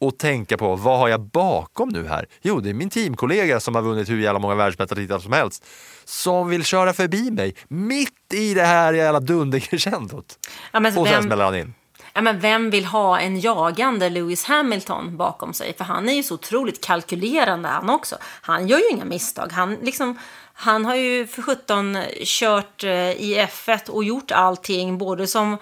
och 0.00 0.18
tänka 0.18 0.56
på 0.56 0.76
vad 0.76 0.98
har 0.98 1.08
jag 1.08 1.20
bakom 1.20 1.88
nu 1.88 2.06
här? 2.06 2.26
Jo, 2.42 2.60
det 2.60 2.70
är 2.70 2.74
min 2.74 2.90
teamkollega 2.90 3.60
som 3.60 3.74
har 3.74 3.82
vunnit 3.82 4.08
hur 4.08 4.18
jävla 4.18 4.38
många 4.38 4.54
världsmästartitlar 4.54 5.18
som 5.18 5.32
helst 5.32 5.64
som 6.04 6.48
vill 6.48 6.64
köra 6.64 6.92
förbi 6.92 7.30
mig 7.30 7.54
mitt 7.68 8.34
i 8.34 8.54
det 8.54 8.64
här 8.64 8.92
jävla 8.92 9.20
dundercrescendot. 9.20 10.38
Ja, 10.72 10.78
och 10.86 10.92
sen 10.92 11.04
vem- 11.04 11.22
smäller 11.22 11.44
han 11.44 11.56
in. 11.56 11.74
Ja, 12.18 12.22
men 12.22 12.40
vem 12.40 12.70
vill 12.70 12.84
ha 12.84 13.20
en 13.20 13.40
jagande 13.40 14.08
Lewis 14.08 14.44
Hamilton 14.44 15.16
bakom 15.16 15.52
sig? 15.52 15.74
För 15.76 15.84
han 15.84 16.08
är 16.08 16.12
ju 16.12 16.22
så 16.22 16.34
otroligt 16.34 16.84
kalkylerande 16.84 17.68
han 17.68 17.90
också. 17.90 18.16
Han 18.22 18.68
gör 18.68 18.78
ju 18.78 18.88
inga 18.90 19.04
misstag. 19.04 19.52
Han, 19.52 19.74
liksom, 19.74 20.18
han 20.52 20.84
har 20.84 20.94
ju 20.94 21.26
för 21.26 21.42
17 21.42 21.96
kört 22.24 22.84
eh, 22.84 23.10
i 23.10 23.46
F1 23.50 23.90
och 23.90 24.04
gjort 24.04 24.30
allting, 24.30 24.98
både 24.98 25.26
som 25.26 25.52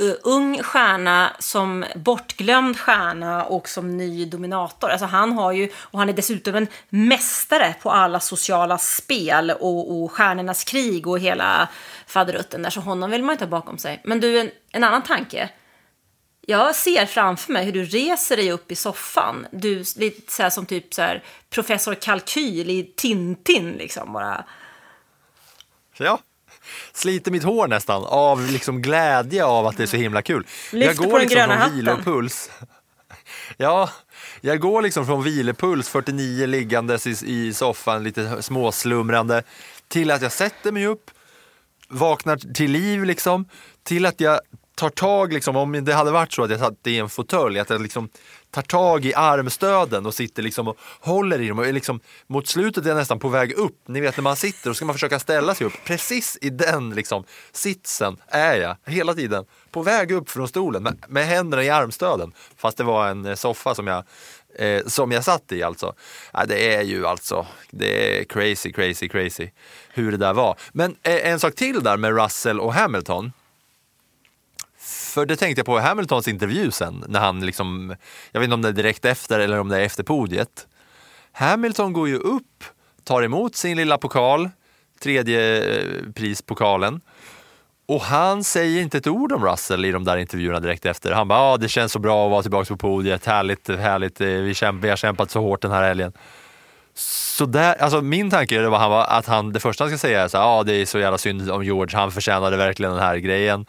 uh, 0.00 0.14
ung 0.22 0.62
stjärna, 0.62 1.30
som 1.38 1.84
bortglömd 1.94 2.78
stjärna 2.78 3.44
och 3.44 3.68
som 3.68 3.96
ny 3.96 4.24
dominator. 4.24 4.90
Alltså 4.90 5.06
han 5.06 5.32
har 5.32 5.52
ju, 5.52 5.68
och 5.76 5.98
han 5.98 6.08
är 6.08 6.12
dessutom 6.12 6.54
en 6.54 6.66
mästare 6.88 7.74
på 7.82 7.90
alla 7.90 8.20
sociala 8.20 8.78
spel 8.78 9.50
och, 9.50 10.02
och 10.02 10.12
stjärnornas 10.12 10.64
krig 10.64 11.06
och 11.06 11.18
hela 11.18 11.68
faderutten 12.06 12.62
där. 12.62 12.70
Så 12.70 12.80
honom 12.80 13.10
vill 13.10 13.22
man 13.22 13.32
inte 13.32 13.44
ha 13.44 13.50
bakom 13.50 13.78
sig. 13.78 14.00
Men 14.04 14.20
du, 14.20 14.40
en, 14.40 14.50
en 14.72 14.84
annan 14.84 15.02
tanke. 15.02 15.50
Jag 16.48 16.76
ser 16.76 17.06
framför 17.06 17.52
mig 17.52 17.64
hur 17.64 17.72
du 17.72 17.84
reser 17.84 18.36
dig 18.36 18.52
upp 18.52 18.72
i 18.72 18.74
soffan. 18.74 19.46
Du 19.52 19.84
lite 19.96 20.32
så 20.32 20.50
som 20.50 20.66
typ 20.66 20.94
så 20.94 21.02
här 21.02 21.24
professor 21.50 21.94
Kalkyl 21.94 22.70
i 22.70 22.92
Tintin 22.96 23.72
liksom 23.72 24.12
bara. 24.12 24.44
Ja. 25.98 26.18
Sliter 26.92 27.30
mitt 27.30 27.44
hår 27.44 27.68
nästan 27.68 28.04
av 28.04 28.50
liksom 28.50 28.82
glädje 28.82 29.44
av 29.44 29.66
att 29.66 29.76
det 29.76 29.82
är 29.82 29.86
så 29.86 29.96
himla 29.96 30.22
kul. 30.22 30.46
Lyfter 30.72 30.86
jag 30.86 30.96
på 30.96 31.02
går 31.02 31.18
den 31.18 31.20
liksom 31.20 31.36
gröna 31.36 31.64
från 31.64 31.76
vilopuls. 31.76 32.50
Ja, 33.56 33.90
jag 34.40 34.60
går 34.60 34.82
liksom 34.82 35.06
från 35.06 35.22
vilopuls 35.22 35.88
49 35.88 36.46
liggandes 36.46 37.06
i, 37.06 37.16
i 37.26 37.54
soffan 37.54 38.04
lite 38.04 38.42
småslumrande 38.42 39.42
till 39.88 40.10
att 40.10 40.22
jag 40.22 40.32
sätter 40.32 40.72
mig 40.72 40.86
upp, 40.86 41.10
vaknar 41.88 42.36
till 42.36 42.70
liv 42.70 43.04
liksom, 43.04 43.48
till 43.82 44.06
att 44.06 44.20
jag 44.20 44.40
tar 44.76 44.90
tag, 44.90 45.32
liksom, 45.32 45.56
om 45.56 45.84
det 45.84 45.94
hade 45.94 46.10
varit 46.10 46.32
så 46.32 46.42
att 46.42 46.50
jag 46.50 46.60
satt 46.60 46.86
i 46.86 46.98
en 46.98 47.08
fåtölj, 47.08 47.58
att 47.58 47.70
jag 47.70 47.80
liksom 47.80 48.08
tar 48.50 48.62
tag 48.62 49.04
i 49.04 49.14
armstöden 49.14 50.06
och 50.06 50.14
sitter 50.14 50.42
liksom 50.42 50.68
och 50.68 50.76
håller 51.00 51.40
i 51.40 51.48
dem. 51.48 51.58
Och 51.58 51.72
liksom, 51.72 52.00
mot 52.26 52.48
slutet 52.48 52.84
är 52.84 52.88
jag 52.88 52.96
nästan 52.96 53.18
på 53.18 53.28
väg 53.28 53.52
upp. 53.52 53.88
Ni 53.88 54.00
vet 54.00 54.16
när 54.16 54.22
man 54.22 54.36
sitter 54.36 54.70
och 54.70 54.76
ska 54.76 54.84
man 54.84 54.94
försöka 54.94 55.18
ställa 55.18 55.54
sig 55.54 55.66
upp. 55.66 55.72
Precis 55.84 56.38
i 56.40 56.50
den 56.50 56.90
liksom, 56.90 57.24
sitsen 57.52 58.16
är 58.28 58.56
jag 58.56 58.76
hela 58.86 59.14
tiden. 59.14 59.44
På 59.70 59.82
väg 59.82 60.12
upp 60.12 60.30
från 60.30 60.48
stolen 60.48 60.82
med, 60.82 61.04
med 61.08 61.26
händerna 61.26 61.64
i 61.64 61.70
armstöden. 61.70 62.32
Fast 62.56 62.76
det 62.76 62.84
var 62.84 63.08
en 63.08 63.26
eh, 63.26 63.34
soffa 63.34 63.74
som 63.74 63.86
jag, 63.86 64.04
eh, 64.58 64.82
som 64.86 65.12
jag 65.12 65.24
satt 65.24 65.52
i 65.52 65.62
alltså. 65.62 65.94
Ja, 66.32 66.44
det 66.46 66.74
är 66.74 66.82
ju 66.82 67.06
alltså, 67.06 67.46
det 67.70 68.20
är 68.20 68.24
crazy, 68.24 68.72
crazy, 68.72 69.08
crazy 69.08 69.48
hur 69.88 70.10
det 70.10 70.18
där 70.18 70.34
var. 70.34 70.56
Men 70.72 70.96
eh, 71.02 71.30
en 71.30 71.40
sak 71.40 71.54
till 71.54 71.82
där 71.82 71.96
med 71.96 72.22
Russell 72.22 72.60
och 72.60 72.74
Hamilton. 72.74 73.32
För 75.16 75.26
det 75.26 75.36
tänkte 75.36 75.60
jag 75.60 75.66
på 75.66 75.78
i 75.78 75.82
Hamiltons 75.82 76.28
intervju 76.28 76.70
sen, 76.70 77.04
när 77.08 77.20
han 77.20 77.46
liksom, 77.46 77.96
jag 78.32 78.40
vet 78.40 78.44
inte 78.44 78.54
om 78.54 78.62
det 78.62 78.68
är 78.68 78.72
direkt 78.72 79.04
efter 79.04 79.40
eller 79.40 79.60
om 79.60 79.68
det 79.68 79.76
är 79.76 79.80
efter 79.80 80.02
podiet. 80.02 80.66
Hamilton 81.32 81.92
går 81.92 82.08
ju 82.08 82.16
upp, 82.16 82.64
tar 83.04 83.22
emot 83.22 83.54
sin 83.54 83.76
lilla 83.76 83.98
pokal, 83.98 84.50
tredje 85.00 85.64
eh, 85.78 86.12
prispokalen. 86.14 87.00
Och 87.88 88.00
han 88.00 88.44
säger 88.44 88.82
inte 88.82 88.98
ett 88.98 89.06
ord 89.06 89.32
om 89.32 89.44
Russell 89.44 89.84
i 89.84 89.92
de 89.92 90.04
där 90.04 90.16
intervjuerna 90.16 90.60
direkt 90.60 90.86
efter. 90.86 91.12
Han 91.12 91.28
bara, 91.28 91.40
ah, 91.40 91.56
det 91.56 91.68
känns 91.68 91.92
så 91.92 91.98
bra 91.98 92.24
att 92.24 92.30
vara 92.30 92.42
tillbaka 92.42 92.66
på 92.68 92.76
podiet, 92.76 93.26
härligt, 93.26 93.68
härligt, 93.68 94.20
eh, 94.20 94.26
vi, 94.26 94.54
kämp, 94.54 94.84
vi 94.84 94.88
har 94.88 94.96
kämpat 94.96 95.30
så 95.30 95.40
hårt 95.40 95.62
den 95.62 95.70
här 95.70 95.82
helgen. 95.82 96.12
Så 96.94 97.46
där, 97.46 97.74
alltså 97.82 98.02
min 98.02 98.30
tanke 98.30 98.60
det 98.60 98.68
var 98.68 98.78
han 98.78 98.92
att 98.92 99.26
han, 99.26 99.52
det 99.52 99.60
första 99.60 99.84
han 99.84 99.90
ska 99.90 99.98
säga 99.98 100.22
är 100.22 100.28
så 100.28 100.38
här, 100.38 100.44
ah, 100.44 100.62
det 100.62 100.74
är 100.74 100.86
så 100.86 100.98
jävla 100.98 101.18
synd 101.18 101.50
om 101.50 101.64
George, 101.64 101.96
han 101.98 102.12
förtjänade 102.12 102.56
verkligen 102.56 102.92
den 102.92 103.02
här 103.02 103.16
grejen, 103.16 103.66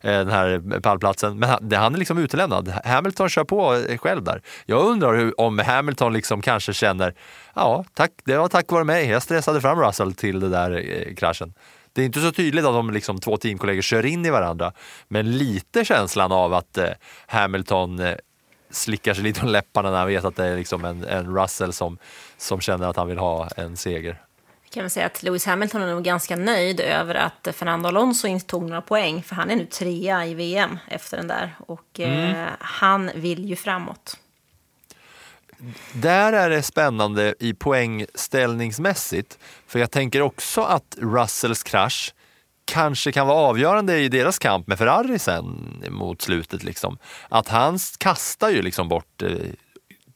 Eh, 0.00 0.12
den 0.12 0.28
här 0.30 0.80
pallplatsen. 0.80 1.38
Men 1.38 1.48
han, 1.48 1.72
han 1.72 1.94
är 1.94 1.98
liksom 1.98 2.18
utelämnad. 2.18 2.68
Hamilton 2.84 3.28
kör 3.28 3.44
på 3.44 3.74
eh, 3.74 3.98
själv 3.98 4.24
där. 4.24 4.42
Jag 4.66 4.84
undrar 4.84 5.14
hur, 5.14 5.40
om 5.40 5.58
Hamilton 5.58 6.12
liksom 6.12 6.42
kanske 6.42 6.72
känner, 6.72 7.14
ja, 7.54 7.84
tack, 7.94 8.10
det 8.24 8.36
var 8.36 8.48
tack 8.48 8.72
vare 8.72 8.84
mig, 8.84 9.08
jag 9.08 9.22
stressade 9.22 9.60
fram 9.60 9.80
Russell 9.80 10.14
till 10.14 10.40
den 10.40 10.50
där 10.50 10.70
eh, 10.70 11.14
kraschen. 11.14 11.54
Det 11.92 12.02
är 12.02 12.06
inte 12.06 12.20
så 12.20 12.32
tydligt 12.32 12.64
att 12.64 12.72
de 12.72 12.90
liksom, 12.90 13.18
två 13.18 13.36
teamkollegor 13.36 13.82
kör 13.82 14.06
in 14.06 14.26
i 14.26 14.30
varandra, 14.30 14.72
men 15.08 15.38
lite 15.38 15.84
känslan 15.84 16.32
av 16.32 16.54
att 16.54 16.78
eh, 16.78 16.90
Hamilton 17.26 17.98
eh, 17.98 18.14
slickar 18.70 19.14
sig 19.14 19.24
lite 19.24 19.40
om 19.40 19.48
läpparna 19.48 19.90
när 19.90 19.98
han 19.98 20.06
vet 20.06 20.24
att 20.24 20.36
det 20.36 20.44
är 20.44 20.56
liksom 20.56 20.84
en, 20.84 21.04
en 21.04 21.36
Russell 21.36 21.72
som, 21.72 21.98
som 22.36 22.60
känner 22.60 22.88
att 22.88 22.96
han 22.96 23.08
vill 23.08 23.18
ha 23.18 23.48
en 23.56 23.76
seger 23.76 24.20
kan 24.70 24.82
man 24.82 24.90
säga 24.90 25.06
att 25.06 25.22
Lewis 25.22 25.46
Hamilton 25.46 25.82
är 25.82 25.86
nog 25.94 26.04
ganska 26.04 26.36
nöjd 26.36 26.80
över 26.80 27.14
att 27.14 27.48
Fernando 27.52 27.88
Alonso 27.88 28.28
inte 28.28 28.46
tog 28.46 28.62
några 28.62 28.82
poäng. 28.82 29.22
För 29.22 29.34
han 29.34 29.50
är 29.50 29.56
nu 29.56 29.66
trea 29.66 30.26
i 30.26 30.34
VM 30.34 30.78
efter 30.88 31.16
den 31.16 31.26
där. 31.28 31.54
Och 31.66 32.00
eh, 32.00 32.30
Mm. 32.34 32.50
han 32.60 33.10
vill 33.14 33.44
ju 33.44 33.56
framåt. 33.56 34.16
Där 35.92 36.32
är 36.32 36.50
det 36.50 36.62
spännande 36.62 37.34
i 37.40 37.54
poängställningsmässigt. 37.54 39.38
För 39.66 39.78
jag 39.78 39.90
tänker 39.90 40.22
också 40.22 40.60
att 40.62 40.96
Russells 41.00 41.62
krasch 41.62 42.14
kanske 42.64 43.12
kan 43.12 43.26
vara 43.26 43.38
avgörande 43.38 43.98
i 43.98 44.08
deras 44.08 44.38
kamp 44.38 44.66
med 44.66 44.78
Ferrari 44.78 45.18
sen 45.18 45.84
mot 45.90 46.22
slutet. 46.22 46.62
Liksom. 46.62 46.98
Att 47.28 47.48
han 47.48 47.78
kastar 47.98 48.50
ju 48.50 48.62
liksom 48.62 48.88
bort 48.88 49.22
eh, 49.22 49.30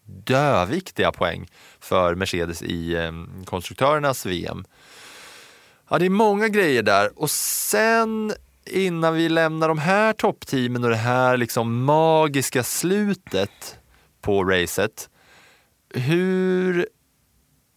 döviktiga 0.07 1.12
poäng 1.12 1.46
för 1.83 2.14
Mercedes 2.14 2.62
i 2.62 2.95
eh, 2.95 3.12
konstruktörernas 3.45 4.26
VM. 4.26 4.64
Ja, 5.91 5.99
det 5.99 6.07
är 6.07 6.11
många 6.11 6.49
grejer 6.49 6.83
där. 6.83 7.18
Och 7.18 7.30
sen 7.30 8.33
innan 8.66 9.14
vi 9.14 9.28
lämnar 9.28 9.68
de 9.68 9.78
här 9.78 10.12
toppteamen 10.12 10.85
och 10.85 10.91
det 10.91 10.97
här 10.97 11.37
liksom 11.37 11.85
magiska 11.85 12.62
slutet 12.62 13.78
på 14.20 14.45
racet. 14.45 15.09
Hur 15.95 16.87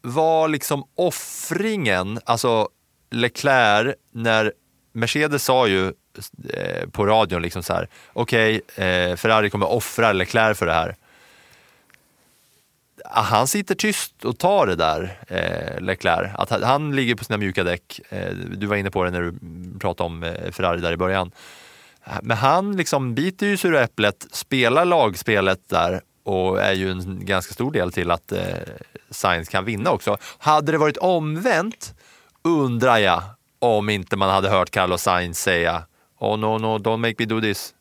var 0.02 0.48
liksom 0.48 0.84
offringen, 0.96 2.20
alltså 2.26 2.70
Leclerc, 3.12 3.96
när 4.12 4.54
Mercedes 4.94 5.44
sa 5.44 5.68
ju 5.68 5.94
eh, 6.54 6.90
på 6.92 7.06
radion 7.06 7.42
liksom 7.42 7.64
så 7.64 7.74
här, 7.74 7.90
okej, 8.14 8.62
eh, 8.76 9.16
Ferrari 9.16 9.50
kommer 9.50 9.72
offra 9.72 10.14
Leclerc 10.14 10.58
för 10.58 10.66
det 10.66 10.74
här. 10.74 10.96
Han 13.10 13.48
sitter 13.48 13.76
tyst 13.76 14.26
och 14.26 14.38
tar 14.38 14.68
det 14.68 14.76
där, 14.76 15.18
eh, 15.28 15.82
Leclerc. 15.82 16.32
Att 16.38 16.50
han- 16.50 16.64
han 16.64 16.96
ligger 16.96 17.16
på 17.16 17.24
sina 17.24 17.38
mjuka 17.38 17.64
däck. 17.64 18.00
Eh, 18.10 18.30
du 18.34 18.68
var 18.68 18.76
inne 18.76 18.92
på 18.92 19.04
det 19.04 19.12
när 19.12 19.22
du 19.22 19.34
pratade 19.80 20.08
om 20.08 20.24
eh, 20.24 20.52
Ferrari 20.52 20.82
där 20.82 20.92
i 20.92 20.98
början. 20.98 21.32
Men 22.22 22.38
han 22.38 22.78
liksom 22.78 23.16
biter 23.16 23.48
ju 23.48 23.58
sura 23.58 23.84
äpplet, 23.84 24.28
spelar 24.32 24.86
lagspelet 24.86 25.70
där 25.70 26.02
och 26.24 26.62
är 26.62 26.74
ju 26.74 26.92
en 26.92 27.26
ganska 27.26 27.54
stor 27.54 27.72
del 27.72 27.92
till 27.92 28.12
att 28.12 28.32
eh, 28.32 28.40
Sainz 29.10 29.50
kan 29.50 29.66
vinna 29.66 29.92
också. 29.92 30.18
Hade 30.38 30.72
det 30.72 30.78
varit 30.78 30.98
omvänt 30.98 31.94
undrar 32.44 32.98
jag 32.98 33.24
om 33.60 33.90
inte 33.90 34.16
man 34.16 34.30
hade 34.30 34.50
hört 34.50 34.70
Carlos 34.72 35.02
Sainz 35.02 35.40
säga 35.42 35.84
Oh 36.20 36.38
no, 36.38 36.58
no, 36.58 36.78
don't 36.78 36.98
make 36.98 37.16
me 37.20 37.26
do 37.26 37.42
this. 37.42 37.74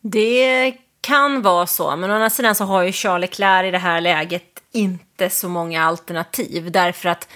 Det 0.00 0.74
kan 1.06 1.42
vara 1.42 1.66
så, 1.66 1.96
men 1.96 2.10
å 2.10 2.14
andra 2.14 2.30
sidan 2.30 2.54
så 2.54 2.64
har 2.64 2.82
ju 2.82 2.92
Charles 2.92 3.30
Leclerc 3.30 3.68
i 3.68 3.70
det 3.70 3.78
här 3.78 4.00
läget 4.00 4.62
inte 4.72 5.30
så 5.30 5.48
många 5.48 5.84
alternativ. 5.84 6.72
Därför 6.72 7.08
att 7.08 7.28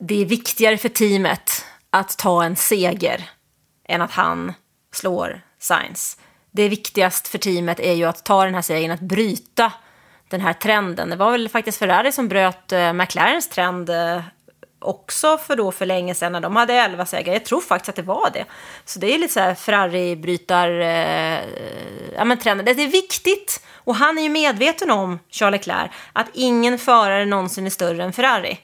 det 0.00 0.22
är 0.22 0.24
viktigare 0.24 0.78
för 0.78 0.88
teamet 0.88 1.64
att 1.90 2.18
ta 2.18 2.44
en 2.44 2.56
seger 2.56 3.30
än 3.88 4.02
att 4.02 4.12
han 4.12 4.52
slår 4.94 5.40
Sainz. 5.58 6.18
det 6.50 6.68
viktigaste 6.68 7.30
för 7.30 7.38
teamet 7.38 7.80
är 7.80 7.92
ju 7.92 8.04
att 8.04 8.24
ta 8.24 8.44
den 8.44 8.54
här 8.54 8.62
segern, 8.62 8.90
att 8.90 9.00
bryta 9.00 9.72
den 10.28 10.40
här 10.40 10.52
trenden. 10.52 11.10
Det 11.10 11.16
var 11.16 11.32
väl 11.32 11.48
faktiskt 11.48 11.78
Ferrari 11.78 12.12
som 12.12 12.28
bröt 12.28 12.72
eh, 12.72 12.92
McLarens 12.92 13.48
trend 13.48 13.90
eh, 13.90 14.22
också 14.78 15.38
för 15.38 15.56
då 15.56 15.72
för 15.72 15.86
länge 15.86 16.14
sedan 16.14 16.32
när 16.32 16.40
de 16.40 16.56
hade 16.56 16.74
11 16.74 17.06
segrar. 17.06 17.32
Jag 17.32 17.44
tror 17.44 17.60
faktiskt 17.60 17.88
att 17.88 17.96
det 17.96 18.02
var 18.02 18.30
det. 18.32 18.44
Så 18.84 18.98
det 18.98 19.14
är 19.14 19.18
lite 19.18 19.32
så 19.32 19.40
här 19.40 19.54
Ferrari-brytar... 19.54 20.80
Eh, 20.80 21.40
ja, 22.16 22.24
men 22.24 22.38
trenden. 22.38 22.64
Det 22.64 22.82
är 22.82 22.88
viktigt. 22.88 23.64
Och 23.74 23.94
han 23.94 24.18
är 24.18 24.22
ju 24.22 24.28
medveten 24.28 24.90
om, 24.90 25.18
Charles 25.30 25.60
Leclerc, 25.60 25.90
att 26.12 26.26
ingen 26.32 26.78
förare 26.78 27.24
någonsin 27.24 27.66
är 27.66 27.70
större 27.70 28.04
än 28.04 28.12
Ferrari. 28.12 28.58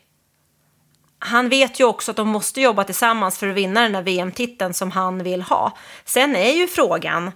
Han 1.19 1.49
vet 1.49 1.81
ju 1.81 1.85
också 1.85 2.11
att 2.11 2.17
de 2.17 2.29
måste 2.29 2.61
jobba 2.61 2.85
tillsammans 2.85 3.39
för 3.39 3.49
att 3.49 3.55
vinna 3.55 3.83
den 3.83 3.93
där 3.93 4.03
VM-titeln 4.03 4.75
som 4.75 4.91
han 4.91 5.23
vill 5.23 5.43
ha. 5.43 5.77
Sen 6.05 6.37
är 6.37 6.53
ju 6.53 6.67
frågan 6.67 7.27
eh, 7.27 7.33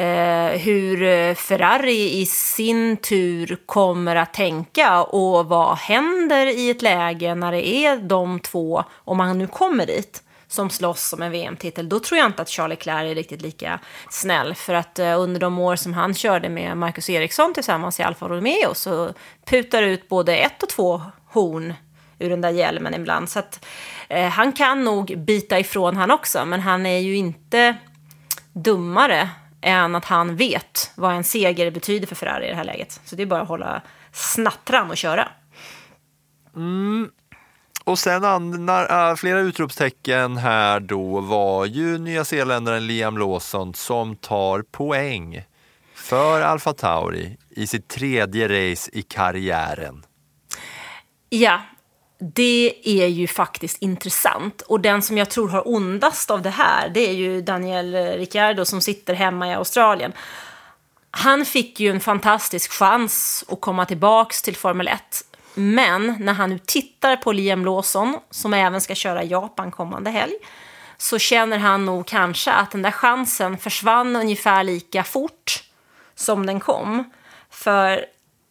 Eh, 0.00 0.58
hur 0.58 1.02
eh, 1.02 1.34
Ferrari 1.34 2.20
i 2.20 2.26
sin 2.26 2.96
tur 2.96 3.58
kommer 3.66 4.16
att 4.16 4.34
tänka 4.34 5.02
och 5.02 5.46
vad 5.46 5.76
händer 5.76 6.46
i 6.46 6.70
ett 6.70 6.82
läge 6.82 7.34
när 7.34 7.52
det 7.52 7.66
är 7.66 7.96
de 7.96 8.40
två, 8.40 8.84
om 8.94 9.20
han 9.20 9.38
nu 9.38 9.46
kommer 9.46 9.86
dit, 9.86 10.22
som 10.48 10.70
slåss 10.70 11.12
om 11.12 11.22
en 11.22 11.32
VM-titel, 11.32 11.88
då 11.88 12.00
tror 12.00 12.18
jag 12.18 12.26
inte 12.26 12.42
att 12.42 12.48
Charlie 12.48 12.74
Leclerc 12.74 13.10
är 13.10 13.14
riktigt 13.14 13.42
lika 13.42 13.78
snäll. 14.10 14.54
För 14.54 14.74
att 14.74 14.98
eh, 14.98 15.20
under 15.20 15.40
de 15.40 15.58
år 15.58 15.76
som 15.76 15.94
han 15.94 16.14
körde 16.14 16.48
med 16.48 16.76
Marcus 16.76 17.10
Eriksson 17.10 17.54
tillsammans 17.54 18.00
i 18.00 18.02
Alfa 18.02 18.28
Romeo 18.28 18.74
så 18.74 19.12
putar 19.44 19.82
ut 19.82 20.08
både 20.08 20.36
ett 20.36 20.62
och 20.62 20.68
två 20.68 21.02
horn 21.26 21.74
ur 22.18 22.30
den 22.30 22.40
där 22.40 22.50
hjälmen 22.50 22.94
ibland. 22.94 23.30
Så 23.30 23.38
att 23.38 23.66
eh, 24.08 24.28
han 24.28 24.52
kan 24.52 24.84
nog 24.84 25.18
bita 25.18 25.58
ifrån 25.58 25.96
han 25.96 26.10
också, 26.10 26.44
men 26.44 26.60
han 26.60 26.86
är 26.86 26.98
ju 26.98 27.16
inte 27.16 27.76
dummare 28.52 29.28
än 29.60 29.94
att 29.94 30.04
han 30.04 30.36
vet 30.36 30.92
vad 30.94 31.14
en 31.14 31.24
seger 31.24 31.70
betyder 31.70 32.06
för 32.06 32.14
Ferrari 32.14 32.46
i 32.46 32.50
det 32.50 32.56
här 32.56 32.64
läget. 32.64 33.00
Så 33.04 33.16
det 33.16 33.22
är 33.22 33.26
bara 33.26 33.42
att 33.42 33.48
hålla 33.48 33.82
snattran 34.12 34.90
och 34.90 34.96
köra. 34.96 35.28
Mm. 36.56 37.10
Och 37.84 37.98
sen 37.98 38.24
andra, 38.24 39.10
äh, 39.10 39.16
flera 39.16 39.38
utropstecken 39.40 40.36
här 40.36 40.80
då 40.80 41.20
var 41.20 41.66
ju 41.66 41.98
nya 41.98 42.24
zeeländaren 42.24 42.86
Liam 42.86 43.18
Lawson 43.18 43.74
som 43.74 44.16
tar 44.16 44.62
poäng 44.62 45.44
för 45.94 46.40
Alfa 46.40 46.72
Tauri 46.72 47.36
i 47.50 47.66
sitt 47.66 47.88
tredje 47.88 48.48
race 48.48 48.90
i 48.92 49.02
karriären. 49.02 50.04
Ja, 51.28 51.60
det 52.20 52.74
är 52.84 53.06
ju 53.06 53.26
faktiskt 53.26 53.82
intressant. 53.82 54.62
Och 54.62 54.80
den 54.80 55.02
som 55.02 55.18
jag 55.18 55.30
tror 55.30 55.48
har 55.48 55.68
ondast 55.68 56.30
av 56.30 56.42
det 56.42 56.50
här, 56.50 56.88
det 56.88 57.08
är 57.08 57.12
ju 57.12 57.42
Daniel 57.42 57.94
Ricciardo 57.94 58.64
som 58.64 58.80
sitter 58.80 59.14
hemma 59.14 59.48
i 59.48 59.54
Australien. 59.54 60.12
Han 61.10 61.44
fick 61.44 61.80
ju 61.80 61.90
en 61.90 62.00
fantastisk 62.00 62.72
chans 62.72 63.44
att 63.48 63.60
komma 63.60 63.86
tillbaks 63.86 64.42
till 64.42 64.56
Formel 64.56 64.88
1. 64.88 65.00
Men 65.54 66.16
när 66.20 66.32
han 66.32 66.50
nu 66.50 66.58
tittar 66.58 67.16
på 67.16 67.32
Liam 67.32 67.64
Lawson, 67.64 68.18
som 68.30 68.54
även 68.54 68.80
ska 68.80 68.94
köra 68.94 69.24
Japan 69.24 69.70
kommande 69.70 70.10
helg, 70.10 70.34
så 70.96 71.18
känner 71.18 71.58
han 71.58 71.84
nog 71.84 72.06
kanske 72.06 72.52
att 72.52 72.70
den 72.70 72.82
där 72.82 72.90
chansen 72.90 73.58
försvann 73.58 74.16
ungefär 74.16 74.64
lika 74.64 75.04
fort 75.04 75.62
som 76.14 76.46
den 76.46 76.60
kom. 76.60 77.10
För 77.50 78.04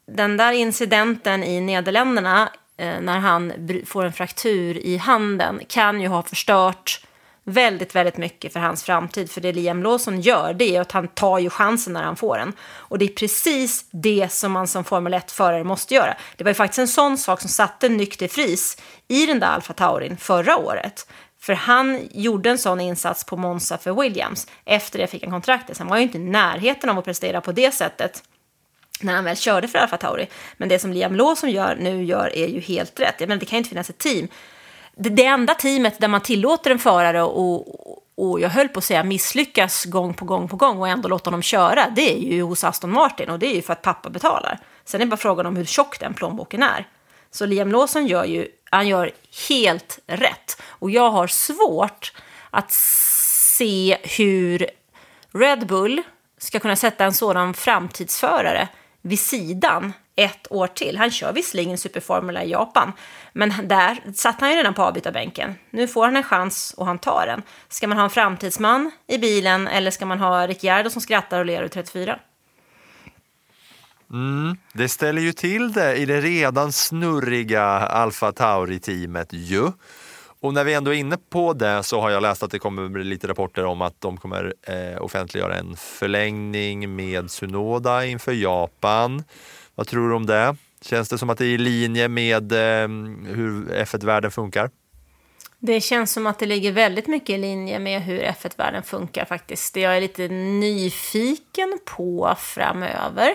den 0.08 0.38
där 0.38 0.52
incidenten 0.52 1.44
i 1.44 1.62
Nederländerna 1.62 2.50
Eh, 2.80 3.02
när 3.02 3.20
han 3.20 3.54
får 3.86 4.06
en 4.06 4.14
fraktur 4.14 4.78
i 4.78 4.98
handen 4.98 5.62
kan 5.68 6.02
ju 6.02 6.08
ha 6.08 6.24
förstört 6.24 7.02
väldigt, 7.44 7.96
väldigt 7.96 8.18
mycket 8.18 8.54
för 8.54 8.60
hans 8.60 8.84
framtid. 8.84 9.32
För 9.32 9.42
det 9.42 9.52
Liam 9.52 9.84
Lawson 9.84 10.22
gör, 10.22 10.54
det 10.54 10.76
är 10.76 10.82
att 10.82 10.92
han 10.92 11.08
tar 11.08 11.40
ju 11.40 11.50
chansen 11.50 11.94
när 11.94 12.04
han 12.04 12.16
får 12.16 12.38
den. 12.38 12.54
Och 12.62 12.98
det 12.98 13.06
är 13.06 13.10
precis 13.10 13.86
det 13.92 14.32
som 14.32 14.52
man 14.52 14.68
som 14.68 14.84
Formel 14.84 15.14
1-förare 15.14 15.64
måste 15.64 15.94
göra. 15.94 16.18
Det 16.36 16.44
var 16.44 16.52
ju 16.52 16.56
faktiskt 16.56 16.80
en 16.80 16.88
sån 16.88 17.18
sak 17.18 17.42
som 17.42 17.50
satte 17.50 17.90
nykter 17.90 18.28
fris 18.28 18.78
i 19.08 19.26
den 19.26 19.40
där 19.40 19.48
Alfa 19.48 19.74
Taurin 19.74 20.18
förra 20.18 20.58
året. 20.58 21.08
För 21.40 21.54
han 21.54 22.00
gjorde 22.12 22.50
en 22.50 22.58
sån 22.58 22.82
insats 22.82 23.24
på 23.24 23.38
Monza 23.38 23.78
för 23.78 24.02
Williams. 24.02 24.48
Efter 24.66 25.00
det 25.00 25.08
fick 25.08 25.24
han 25.24 25.32
kontraktet. 25.32 25.78
Sen 25.78 25.88
var 25.88 25.98
ju 25.98 26.04
inte 26.04 26.18
i 26.18 26.22
närheten 26.22 26.90
av 26.90 26.98
att 26.98 27.06
prestera 27.06 27.42
på 27.42 27.52
det 27.52 27.72
sättet 27.72 28.24
när 29.04 29.14
han 29.14 29.24
väl 29.24 29.38
körde 29.38 29.68
för 29.68 29.80
Alfa 29.80 29.98
Tauri. 29.98 30.28
Men 30.58 30.70
det 30.70 30.80
som 30.80 30.94
Liam 30.94 31.16
Lawson 31.16 31.52
gör, 31.52 31.76
nu 31.80 32.04
gör 32.04 32.36
är 32.36 32.48
ju 32.48 32.60
helt 32.60 33.00
rätt. 33.00 33.16
Jag 33.18 33.28
menar, 33.28 33.40
det 33.40 33.46
kan 33.46 33.58
ju 33.58 33.60
inte 33.60 33.70
finnas 33.70 33.90
ett 33.90 33.98
team. 33.98 34.28
Det, 34.96 35.10
det 35.10 35.26
enda 35.26 35.54
teamet 35.54 36.00
där 36.00 36.08
man 36.08 36.22
tillåter 36.22 36.72
en 36.72 36.80
förare 36.80 37.24
och, 37.24 37.68
och 38.16 38.40
jag 38.40 38.50
höll 38.50 38.68
på 38.68 38.78
att 38.78 38.84
säga 38.84 39.04
misslyckas 39.04 39.86
gång 39.86 40.14
på 40.14 40.26
gång 40.26 40.48
på 40.48 40.56
gång 40.56 40.80
och 40.80 40.88
ändå 40.88 41.10
låta 41.10 41.28
honom 41.28 41.42
köra, 41.42 41.90
det 41.96 42.14
är 42.14 42.18
ju 42.18 42.42
hos 42.42 42.64
Aston 42.64 42.92
Martin 42.92 43.30
och 43.30 43.40
det 43.40 43.48
är 43.48 43.56
ju 43.56 43.62
för 43.62 43.74
att 43.74 43.82
pappa 43.82 44.10
betalar. 44.10 44.60
Sen 44.86 45.02
är 45.02 45.06
det 45.06 45.10
bara 45.10 45.18
frågan 45.18 45.46
om 45.46 45.56
hur 45.56 45.66
tjock 45.66 46.00
den 46.00 46.14
plånboken 46.14 46.64
är. 46.64 46.88
Så 47.32 47.46
Liam 47.46 47.72
Lawson 47.72 48.08
gör 48.08 48.26
ju, 48.26 48.48
han 48.72 48.88
gör 48.88 49.12
helt 49.50 50.00
rätt. 50.08 50.62
Och 50.62 50.92
jag 50.92 51.12
har 51.12 51.28
svårt 51.28 52.14
att 52.50 52.72
se 52.72 53.98
hur 54.04 54.70
Red 55.32 55.68
Bull 55.68 56.02
ska 56.38 56.60
kunna 56.60 56.76
sätta 56.76 57.06
en 57.06 57.14
sådan 57.14 57.54
framtidsförare 57.54 58.68
vid 59.02 59.20
sidan 59.20 59.94
ett 60.16 60.52
år 60.52 60.68
till. 60.68 60.98
Han 60.98 61.12
kör 61.12 61.34
visserligen 61.34 61.78
Superformula 61.78 62.44
i 62.44 62.52
Japan, 62.52 62.94
men 63.34 63.54
där 63.64 64.14
satt 64.14 64.42
han 64.42 64.50
ju 64.50 64.56
redan 64.56 64.74
på 64.74 64.84
avbytarbänken. 64.84 65.56
Nu 65.70 65.88
får 65.88 66.06
han 66.06 66.16
en 66.16 66.24
chans 66.24 66.74
och 66.78 66.86
han 66.86 67.00
tar 67.00 67.26
den. 67.28 67.42
Ska 67.70 67.88
man 67.88 67.98
ha 67.98 68.04
en 68.04 68.10
framtidsman 68.10 68.92
i 69.08 69.18
bilen 69.18 69.68
eller 69.68 69.92
ska 69.92 70.06
man 70.06 70.20
ha 70.20 70.48
Ricciardo 70.48 70.90
som 70.90 71.02
skrattar 71.02 71.40
och 71.40 71.46
ler 71.46 71.64
ur 71.64 71.68
34? 71.68 72.20
Mm, 74.12 74.58
det 74.74 74.90
ställer 74.90 75.22
ju 75.22 75.34
till 75.34 75.74
det 75.74 75.96
i 75.96 76.06
det 76.06 76.22
redan 76.22 76.72
snurriga 76.72 77.64
Alfa 77.70 78.32
Tauri-teamet 78.32 79.34
ju. 79.34 79.72
Och 80.42 80.54
när 80.54 80.64
vi 80.64 80.74
ändå 80.74 80.94
är 80.94 80.96
inne 80.96 81.18
på 81.30 81.54
det 81.54 81.84
så 81.84 82.02
har 82.02 82.10
jag 82.10 82.22
läst 82.22 82.44
att 82.44 82.52
det 82.52 82.60
kommer 82.60 82.88
bli 82.88 83.04
lite 83.04 83.28
rapporter 83.28 83.66
om 83.66 83.82
att 83.82 84.02
de 84.02 84.18
kommer 84.18 84.54
eh, 84.62 85.02
offentliggöra 85.02 85.56
en 85.56 85.76
förlängning 85.76 86.96
med 86.96 87.32
Sunoda 87.32 88.06
inför 88.06 88.32
Japan. 88.32 89.24
Vad 89.76 89.88
tror 89.88 90.10
du 90.10 90.16
om 90.16 90.26
det? 90.26 90.56
Känns 90.82 91.10
det 91.10 91.18
som 91.18 91.30
att 91.30 91.38
det 91.38 91.46
är 91.46 91.50
i 91.50 91.58
linje 91.58 92.08
med 92.08 92.52
eh, 92.52 92.88
hur 93.28 93.66
F1-världen 93.66 94.32
funkar? 94.32 94.70
Det 95.60 95.82
känns 95.82 96.12
som 96.12 96.28
att 96.28 96.40
det 96.40 96.46
ligger 96.46 96.72
väldigt 96.72 97.08
mycket 97.08 97.30
i 97.30 97.38
linje 97.38 97.80
med 97.80 98.02
hur 98.02 98.20
F1-världen 98.20 98.84
funkar 98.84 99.26
faktiskt. 99.26 99.74
Det 99.74 99.80
jag 99.80 99.98
är 99.98 100.02
lite 100.02 100.28
nyfiken 100.28 101.80
på 101.86 102.36
framöver, 102.38 103.34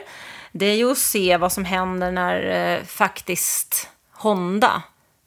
det 0.53 0.67
är 0.67 0.75
ju 0.75 0.91
att 0.91 0.99
se 0.99 1.37
vad 1.37 1.53
som 1.53 1.65
händer 1.65 2.11
när 2.11 2.77
eh, 2.77 2.85
faktiskt 2.85 3.89
Honda 4.13 4.83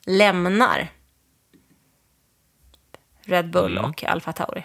lämnar 0.05 0.91
Red 3.27 3.51
Bull 3.51 3.77
mm. 3.77 3.85
och 3.85 4.03
Alfa 4.03 4.33
Tauri. 4.33 4.63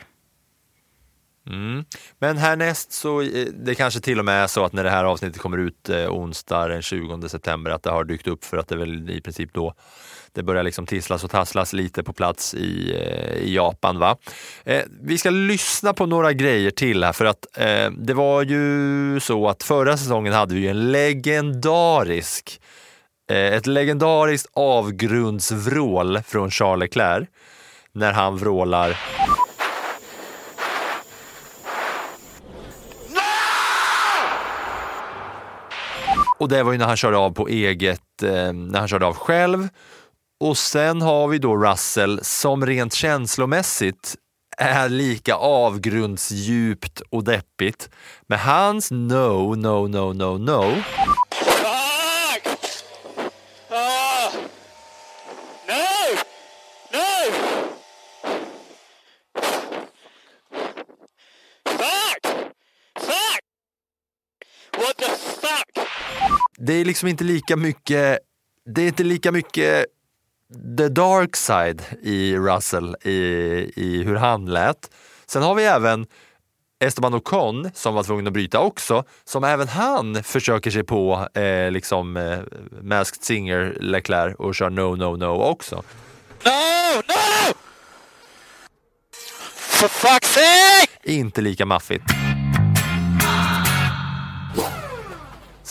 Mm. 1.47 1.85
Men 2.19 2.37
härnäst 2.37 2.93
så, 2.93 3.21
eh, 3.23 3.47
det 3.47 3.75
kanske 3.75 4.01
till 4.01 4.19
och 4.19 4.25
med 4.25 4.43
är 4.43 4.47
så 4.47 4.65
att 4.65 4.73
när 4.73 4.85
det 4.85 4.91
här 4.91 5.05
avsnittet 5.05 5.41
kommer 5.41 5.59
ut 5.59 5.89
eh, 5.89 6.11
onsdag 6.11 6.69
den 6.69 6.83
20 6.83 7.29
september 7.29 7.71
att 7.71 7.83
det 7.83 7.91
har 7.91 8.05
dykt 8.05 8.27
upp 8.27 8.45
för 8.45 8.57
att 8.57 8.69
det 8.69 8.75
är 8.75 8.79
väl 8.79 9.11
i 9.11 9.21
princip 9.21 9.55
då 9.55 9.75
det 10.33 10.43
börjar 10.43 10.63
liksom 10.63 10.87
tisslas 10.87 11.25
och 11.25 11.31
tasslas 11.31 11.73
lite 11.73 12.03
på 12.03 12.13
plats 12.13 12.55
i, 12.55 12.95
eh, 12.95 13.43
i 13.43 13.55
Japan. 13.55 13.99
Va? 13.99 14.17
Eh, 14.65 14.83
vi 15.03 15.19
ska 15.19 15.31
lyssna 15.31 15.93
på 15.93 16.07
några 16.07 16.33
grejer 16.33 16.71
till 16.71 17.05
här 17.05 17.13
för 17.13 17.25
att 17.25 17.59
eh, 17.59 17.91
det 17.91 18.15
var 18.15 18.43
ju 18.43 19.21
så 19.21 19.49
att 19.49 19.63
förra 19.63 19.97
säsongen 19.97 20.33
hade 20.33 20.55
vi 20.55 20.69
en 20.69 20.93
legendarisk 20.93 22.61
eh, 23.31 23.37
ett 23.37 23.67
legendariskt 23.67 24.51
avgrundsvrål 24.53 26.23
från 26.27 26.51
Charles 26.51 26.81
Leclerc 26.81 27.29
när 27.95 28.13
han 28.13 28.37
vrålar 28.37 28.99
Och 36.43 36.49
det 36.49 36.63
var 36.63 36.73
ju 36.73 36.79
när 36.79 36.87
han 36.87 36.97
körde 36.97 37.17
av 37.17 37.31
på 37.31 37.49
eget, 37.49 38.23
eh, 38.23 38.53
när 38.53 38.79
han 38.79 38.89
körde 38.89 39.07
av 39.07 39.15
själv. 39.15 39.69
Och 40.41 40.59
sen 40.59 41.03
har 41.03 41.29
vi 41.29 41.39
då 41.39 41.57
Russell 41.57 42.21
som 42.23 42.67
rent 42.67 42.95
känslomässigt 42.95 44.17
är 44.59 44.89
lika 44.89 45.35
avgrundsdjupt 45.35 47.01
och 47.11 47.25
deppigt. 47.25 47.91
Men 48.27 48.39
hans 48.39 48.91
no, 48.91 49.55
no, 49.55 49.89
no, 49.89 50.13
no, 50.13 50.39
no 50.39 50.83
det 66.59 66.73
är 66.73 66.85
liksom 66.85 67.09
inte 67.09 67.25
lika 67.25 67.57
mycket, 67.57 68.19
det 68.75 68.83
är 68.83 68.87
inte 68.87 69.05
lika 69.05 69.33
mycket 69.33 69.87
the 70.79 70.89
dark 70.89 71.37
side 71.37 71.83
i 72.03 72.37
Russell, 72.37 72.97
i, 73.03 73.13
i 73.77 74.03
hur 74.07 74.17
han 74.17 74.47
lät. 74.47 74.91
Sen 75.27 75.43
har 75.43 75.55
vi 75.55 75.65
även 75.65 76.07
Esteban 76.85 77.15
Ocon 77.15 77.71
som 77.75 77.95
var 77.95 78.03
tvungen 78.03 78.27
att 78.27 78.33
bryta 78.33 78.61
också, 78.61 79.05
som 79.25 79.45
även 79.45 79.69
han 79.69 80.23
försöker 80.25 80.71
sig 80.71 80.85
på 80.85 81.29
eh, 81.35 81.71
liksom 81.71 82.17
eh, 82.17 82.39
Masked 82.83 83.25
Singer 83.25 83.77
Leclerc 83.81 84.35
och 84.39 84.55
kör 84.55 84.71
No 84.71 84.97
No 84.97 85.17
No 85.17 85.43
också. 85.43 85.77
No! 86.45 87.03
No! 87.09 87.55
For 89.55 89.89
fuck's 89.89 90.27
sake! 90.27 91.13
Inte 91.13 91.41
lika 91.41 91.67
maffigt. 91.67 92.05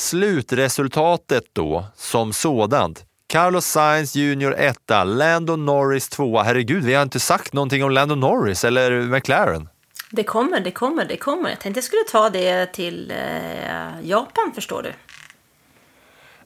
Slutresultatet 0.02 1.44
då, 1.54 1.86
som 1.96 2.34
sådant. 2.34 3.06
Carlos 3.28 3.66
Sainz 3.66 4.16
Jr 4.16 4.54
1, 4.58 4.78
Lando 5.06 5.56
Norris 5.56 6.10
2. 6.10 6.42
Herregud, 6.42 6.84
vi 6.84 6.94
har 6.94 7.04
inte 7.04 7.20
sagt 7.20 7.54
någonting 7.54 7.84
om 7.84 7.92
Lando 7.92 8.16
Norris 8.16 8.64
eller 8.64 9.02
McLaren. 9.02 9.70
Det 10.10 10.24
kommer, 10.24 10.60
det 10.60 10.72
kommer, 10.72 11.06
det 11.06 11.18
kommer. 11.18 11.50
Jag 11.50 11.60
tänkte 11.60 11.78
jag 11.78 11.84
skulle 11.84 12.04
ta 12.12 12.30
det 12.30 12.66
till 12.66 13.12
eh, 13.12 14.08
Japan, 14.10 14.52
förstår 14.56 14.84
du. 14.84 14.92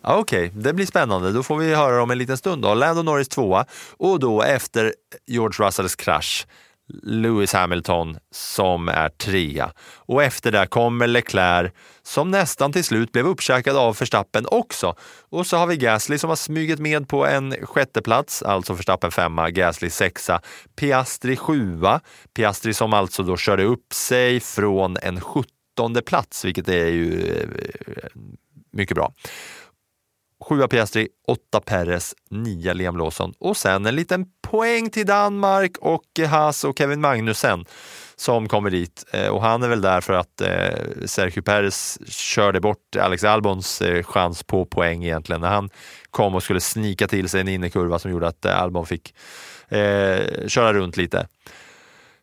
Okej, 0.02 0.52
det 0.56 0.74
blir 0.74 0.86
spännande. 0.86 1.32
Då 1.32 1.44
får 1.44 1.58
vi 1.58 1.76
höra 1.76 2.04
om 2.04 2.12
en 2.12 2.18
liten 2.18 2.38
stund. 2.38 2.62
Då. 2.62 2.74
Lando 2.74 3.04
Norris 3.04 3.30
2 3.30 3.64
och 3.98 4.20
då 4.20 4.42
efter 4.44 4.94
George 5.28 5.66
Russells 5.66 5.96
krasch 5.96 6.48
Lewis 7.04 7.54
Hamilton 7.54 8.18
som 8.32 8.90
är 8.90 9.10
trea. 9.10 9.72
Och 9.96 10.24
efter 10.24 10.52
det 10.52 10.68
kommer 10.68 11.08
Leclerc 11.08 11.72
som 12.04 12.32
nästan 12.32 12.74
till 12.74 12.84
slut 12.84 13.12
blev 13.12 13.28
uppkäkad 13.28 13.78
av 13.78 13.98
Verstappen 14.00 14.46
också. 14.52 14.96
Och 15.30 15.48
så 15.48 15.58
har 15.58 15.68
vi 15.68 15.78
Gasly 15.78 16.18
som 16.18 16.30
har 16.30 16.36
smugit 16.36 16.80
med 16.80 17.08
på 17.08 17.26
en 17.26 17.56
sjätteplats, 17.66 18.44
alltså 18.44 18.74
Verstappen 18.74 19.12
femma, 19.12 19.50
Gasly 19.50 19.90
sexa, 19.90 20.42
Piastri 20.76 21.36
sjua. 21.36 22.02
Piastri 22.36 22.74
som 22.74 22.94
alltså 22.94 23.24
då 23.24 23.38
körde 23.38 23.64
upp 23.64 23.94
sig 23.94 24.40
från 24.40 24.98
en 25.02 25.22
sjuttonde 25.22 26.02
plats, 26.02 26.46
vilket 26.46 26.70
är 26.70 26.88
ju 26.88 27.28
eh, 27.28 28.10
mycket 28.72 28.96
bra. 28.96 29.14
Sjua 30.50 30.68
Piastri, 30.68 31.08
åtta 31.28 31.60
Perez, 31.60 32.16
nia 32.30 32.74
Liam 32.74 32.98
Lawson 32.98 33.34
och 33.40 33.58
sen 33.58 33.86
en 33.86 33.96
liten 33.96 34.26
poäng 34.42 34.90
till 34.90 35.06
Danmark 35.06 35.78
och 35.78 36.20
Haas 36.30 36.64
och 36.64 36.78
Kevin 36.78 37.02
Magnussen 37.02 37.66
som 38.16 38.48
kommer 38.48 38.70
dit. 38.70 39.06
Eh, 39.14 39.28
och 39.28 39.42
han 39.42 39.64
är 39.64 39.68
väl 39.68 39.82
där 39.82 40.02
för 40.02 40.14
att 40.14 40.42
eh, 40.42 41.06
Sergio 41.06 41.42
Perez 41.42 41.98
körde 42.08 42.60
bort 42.60 42.96
Alex 43.00 43.24
Albons 43.24 43.82
eh, 43.82 44.04
chans 44.04 44.44
på 44.44 44.66
poäng 44.66 45.04
egentligen 45.04 45.42
när 45.42 45.50
han 45.50 45.70
kom 46.10 46.36
och 46.36 46.44
skulle 46.44 46.62
snika 46.62 47.08
till 47.08 47.30
sig 47.30 47.42
en 47.42 47.48
innekurva 47.48 48.00
som 48.00 48.12
gjorde 48.12 48.28
att 48.28 48.46
eh, 48.46 48.62
Albon 48.62 48.86
fick 48.86 49.16
eh, 49.68 50.48
köra 50.48 50.74
runt 50.74 50.98
lite. 50.98 51.28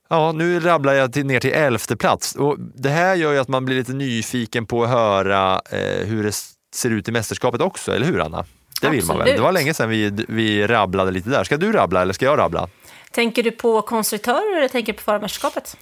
Ja, 0.09 0.33
nu 0.33 0.61
rabblar 0.61 0.93
jag 0.93 1.13
till, 1.13 1.27
ner 1.27 1.41
till 1.41 1.53
elfte 1.53 1.97
plats 1.97 2.35
och 2.35 2.57
det 2.59 2.89
här 2.89 3.15
gör 3.15 3.33
ju 3.33 3.39
att 3.39 3.49
man 3.49 3.65
blir 3.65 3.77
lite 3.77 3.93
nyfiken 3.93 4.67
på 4.67 4.85
att 4.85 4.91
höra 4.91 5.61
eh, 5.71 6.07
hur 6.07 6.23
det 6.25 6.33
ser 6.75 6.91
ut 6.91 7.09
i 7.09 7.13
mästerskapet 7.13 7.61
också, 7.61 7.95
eller 7.95 8.07
hur 8.07 8.21
Anna? 8.21 8.45
Det 8.81 8.91
vill 8.91 9.05
man 9.05 9.17
väl? 9.17 9.23
Absolut. 9.23 9.37
Det 9.37 9.43
var 9.43 9.53
länge 9.53 9.75
sedan 9.75 9.89
vi, 9.89 10.25
vi 10.29 10.67
rabblade 10.67 11.11
lite 11.11 11.31
där. 11.31 11.45
Ska 11.45 11.57
du 11.57 11.73
rabbla 11.73 12.03
eller 12.03 12.13
ska 12.13 12.25
jag 12.25 12.39
rabbla? 12.39 12.69
Tänker 13.11 13.43
du 13.43 13.51
på 13.51 13.83
konstruktörer 13.83 14.57
eller 14.57 14.69
tänker 14.69 14.93
du 14.93 14.97
på 14.97 15.03
förarmästerskapet? 15.03 15.77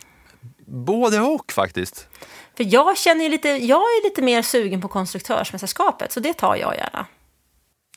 Både 0.67 1.21
och 1.21 1.53
faktiskt. 1.53 2.09
För 2.57 2.65
jag 2.75 2.99
känner 2.99 3.29
lite, 3.29 3.49
jag 3.49 3.81
är 3.81 4.05
lite 4.05 4.23
mer 4.23 4.43
sugen 4.43 4.81
på 4.81 4.89
konstruktörsmästerskapet, 4.89 6.13
så 6.13 6.21
det 6.21 6.33
tar 6.33 6.57
jag 6.57 6.77
gärna. 6.77 7.07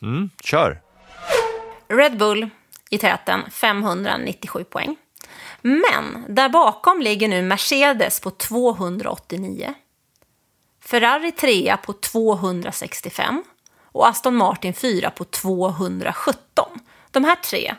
Mm, 0.01 0.29
kör! 0.43 0.81
Red 1.87 2.17
Bull 2.17 2.49
i 2.89 2.97
täten, 2.97 3.41
597 3.51 4.63
poäng. 4.63 4.95
Men 5.61 6.25
där 6.29 6.49
bakom 6.49 7.01
ligger 7.01 7.27
nu 7.27 7.41
Mercedes 7.41 8.19
på 8.19 8.31
289. 8.31 9.73
Ferrari 10.93 11.31
3 11.31 11.77
på 11.83 11.93
265 11.93 13.43
och 13.91 14.07
Aston 14.07 14.35
Martin 14.35 14.73
4 14.73 15.09
på 15.09 15.23
217. 15.23 16.65
De 17.11 17.23
här 17.23 17.35
tre, 17.35 17.75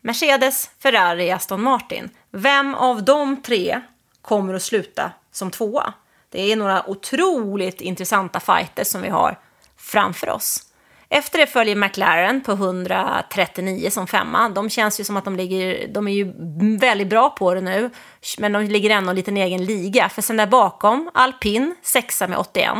Mercedes, 0.00 0.70
Ferrari, 0.78 1.30
Aston 1.30 1.62
Martin, 1.62 2.10
vem 2.30 2.74
av 2.74 3.04
de 3.04 3.42
tre 3.42 3.80
kommer 4.22 4.54
att 4.54 4.62
sluta 4.62 5.12
som 5.32 5.50
tvåa? 5.50 5.92
Det 6.28 6.52
är 6.52 6.56
några 6.56 6.90
otroligt 6.90 7.80
intressanta 7.80 8.40
fighter 8.40 8.84
som 8.84 9.02
vi 9.02 9.08
har 9.08 9.38
framför 9.76 10.30
oss. 10.30 10.66
Efter 11.14 11.38
det 11.38 11.46
följer 11.46 11.76
McLaren 11.76 12.40
på 12.40 12.52
139 12.52 13.90
som 13.90 14.06
femma. 14.06 14.48
De 14.48 14.70
känns 14.70 15.00
ju 15.00 15.04
som 15.04 15.16
att 15.16 15.24
de 15.24 15.36
ligger, 15.36 15.88
de 15.88 16.08
är 16.08 16.12
ju 16.12 16.32
väldigt 16.78 17.08
bra 17.08 17.30
på 17.30 17.54
det 17.54 17.60
nu, 17.60 17.90
men 18.38 18.52
de 18.52 18.64
ligger 18.64 18.90
ändå 18.90 19.12
i 19.12 19.24
en 19.26 19.36
egen 19.36 19.64
liga. 19.64 20.08
För 20.08 20.22
sen 20.22 20.36
där 20.36 20.46
bakom, 20.46 21.10
Alpin 21.14 21.74
sexa 21.82 22.28
med 22.28 22.38
81. 22.38 22.72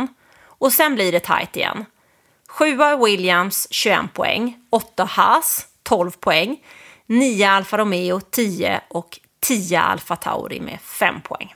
Och 0.43 0.73
sen 0.73 0.95
blir 0.95 1.11
det 1.11 1.19
tajt 1.19 1.55
igen. 1.55 1.85
Sjua 2.47 2.95
Williams 3.05 3.67
21 3.71 4.13
poäng, 4.13 4.57
åtta 4.69 5.03
Haas 5.03 5.67
12 5.83 6.11
poäng, 6.11 6.57
nio 7.05 7.49
Alfa 7.49 7.77
Romeo 7.77 8.19
10 8.19 8.81
och 8.89 9.19
10 9.39 9.79
Alfa 9.79 10.15
Tauri 10.15 10.61
med 10.61 10.79
5 10.81 11.21
poäng. 11.21 11.54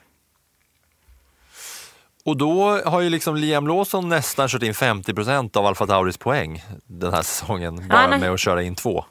Och 2.29 2.37
då 2.37 2.81
har 2.85 3.01
ju 3.01 3.09
liksom 3.09 3.35
Liam 3.35 3.67
Lawson 3.67 4.09
nästan 4.09 4.47
kört 4.47 4.63
in 4.63 4.73
50 4.73 5.13
procent 5.13 5.55
av 5.55 5.65
Alfa 5.65 5.87
Tauris 5.87 6.17
poäng 6.17 6.63
den 6.87 7.13
här 7.13 7.21
säsongen, 7.21 7.87
bara 7.87 7.97
har- 7.99 8.17
med 8.17 8.31
att 8.31 8.39
köra 8.39 8.63
in 8.63 8.75
två. 8.75 9.05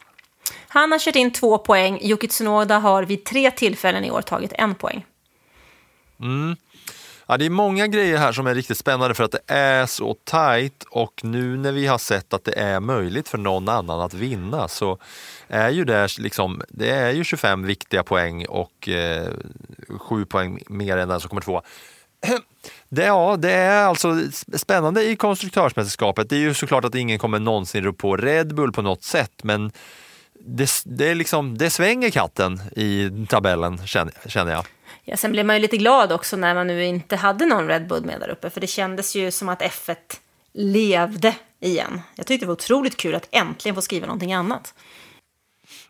Han 0.68 0.92
har 0.92 0.98
kört 0.98 1.16
in 1.16 1.32
två 1.32 1.58
poäng, 1.58 1.98
Yuki 2.02 2.28
Tsunoda 2.28 2.78
har 2.78 3.02
vid 3.02 3.24
tre 3.24 3.50
tillfällen 3.50 4.04
i 4.04 4.10
år 4.10 4.22
tagit 4.22 4.52
en 4.54 4.74
poäng. 4.74 5.04
Mm. 6.20 6.56
Ja, 7.26 7.36
det 7.36 7.46
är 7.46 7.50
många 7.50 7.86
grejer 7.86 8.18
här 8.18 8.32
som 8.32 8.46
är 8.46 8.54
riktigt 8.54 8.78
spännande 8.78 9.14
för 9.14 9.24
att 9.24 9.32
det 9.32 9.42
är 9.54 9.86
så 9.86 10.16
tajt 10.24 10.84
och 10.90 11.20
nu 11.24 11.56
när 11.56 11.72
vi 11.72 11.86
har 11.86 11.98
sett 11.98 12.32
att 12.32 12.44
det 12.44 12.58
är 12.58 12.80
möjligt 12.80 13.28
för 13.28 13.38
någon 13.38 13.68
annan 13.68 14.00
att 14.00 14.14
vinna 14.14 14.68
så 14.68 14.98
är 15.48 15.70
ju 15.70 15.84
det 15.84 16.18
liksom, 16.18 16.62
det 16.68 16.90
är 16.90 17.10
ju 17.12 17.24
25 17.24 17.66
viktiga 17.66 18.02
poäng 18.02 18.46
och 18.46 18.88
eh, 18.88 19.28
7 19.98 20.24
poäng 20.24 20.62
mer 20.68 20.96
än 20.96 21.08
den 21.08 21.20
som 21.20 21.28
kommer 21.28 21.42
två. 21.42 21.62
Det, 22.89 23.05
ja, 23.05 23.36
det 23.36 23.53
är 23.53 23.84
alltså 23.84 24.16
spännande 24.57 25.05
i 25.05 25.16
konstruktörsmästerskapet. 25.16 26.28
Det 26.28 26.36
är 26.36 26.41
ju 26.41 26.55
såklart 26.55 26.84
att 26.84 26.95
ingen 26.95 27.18
kommer 27.18 27.39
någonsin 27.39 27.84
rå 27.84 27.93
på 27.93 28.16
Red 28.16 28.55
Bull 28.55 28.72
på 28.72 28.82
något 28.82 29.03
sätt, 29.03 29.32
men 29.43 29.72
det, 30.41 30.70
det, 30.84 31.09
är 31.09 31.14
liksom, 31.14 31.59
det 31.59 31.70
svänger 31.70 32.11
katten 32.11 32.62
i 32.76 33.11
tabellen 33.28 33.86
känner, 33.86 34.51
jag. 34.51 34.66
Ja, 35.05 35.16
sen 35.16 35.32
blev 35.32 35.47
man 35.47 35.57
ju 35.57 35.62
lite 35.62 35.76
glad 35.76 36.12
också 36.12 36.36
när 36.36 36.55
man 36.55 36.66
nu 36.66 36.84
inte 36.84 37.16
hade 37.16 37.47
någon 37.47 37.68
Red 37.68 37.86
Bull 37.86 38.05
med 38.05 38.20
där 38.20 38.28
uppe, 38.28 38.51
för 38.51 38.61
det 38.61 38.66
kändes 38.66 39.16
ju 39.16 39.30
som 39.30 39.49
att 39.49 39.62
F1 39.62 39.97
levde 40.53 41.34
igen. 41.61 42.01
Jag 42.14 42.26
tyckte 42.26 42.45
det 42.45 42.49
var 42.49 42.55
otroligt 42.55 42.97
kul 42.97 43.14
att 43.14 43.28
äntligen 43.30 43.74
få 43.74 43.82
skriva 43.82 44.07
någonting 44.07 44.32
annat. 44.32 44.74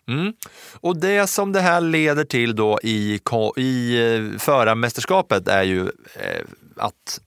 Mm. 0.09 0.33
Och 0.81 0.97
det 0.97 1.27
som 1.27 1.53
det 1.53 1.61
här 1.61 1.81
leder 1.81 2.25
till 2.25 2.57
då 2.57 2.79
i, 2.83 3.21
i 3.57 3.99
eh, 3.99 4.39
förarmästerskapet 4.39 5.49
är 5.49 5.63
ju 5.63 5.83
eh, 6.15 6.45
att 6.81 7.21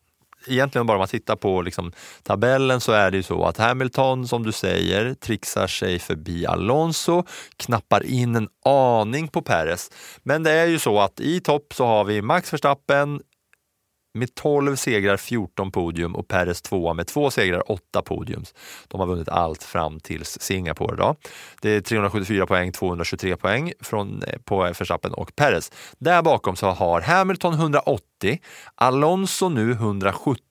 egentligen 0.48 0.88
bara 0.88 0.98
om 0.98 1.00
man 1.00 1.08
tittar 1.08 1.36
på 1.36 1.62
liksom 1.62 1.92
tabellen 2.24 2.82
så 2.82 2.92
är 2.92 3.12
det 3.12 3.18
ju 3.18 3.24
så 3.24 3.46
att 3.46 3.58
Hamilton, 3.58 4.28
som 4.28 4.44
du 4.44 4.52
säger, 4.52 5.14
trixar 5.14 5.68
sig 5.68 6.00
förbi 6.00 6.46
Alonso, 6.46 7.24
knappar 7.58 8.06
in 8.06 8.36
en 8.36 8.50
aning 8.66 9.28
på 9.28 9.42
Perez. 9.42 9.92
Men 10.24 10.44
det 10.44 10.52
är 10.52 10.66
ju 10.66 10.80
så 10.80 11.00
att 11.00 11.20
i 11.20 11.40
topp 11.40 11.74
så 11.74 11.86
har 11.86 12.04
vi 12.04 12.22
Max 12.22 12.54
Verstappen 12.54 13.22
med 14.14 14.36
12 14.36 14.76
segrar, 14.76 15.18
14 15.18 15.72
podium 15.72 16.16
och 16.16 16.28
Perez 16.28 16.62
tvåa 16.62 16.94
med 16.94 17.08
två 17.08 17.32
segrar, 17.32 17.72
8 17.72 18.02
podiums. 18.02 18.54
De 18.88 19.00
har 19.00 19.08
vunnit 19.08 19.30
allt 19.30 19.64
fram 19.64 20.00
till 20.00 20.26
Singapore. 20.26 20.96
Då. 20.96 21.16
Det 21.62 21.70
är 21.70 21.82
374 21.82 22.46
poäng, 22.46 22.72
223 22.72 23.36
poäng 23.36 23.74
från, 23.80 24.24
eh, 24.24 24.40
på 24.46 24.58
Verstappen 24.58 25.14
och 25.14 25.36
Perez. 25.36 25.72
Där 26.00 26.22
bakom 26.22 26.56
så 26.56 26.68
har 26.68 27.02
Hamilton 27.02 27.54
180, 27.54 28.40
Alonso 28.76 29.50
nu 29.50 29.72
170 29.72 30.42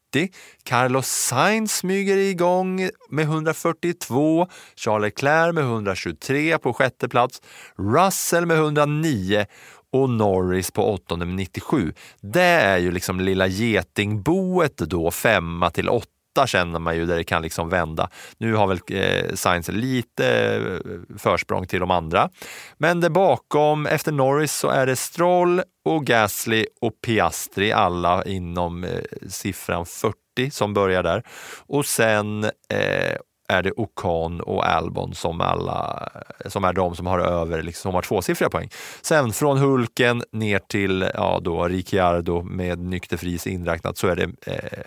Carlos 0.64 1.06
Sainz 1.06 1.76
smyger 1.76 2.16
igång 2.16 2.90
med 3.10 3.24
142, 3.24 4.48
Charles 4.76 5.02
Leclerc 5.02 5.54
med 5.54 5.64
123 5.64 6.58
på 6.58 6.72
sjätte 6.72 7.08
plats, 7.08 7.42
Russell 7.78 8.46
med 8.46 8.56
109 8.56 9.46
och 9.92 10.10
Norris 10.10 10.70
på 10.70 10.92
åttonde 10.92 11.26
med 11.26 11.34
97. 11.34 11.92
Det 12.20 12.42
är 12.42 12.78
ju 12.78 12.90
liksom 12.90 13.20
lilla 13.20 13.46
getingboet 13.46 14.76
då, 14.76 15.10
femma 15.10 15.70
till 15.70 15.88
åtta 15.88 16.46
känner 16.46 16.78
man 16.78 16.96
ju 16.96 17.06
där 17.06 17.16
det 17.16 17.24
kan 17.24 17.42
liksom 17.42 17.68
vända. 17.68 18.08
Nu 18.38 18.54
har 18.54 18.66
väl 18.66 18.80
eh, 18.86 19.34
Sainz 19.34 19.68
lite 19.68 20.26
eh, 20.54 21.18
försprång 21.18 21.66
till 21.66 21.80
de 21.80 21.90
andra. 21.90 22.30
Men 22.78 23.00
där 23.00 23.10
bakom, 23.10 23.86
efter 23.86 24.12
Norris, 24.12 24.52
så 24.52 24.68
är 24.68 24.86
det 24.86 24.96
Stroll 24.96 25.62
och 25.84 26.06
Gasly 26.06 26.66
och 26.80 26.92
Piastri, 27.06 27.72
alla 27.72 28.24
inom 28.24 28.84
eh, 28.84 28.90
siffran 29.28 29.86
40 29.86 30.14
som 30.50 30.74
börjar 30.74 31.02
där. 31.02 31.22
Och 31.66 31.86
sen 31.86 32.44
eh, 32.44 33.16
är 33.50 33.62
det 33.62 33.72
Ocon 33.76 34.40
och 34.40 34.68
Albon 34.68 35.14
som, 35.14 35.40
alla, 35.40 36.08
som 36.46 36.64
är 36.64 36.72
de 36.72 36.96
som 36.96 37.06
har 37.06 37.18
över 37.18 37.62
liksom, 37.62 37.82
som 37.82 37.94
har 37.94 38.02
tvåsiffriga 38.02 38.50
poäng. 38.50 38.70
Sen 39.02 39.32
från 39.32 39.58
Hulken 39.58 40.22
ner 40.32 40.58
till 40.58 41.10
ja, 41.14 41.40
då, 41.42 41.68
Ricciardo 41.68 42.42
med 42.42 42.78
nykterfris 42.78 43.46
inräknat 43.46 43.98
så 43.98 44.06
är 44.06 44.16
det 44.16 44.30
eh, 44.46 44.80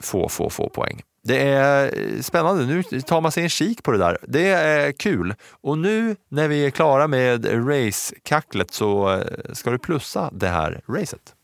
få, 0.00 0.28
få, 0.28 0.50
få 0.50 0.68
poäng. 0.68 1.02
Det 1.22 1.42
är 1.48 1.84
eh, 1.84 2.20
spännande. 2.20 2.64
Nu 2.64 2.82
tar 3.00 3.20
man 3.20 3.32
sig 3.32 3.42
en 3.42 3.48
kik 3.48 3.82
på 3.82 3.92
det 3.92 3.98
där. 3.98 4.18
Det 4.22 4.48
är 4.48 4.92
kul. 4.92 5.34
Och 5.50 5.78
nu 5.78 6.16
när 6.28 6.48
vi 6.48 6.66
är 6.66 6.70
klara 6.70 7.06
med 7.06 7.68
racekacklet 7.68 8.70
så 8.70 9.12
eh, 9.12 9.52
ska 9.52 9.70
du 9.70 9.78
plussa 9.78 10.30
det 10.32 10.48
här 10.48 10.80
racet. 10.88 11.34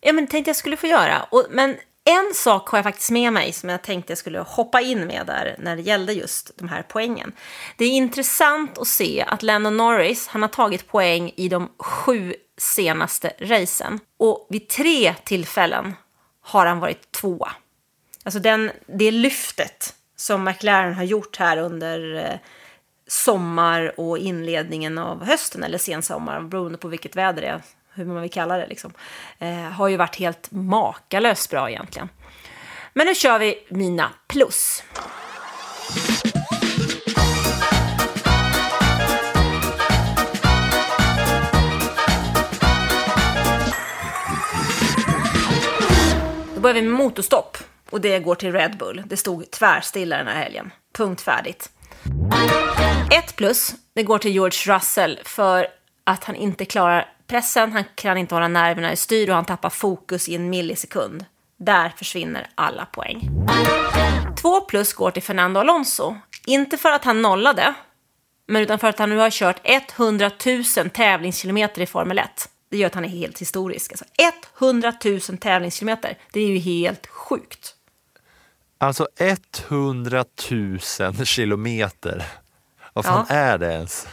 Ja, 0.00 0.12
men 0.12 0.26
tänkte 0.26 0.48
jag 0.48 0.56
skulle 0.56 0.76
få 0.76 0.86
göra. 0.86 1.22
Och, 1.30 1.46
men 1.50 1.76
en 2.04 2.34
sak 2.34 2.68
har 2.68 2.78
jag 2.78 2.84
faktiskt 2.84 3.10
med 3.10 3.32
mig 3.32 3.52
som 3.52 3.68
jag 3.68 3.82
tänkte 3.82 4.10
jag 4.10 4.18
skulle 4.18 4.38
hoppa 4.38 4.80
in 4.80 5.06
med 5.06 5.26
där 5.26 5.56
när 5.58 5.76
det 5.76 5.82
gällde 5.82 6.12
just 6.12 6.58
de 6.58 6.68
här 6.68 6.84
poängen. 6.88 7.32
Det 7.76 7.84
är 7.84 7.90
intressant 7.90 8.78
att 8.78 8.88
se 8.88 9.24
att 9.28 9.42
Lennon 9.42 9.76
Norris, 9.76 10.26
han 10.26 10.42
har 10.42 10.48
tagit 10.48 10.88
poäng 10.88 11.32
i 11.36 11.48
de 11.48 11.68
sju 11.78 12.34
senaste 12.58 13.32
racen. 13.38 14.00
Och 14.16 14.46
vid 14.50 14.68
tre 14.68 15.14
tillfällen 15.24 15.94
har 16.40 16.66
han 16.66 16.80
varit 16.80 17.12
tvåa. 17.12 17.52
Alltså 18.24 18.40
den, 18.40 18.70
det 18.86 19.10
lyftet 19.10 19.94
som 20.16 20.44
McLaren 20.44 20.94
har 20.94 21.04
gjort 21.04 21.36
här 21.36 21.56
under 21.56 22.14
eh, 22.14 22.38
sommar 23.06 24.00
och 24.00 24.18
inledningen 24.18 24.98
av 24.98 25.24
hösten 25.24 25.62
eller 25.62 25.78
sensommar, 25.78 26.40
beroende 26.40 26.78
på 26.78 26.88
vilket 26.88 27.16
väder 27.16 27.42
det 27.42 27.48
är, 27.48 27.62
hur 27.94 28.04
man 28.04 28.22
vill 28.22 28.30
kalla 28.30 28.56
det, 28.56 28.66
liksom, 28.66 28.92
eh, 29.38 29.48
har 29.54 29.88
ju 29.88 29.96
varit 29.96 30.16
helt 30.16 30.50
makalöst 30.50 31.50
bra 31.50 31.70
egentligen. 31.70 32.08
Men 32.92 33.06
nu 33.06 33.14
kör 33.14 33.38
vi 33.38 33.66
mina 33.68 34.10
plus. 34.26 34.82
Då 46.54 46.60
börjar 46.60 46.74
vi 46.74 46.82
med 46.82 46.92
motorstopp 46.92 47.56
och 47.90 48.00
det 48.00 48.18
går 48.18 48.34
till 48.34 48.52
Red 48.52 48.76
Bull. 48.76 49.02
Det 49.06 49.16
stod 49.16 49.50
tvärstilla 49.50 50.16
den 50.16 50.26
här 50.26 50.42
helgen. 50.42 50.70
Punkt 50.96 51.20
färdigt. 51.20 51.70
Ett 53.12 53.36
plus, 53.36 53.74
det 53.94 54.02
går 54.02 54.18
till 54.18 54.32
George 54.32 54.74
Russell 54.74 55.20
för 55.24 55.66
att 56.04 56.24
han 56.24 56.36
inte 56.36 56.64
klarar 56.64 57.11
pressen, 57.26 57.72
han 57.72 57.84
kan 57.94 58.18
inte 58.18 58.34
hålla 58.34 58.48
nerverna 58.48 58.92
i 58.92 58.96
styr 58.96 59.28
och 59.28 59.34
han 59.34 59.44
tappar 59.44 59.70
fokus 59.70 60.28
i 60.28 60.34
en 60.34 60.50
millisekund. 60.50 61.24
Där 61.56 61.92
försvinner 61.96 62.50
alla 62.54 62.84
poäng. 62.86 63.30
Två 64.42 64.60
plus 64.60 64.92
går 64.92 65.10
till 65.10 65.22
Fernando 65.22 65.60
Alonso. 65.60 66.16
Inte 66.46 66.76
för 66.76 66.90
att 66.92 67.04
han 67.04 67.22
nollade, 67.22 67.74
men 68.46 68.62
utan 68.62 68.78
för 68.78 68.88
att 68.88 68.98
han 68.98 69.10
nu 69.10 69.16
har 69.16 69.30
kört 69.30 69.60
100 69.64 70.30
000 70.76 70.90
tävlingskilometer 70.90 71.80
i 71.82 71.86
Formel 71.86 72.18
1. 72.18 72.48
Det 72.70 72.76
gör 72.76 72.86
att 72.86 72.94
han 72.94 73.04
är 73.04 73.08
helt 73.08 73.38
historisk. 73.38 73.92
Alltså 73.92 74.04
100 74.58 74.92
000 75.04 75.20
tävlingskilometer, 75.20 76.18
det 76.32 76.40
är 76.40 76.46
ju 76.46 76.58
helt 76.58 77.06
sjukt. 77.06 77.74
Alltså 78.78 79.08
100 79.68 80.24
000 80.50 81.26
kilometer. 81.26 82.24
Vad 82.92 83.04
fan 83.04 83.26
Ja. 83.28 83.34
är 83.34 83.58
det 83.58 83.72
ens? 83.72 84.06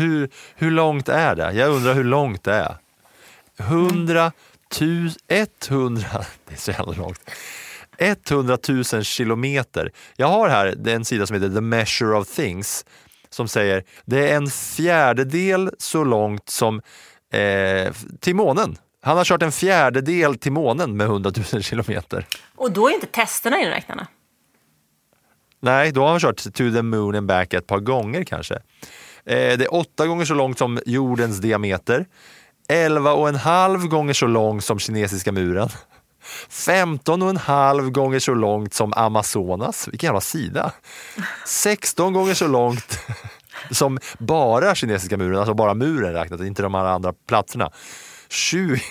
Hur, 0.00 0.30
hur 0.54 0.70
långt 0.70 1.08
är 1.08 1.36
det? 1.36 1.52
Jag 1.52 1.70
undrar 1.70 1.94
hur 1.94 2.04
långt 2.04 2.44
det 2.44 2.54
är. 2.54 2.76
100 3.58 4.32
000, 4.80 5.10
100, 5.68 6.08
det 6.48 6.54
är 6.54 6.58
så 6.58 6.70
jävla 6.70 6.92
långt. 6.92 7.30
100 7.98 8.58
000 8.68 8.84
kilometer. 8.84 9.92
Jag 10.16 10.26
har 10.26 10.48
här 10.48 10.88
en 10.88 11.04
sida 11.04 11.26
som 11.26 11.34
heter 11.34 11.54
The 11.54 11.60
Measure 11.60 12.16
of 12.16 12.28
Things 12.28 12.84
som 13.30 13.48
säger 13.48 13.84
det 14.04 14.30
är 14.30 14.36
en 14.36 14.46
fjärdedel 14.50 15.70
så 15.78 16.04
långt 16.04 16.48
som 16.48 16.82
eh, 17.32 17.92
till 18.20 18.34
månen. 18.36 18.76
Han 19.02 19.16
har 19.16 19.24
kört 19.24 19.42
en 19.42 19.52
fjärdedel 19.52 20.38
till 20.38 20.52
månen 20.52 20.96
med 20.96 21.06
100 21.06 21.32
000 21.52 21.62
kilometer. 21.62 22.26
Och 22.56 22.72
då 22.72 22.88
är 22.88 22.94
inte 22.94 23.06
testerna 23.06 23.60
inräknade. 23.60 24.06
Nej, 25.60 25.92
då 25.92 26.02
har 26.02 26.10
han 26.10 26.20
kört 26.20 26.36
to 26.36 26.50
the 26.52 26.82
moon 26.82 27.14
and 27.14 27.26
back 27.26 27.54
ett 27.54 27.66
par 27.66 27.80
gånger 27.80 28.24
kanske. 28.24 28.58
Eh, 29.26 29.58
det 29.58 29.64
är 29.64 29.74
åtta 29.74 30.06
gånger 30.06 30.24
så 30.24 30.34
långt 30.34 30.58
som 30.58 30.80
jordens 30.86 31.38
diameter. 31.38 32.06
Elva 32.68 33.12
och 33.12 33.28
en 33.28 33.34
halv 33.34 33.86
gånger 33.88 34.12
så 34.12 34.26
lång 34.26 34.60
som 34.60 34.78
kinesiska 34.78 35.32
muren. 35.32 35.68
15 36.48 37.22
och 37.22 37.30
en 37.30 37.36
halv 37.36 37.90
gånger 37.90 38.18
så 38.18 38.34
långt 38.34 38.74
som 38.74 38.92
Amazonas. 38.96 39.88
Vilken 39.88 40.08
jävla 40.08 40.20
sida. 40.20 40.72
16 41.46 42.12
gånger 42.12 42.34
så 42.34 42.46
långt 42.46 42.98
som 43.70 43.98
bara 44.18 44.74
kinesiska 44.74 45.16
muren, 45.16 45.38
alltså 45.38 45.54
bara 45.54 45.74
muren 45.74 46.12
räknat, 46.12 46.40
inte 46.40 46.62
de 46.62 46.74
här 46.74 46.84
andra 46.84 47.12
platserna. 47.28 47.70
20, 48.28 48.82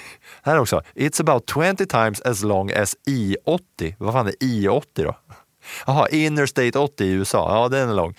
här 0.44 0.60
också. 0.60 0.82
It's 0.96 1.22
about 1.22 1.50
20 1.54 1.86
times 1.86 2.22
as 2.22 2.44
long 2.44 2.72
as 2.72 2.96
I-80. 3.08 3.96
Vad 3.98 4.14
fan 4.14 4.28
är 4.28 4.44
I-80 4.44 4.84
då? 4.96 5.16
Jaha, 5.86 6.10
Interstate 6.10 6.80
80 6.80 7.04
i 7.04 7.12
USA. 7.12 7.56
Ja, 7.56 7.70
den 7.70 7.90
är 7.90 7.94
lång. 7.94 8.16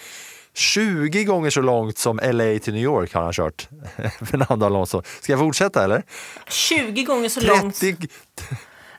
20 0.54 1.24
gånger 1.24 1.50
så 1.50 1.60
långt 1.60 1.98
som 1.98 2.20
LA 2.22 2.58
till 2.58 2.74
New 2.74 2.82
York 2.82 3.14
har 3.14 3.22
han 3.22 3.32
kört. 3.32 3.68
Fernando 4.30 4.66
Alonso. 4.66 5.02
Ska 5.20 5.32
jag 5.32 5.40
fortsätta 5.40 5.84
eller? 5.84 6.02
20 6.48 7.02
gånger 7.04 7.28
så 7.28 7.40
långt. 7.40 7.80
30, 7.80 8.08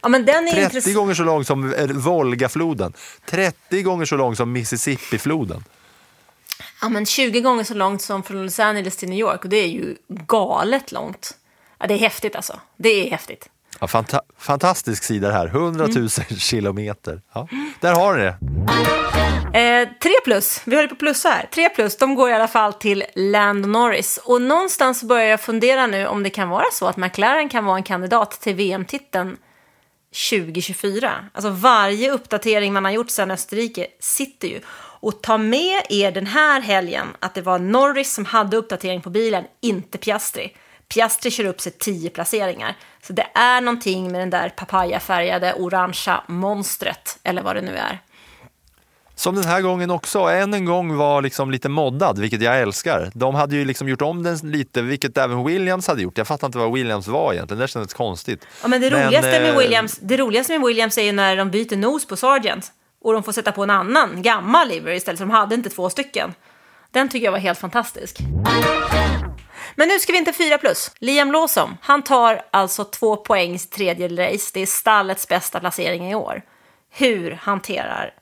Ja, 0.01 0.09
men 0.09 0.25
den 0.25 0.47
är 0.47 0.51
30 0.51 0.61
intressant. 0.63 0.95
gånger 0.95 1.13
så 1.13 1.23
lång 1.23 1.45
som 1.45 1.73
eh, 1.73 1.87
Volgafloden. 1.87 2.93
30 3.25 3.81
gånger 3.81 4.05
så 4.05 4.17
lång 4.17 4.35
som 4.35 4.51
Mississippifloden. 4.51 5.63
Ja, 6.81 6.89
men 6.89 7.05
20 7.05 7.41
gånger 7.41 7.63
så 7.63 7.73
långt 7.73 8.01
som 8.01 8.23
från 8.23 8.43
Los 8.43 8.59
Angeles 8.59 8.97
till 8.97 9.09
New 9.09 9.19
York. 9.19 9.43
Och 9.43 9.49
det 9.49 9.57
är 9.57 9.67
ju 9.67 9.95
galet 10.07 10.91
långt. 10.91 11.37
Ja, 11.79 11.87
det 11.87 11.93
är 11.93 11.97
häftigt 11.97 12.35
alltså. 12.35 12.59
Det 12.77 12.89
är 12.89 13.11
häftigt. 13.11 13.49
Ja, 13.79 13.87
fanta 13.87 14.21
fantastisk 14.37 15.03
sida 15.03 15.27
det 15.27 15.33
här. 15.33 15.47
100 15.47 15.87
000 15.87 16.09
kilometer. 16.37 17.21
Ja, 17.33 17.47
där 17.79 17.93
har 17.95 18.17
ni 18.17 18.23
det. 18.23 18.37
Eh, 19.53 19.89
tre 19.99 20.13
plus, 20.23 20.61
vi 20.65 20.75
håller 20.75 20.87
på 20.87 20.95
plus 20.95 21.23
här. 21.23 21.47
Tre 21.51 21.69
plus, 21.69 21.97
de 21.97 22.15
går 22.15 22.29
i 22.29 22.33
alla 22.33 22.47
fall 22.47 22.73
till 22.73 23.03
Lando 23.15 23.67
Norris. 23.67 24.19
Och 24.23 24.41
någonstans 24.41 25.03
börjar 25.03 25.25
jag 25.25 25.41
fundera 25.41 25.87
nu 25.87 26.07
om 26.07 26.23
det 26.23 26.29
kan 26.29 26.49
vara 26.49 26.65
så 26.71 26.87
att 26.87 26.97
McLaren 26.97 27.49
kan 27.49 27.65
vara 27.65 27.77
en 27.77 27.83
kandidat 27.83 28.31
till 28.31 28.55
VM-titeln 28.55 29.37
2024. 30.31 31.11
Alltså 31.33 31.49
varje 31.49 32.11
uppdatering 32.11 32.73
man 32.73 32.85
har 32.85 32.91
gjort 32.91 33.09
sedan 33.09 33.31
Österrike 33.31 33.87
sitter 33.99 34.47
ju. 34.47 34.59
Och 34.99 35.21
ta 35.21 35.37
med 35.37 35.81
er 35.89 36.11
den 36.11 36.27
här 36.27 36.61
helgen 36.61 37.07
att 37.19 37.33
det 37.33 37.41
var 37.41 37.59
Norris 37.59 38.13
som 38.13 38.25
hade 38.25 38.57
uppdatering 38.57 39.01
på 39.01 39.09
bilen, 39.09 39.43
inte 39.61 39.97
Piastri. 39.97 40.55
Piastri 40.93 41.31
kör 41.31 41.45
upp 41.45 41.61
sig 41.61 41.71
10 41.71 42.09
placeringar. 42.09 42.75
Så 43.01 43.13
det 43.13 43.27
är 43.33 43.61
någonting 43.61 44.11
med 44.11 44.21
den 44.21 44.29
där 44.29 44.49
papayafärgade 44.49 45.53
orangea 45.53 46.23
monstret, 46.27 47.19
eller 47.23 47.41
vad 47.41 47.55
det 47.55 47.61
nu 47.61 47.77
är. 47.77 47.99
Som 49.21 49.35
den 49.35 49.45
här 49.45 49.61
gången 49.61 49.91
också, 49.91 50.19
än 50.19 50.53
en 50.53 50.65
gång 50.65 50.97
var 50.97 51.21
liksom 51.21 51.51
lite 51.51 51.69
moddad, 51.69 52.19
vilket 52.19 52.41
jag 52.41 52.61
älskar. 52.61 53.11
De 53.13 53.35
hade 53.35 53.55
ju 53.55 53.65
liksom 53.65 53.89
gjort 53.89 54.01
om 54.01 54.23
den 54.23 54.37
lite, 54.37 54.81
vilket 54.81 55.17
även 55.17 55.45
Williams 55.45 55.87
hade 55.87 56.01
gjort. 56.01 56.17
Jag 56.17 56.27
fattar 56.27 56.47
inte 56.47 56.57
vad 56.57 56.73
Williams 56.73 57.07
var 57.07 57.33
egentligen, 57.33 57.61
det 57.61 57.67
kändes 57.67 57.93
konstigt. 57.93 58.47
Ja, 58.61 58.67
men 58.67 58.81
det, 58.81 58.89
roligaste 58.89 59.29
med 59.29 59.49
eh, 59.49 59.57
Williams, 59.57 59.97
det 60.01 60.17
roligaste 60.17 60.59
med 60.59 60.67
Williams 60.67 60.97
är 60.97 61.01
ju 61.01 61.11
när 61.11 61.35
de 61.35 61.51
byter 61.51 61.77
nos 61.77 62.07
på 62.07 62.15
Sargent 62.15 62.71
och 63.01 63.13
de 63.13 63.23
får 63.23 63.31
sätta 63.31 63.51
på 63.51 63.63
en 63.63 63.69
annan, 63.69 64.21
gammal 64.21 64.67
livery 64.67 64.95
istället, 64.95 65.19
för 65.19 65.25
de 65.25 65.31
hade 65.31 65.55
inte 65.55 65.69
två 65.69 65.89
stycken. 65.89 66.33
Den 66.91 67.09
tycker 67.09 67.25
jag 67.25 67.31
var 67.31 67.39
helt 67.39 67.59
fantastisk. 67.59 68.17
Men 69.75 69.87
nu 69.87 69.99
ska 69.99 70.11
vi 70.11 70.17
inte 70.17 70.33
fyra 70.33 70.57
plus. 70.57 70.91
Liam 70.99 71.31
Lawson, 71.31 71.77
han 71.81 72.01
tar 72.01 72.41
alltså 72.51 72.83
två 72.83 73.15
poäng 73.15 73.53
i 73.53 73.59
sitt 73.59 73.71
tredje 73.71 74.07
race. 74.07 74.51
Det 74.53 74.61
är 74.61 74.65
stallets 74.65 75.27
bästa 75.27 75.59
placering 75.59 76.11
i 76.11 76.15
år. 76.15 76.41
Hur 76.89 77.31
hanterar 77.31 78.13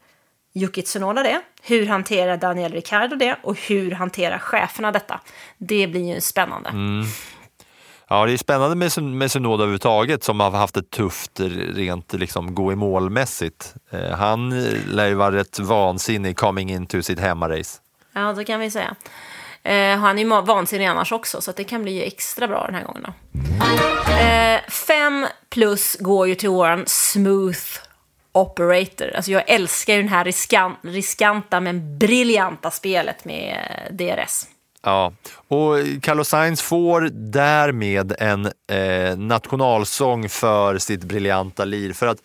Yuki 0.53 0.81
Tsunoda 0.81 1.23
det? 1.23 1.41
Hur 1.61 1.85
hanterar 1.85 2.37
Daniel 2.37 2.71
Ricciardo 2.71 3.15
det? 3.15 3.35
Och 3.43 3.59
hur 3.59 3.91
hanterar 3.91 4.39
cheferna 4.39 4.91
detta? 4.91 5.19
Det 5.57 5.87
blir 5.87 6.13
ju 6.13 6.21
spännande. 6.21 6.69
Mm. 6.69 7.05
Ja, 8.11 8.25
det 8.25 8.33
är 8.33 8.37
spännande 8.37 8.75
med, 8.75 9.03
med 9.03 9.31
Sunoda 9.31 9.63
överhuvudtaget 9.63 10.23
som 10.23 10.39
har 10.39 10.51
haft 10.51 10.75
det 10.75 10.91
tufft 10.91 11.39
rent 11.75 12.13
liksom, 12.13 12.55
gå 12.55 12.71
i 12.71 12.75
målmässigt. 12.75 13.73
Eh, 13.91 14.09
han 14.09 14.51
eh, 14.51 14.73
lär 14.87 15.07
ju 15.07 15.13
vara 15.13 15.35
rätt 15.35 15.59
vansinnig 15.59 16.37
coming 16.37 16.71
into 16.71 17.01
sitt 17.01 17.19
hemmarace. 17.19 17.81
Ja, 18.13 18.33
det 18.33 18.45
kan 18.45 18.59
vi 18.59 18.71
säga. 18.71 18.95
Eh, 19.63 19.97
han 19.97 20.19
är 20.19 20.23
ju 20.23 20.29
vansinnig 20.29 20.85
annars 20.85 21.11
också, 21.11 21.41
så 21.41 21.51
det 21.51 21.63
kan 21.63 21.83
bli 21.83 22.07
extra 22.07 22.47
bra 22.47 22.65
den 22.65 22.75
här 22.75 22.83
gången. 22.83 23.05
Då. 23.05 23.13
Eh, 24.13 24.59
fem 24.69 25.27
plus 25.49 25.97
går 25.99 26.27
ju 26.27 26.35
till 26.35 26.49
våran 26.49 26.83
smooth 26.87 27.59
operator. 28.39 29.11
Alltså 29.15 29.31
jag 29.31 29.49
älskar 29.49 29.93
ju 29.93 30.01
den 30.01 30.09
här 30.09 30.25
riskan- 30.25 30.75
riskanta 30.83 31.59
men 31.59 31.97
briljanta 31.97 32.71
spelet 32.71 33.25
med 33.25 33.57
eh, 33.89 33.95
DRS. 33.95 34.45
Ja, 34.83 35.13
och 35.47 35.75
Carlos 36.01 36.29
Sainz 36.29 36.61
får 36.61 37.01
därmed 37.31 38.15
en 38.19 38.45
eh, 38.45 39.17
nationalsång 39.17 40.29
för 40.29 40.77
sitt 40.77 41.03
briljanta 41.03 41.65
lir. 41.65 41.93
För 41.93 42.07
att 42.07 42.17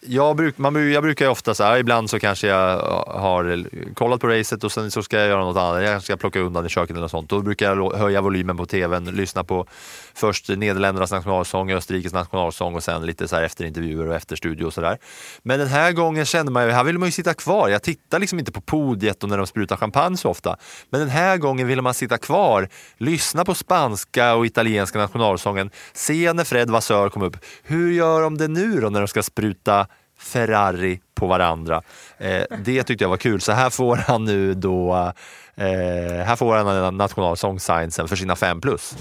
jag, 0.00 0.36
bruk, 0.36 0.58
man, 0.58 0.92
jag 0.92 1.02
brukar 1.02 1.24
ju 1.24 1.30
ofta 1.30 1.54
så 1.54 1.64
här, 1.64 1.78
ibland 1.78 2.10
så 2.10 2.18
kanske 2.18 2.46
jag 2.46 2.78
har 3.06 3.64
kollat 3.94 4.20
på 4.20 4.26
racet 4.26 4.64
och 4.64 4.72
sen 4.72 4.90
så 4.90 5.02
ska 5.02 5.18
jag 5.18 5.28
göra 5.28 5.44
något 5.44 5.56
annat. 5.56 5.82
Jag 5.82 5.92
kanske 5.92 6.04
ska 6.04 6.16
plocka 6.16 6.40
undan 6.40 6.66
i 6.66 6.68
köket 6.68 6.90
eller 6.90 7.00
något 7.00 7.10
sånt. 7.10 7.30
Då 7.30 7.40
brukar 7.40 7.74
jag 7.74 7.92
höja 7.92 8.20
volymen 8.20 8.56
på 8.56 8.66
tvn, 8.66 9.04
lyssna 9.04 9.44
på 9.44 9.66
först 10.14 10.48
Nederländernas 10.48 11.12
nationalsång, 11.12 11.72
Österrikes 11.72 12.12
nationalsång 12.12 12.74
och 12.74 12.82
sen 12.82 13.06
lite 13.06 13.28
så 13.28 13.36
här 13.36 13.42
efterintervjuer 13.42 14.08
och 14.08 14.14
efterstudio 14.14 14.64
och 14.64 14.74
sådär. 14.74 14.98
Men 15.42 15.58
den 15.58 15.68
här 15.68 15.92
gången 15.92 16.24
kände 16.24 16.52
man 16.52 16.64
ju, 16.64 16.70
här 16.70 16.84
vill 16.84 16.98
man 16.98 17.08
ju 17.08 17.12
sitta 17.12 17.34
kvar. 17.34 17.68
Jag 17.68 17.82
tittar 17.82 18.18
liksom 18.18 18.38
inte 18.38 18.52
på 18.52 18.60
podiet 18.60 19.22
och 19.22 19.28
när 19.28 19.38
de 19.38 19.46
sprutar 19.46 19.76
champagne 19.76 20.16
så 20.16 20.30
ofta. 20.30 20.56
Men 20.90 21.00
den 21.00 21.10
här 21.10 21.36
gången 21.36 21.66
ville 21.66 21.82
man 21.82 21.94
sitta 21.94 22.18
kvar, 22.18 22.68
lyssna 22.98 23.44
på 23.44 23.54
spanska 23.54 24.34
och 24.34 24.46
italienska 24.46 24.98
nationalsången, 24.98 25.70
se 25.92 26.32
när 26.32 26.44
Fred 26.44 26.70
Vassör 26.70 27.08
kom 27.08 27.22
upp. 27.22 27.36
Hur 27.62 27.92
gör 27.92 28.22
de 28.22 28.38
det 28.38 28.48
nu 28.48 28.80
då 28.80 28.90
när 28.90 29.00
de 29.00 29.08
ska 29.08 29.22
spruta 29.22 29.86
Ferrari 30.18 31.00
på 31.14 31.26
varandra. 31.26 31.82
Eh, 32.18 32.42
det 32.64 32.82
tyckte 32.82 33.04
jag 33.04 33.08
var 33.08 33.16
kul. 33.16 33.40
Så 33.40 33.52
här 33.52 33.70
får 33.70 33.96
han 33.96 34.24
nu 34.24 34.54
då 34.54 35.12
eh, 35.56 36.24
här 36.24 36.36
får 36.36 36.56
han 36.56 36.68
en 36.68 36.96
nationalsång 36.96 37.60
för 38.08 38.16
sina 38.16 38.36
fem 38.36 38.60
plus. 38.60 38.96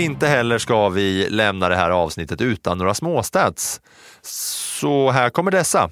Och 0.00 0.04
inte 0.04 0.26
heller 0.26 0.58
ska 0.58 0.88
vi 0.88 1.28
lämna 1.30 1.68
det 1.68 1.76
här 1.76 1.90
avsnittet 1.90 2.40
utan 2.40 2.78
några 2.78 2.94
småstats. 2.94 3.80
Så 4.22 5.10
här 5.10 5.30
kommer 5.30 5.50
dessa. 5.50 5.90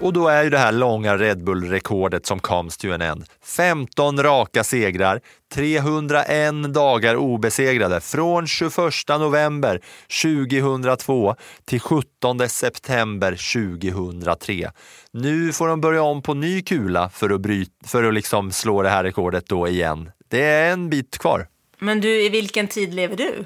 Och 0.00 0.12
då 0.12 0.28
är 0.28 0.44
ju 0.44 0.50
det 0.50 0.58
här 0.58 0.72
långa 0.72 1.16
Red 1.16 1.44
Bull-rekordet 1.44 2.26
som 2.26 2.40
comes 2.40 2.76
to 2.76 2.92
an 2.92 3.02
end. 3.02 3.24
15 3.44 4.22
raka 4.22 4.64
segrar, 4.64 5.20
301 5.54 6.74
dagar 6.74 7.16
obesegrade 7.16 8.00
från 8.00 8.46
21 8.46 8.72
november 9.08 9.80
2002 10.22 11.34
till 11.64 11.80
17 11.80 12.48
september 12.48 13.30
2003. 13.30 14.70
Nu 15.12 15.52
får 15.52 15.68
de 15.68 15.80
börja 15.80 16.02
om 16.02 16.22
på 16.22 16.34
ny 16.34 16.62
kula 16.62 17.08
för 17.08 17.30
att, 17.30 17.40
bryta, 17.40 17.72
för 17.86 18.04
att 18.04 18.14
liksom 18.14 18.52
slå 18.52 18.82
det 18.82 18.88
här 18.88 19.04
rekordet 19.04 19.46
då 19.46 19.68
igen. 19.68 20.10
Det 20.28 20.44
är 20.44 20.72
en 20.72 20.90
bit 20.90 21.18
kvar. 21.18 21.48
Men 21.78 22.00
du, 22.00 22.22
i 22.22 22.28
vilken 22.28 22.68
tid 22.68 22.94
lever 22.94 23.16
du? 23.16 23.44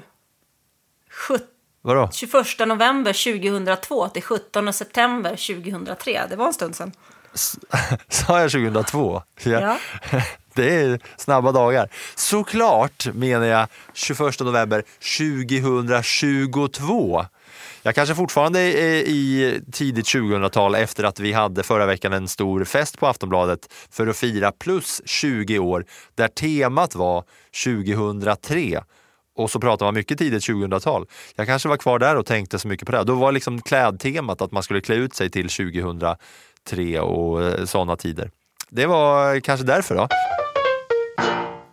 17 1.09 1.47
Vadå? 1.85 2.09
21 2.11 2.67
november 2.67 3.13
2002 3.13 4.07
till 4.07 4.23
17 4.23 4.73
september 4.73 5.29
2003. 5.29 6.21
Det 6.29 6.35
var 6.35 6.47
en 6.47 6.53
stund 6.53 6.75
sedan. 6.75 6.91
Sa 8.09 8.41
jag 8.41 8.51
2002? 8.51 9.21
Jag, 9.43 9.61
Ja. 9.61 9.77
Det 10.53 10.75
är 10.75 10.99
snabba 11.17 11.51
dagar. 11.51 11.89
Såklart 12.15 13.07
menar 13.13 13.45
jag 13.45 13.67
21 13.93 14.39
november 14.39 14.83
2022. 15.17 17.25
Jag 17.81 17.95
kanske 17.95 18.15
fortfarande 18.15 18.59
är 18.59 19.03
i 19.03 19.61
tidigt 19.71 20.05
2000-tal 20.05 20.75
efter 20.75 21.03
att 21.03 21.19
vi 21.19 21.33
hade 21.33 21.63
förra 21.63 21.85
veckan 21.85 22.13
en 22.13 22.27
stor 22.27 22.63
fest 22.63 22.99
på 22.99 23.07
Aftonbladet 23.07 23.73
för 23.91 24.07
att 24.07 24.17
fira 24.17 24.51
plus 24.51 25.01
20 25.05 25.59
år 25.59 25.85
där 26.15 26.27
temat 26.27 26.95
var 26.95 27.23
2003 27.63 28.81
och 29.35 29.51
så 29.51 29.59
pratade 29.59 29.87
man 29.87 29.93
mycket 29.93 30.17
tidigt 30.17 30.43
2000-tal. 30.43 31.05
Jag 31.35 31.47
kanske 31.47 31.69
var 31.69 31.77
kvar 31.77 31.99
där 31.99 32.15
och 32.15 32.25
tänkte 32.25 32.59
så 32.59 32.67
mycket 32.67 32.85
på 32.85 32.91
det. 32.91 33.03
Då 33.03 33.15
var 33.15 33.31
liksom 33.31 33.61
klädtemat 33.61 34.41
att 34.41 34.51
man 34.51 34.63
skulle 34.63 34.81
klä 34.81 34.95
ut 34.95 35.15
sig 35.15 35.29
till 35.29 35.49
2003 35.49 36.99
och 36.99 37.43
eh, 37.43 37.65
sådana 37.65 37.95
tider. 37.95 38.31
Det 38.69 38.85
var 38.85 39.39
kanske 39.39 39.65
därför 39.65 39.95
då. 39.95 40.07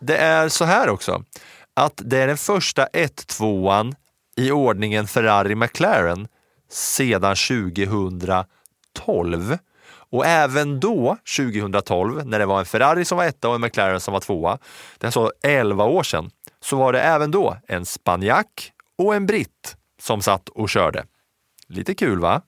Det 0.01 0.17
är 0.17 0.49
så 0.49 0.65
här 0.65 0.89
också, 0.89 1.25
att 1.75 2.01
det 2.05 2.19
är 2.19 2.27
den 2.27 2.37
första 2.37 2.87
1-2an 2.87 3.95
i 4.37 4.51
ordningen 4.51 5.07
Ferrari 5.07 5.55
McLaren 5.55 6.29
sedan 6.71 7.37
2012. 7.37 9.59
Och 10.13 10.27
även 10.27 10.81
då, 10.81 11.17
2012, 11.37 12.27
när 12.27 12.39
det 12.39 12.47
var 12.47 12.59
en 12.59 12.65
Ferrari 12.65 13.05
som 13.05 13.19
var 13.19 13.25
etta 13.25 13.49
och 13.49 13.55
en 13.55 13.61
McLaren 13.61 14.01
som 14.01 14.13
var 14.13 14.21
tvåa, 14.21 14.59
det 14.99 15.05
är 15.05 15.09
alltså 15.09 15.27
så 15.27 15.49
11 15.49 15.85
år 15.85 16.03
sedan, 16.03 16.31
så 16.63 16.77
var 16.77 16.93
det 16.93 17.01
även 17.01 17.31
då 17.31 17.57
en 17.69 17.87
spanjack 17.87 18.73
och 18.99 19.15
en 19.15 19.27
britt 19.27 19.77
som 20.01 20.23
satt 20.23 20.49
och 20.49 20.69
körde. 20.69 21.05
Lite 21.67 21.95
kul 21.95 22.21
va? 22.21 22.43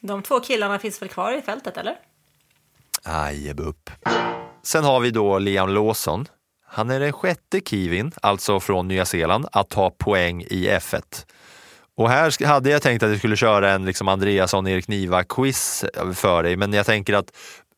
De 0.00 0.22
två 0.22 0.40
killarna 0.40 0.78
finns 0.78 1.02
väl 1.02 1.08
kvar 1.08 1.32
i 1.32 1.42
fältet, 1.42 1.76
eller? 1.76 1.96
Ajebupp. 3.04 3.90
Sen 4.62 4.84
har 4.84 5.00
vi 5.00 5.10
då 5.10 5.38
Liam 5.38 5.68
Lawson. 5.68 6.28
Han 6.66 6.90
är 6.90 7.00
den 7.00 7.12
sjätte 7.12 7.60
kiwin, 7.60 8.12
alltså 8.22 8.60
från 8.60 8.88
Nya 8.88 9.04
Zeeland, 9.04 9.46
att 9.52 9.68
ta 9.68 9.90
poäng 9.90 10.42
i 10.42 10.68
F1. 10.68 11.26
Och 11.96 12.10
här 12.10 12.46
hade 12.46 12.70
jag 12.70 12.82
tänkt 12.82 13.02
att 13.02 13.10
jag 13.10 13.18
skulle 13.18 13.36
köra 13.36 13.72
en 13.72 13.84
liksom 13.84 14.08
Andreasson, 14.08 14.66
Erik 14.66 14.88
Niva-quiz 14.88 15.84
för 16.14 16.42
dig, 16.42 16.56
men 16.56 16.72
jag 16.72 16.86
tänker 16.86 17.14
att 17.14 17.36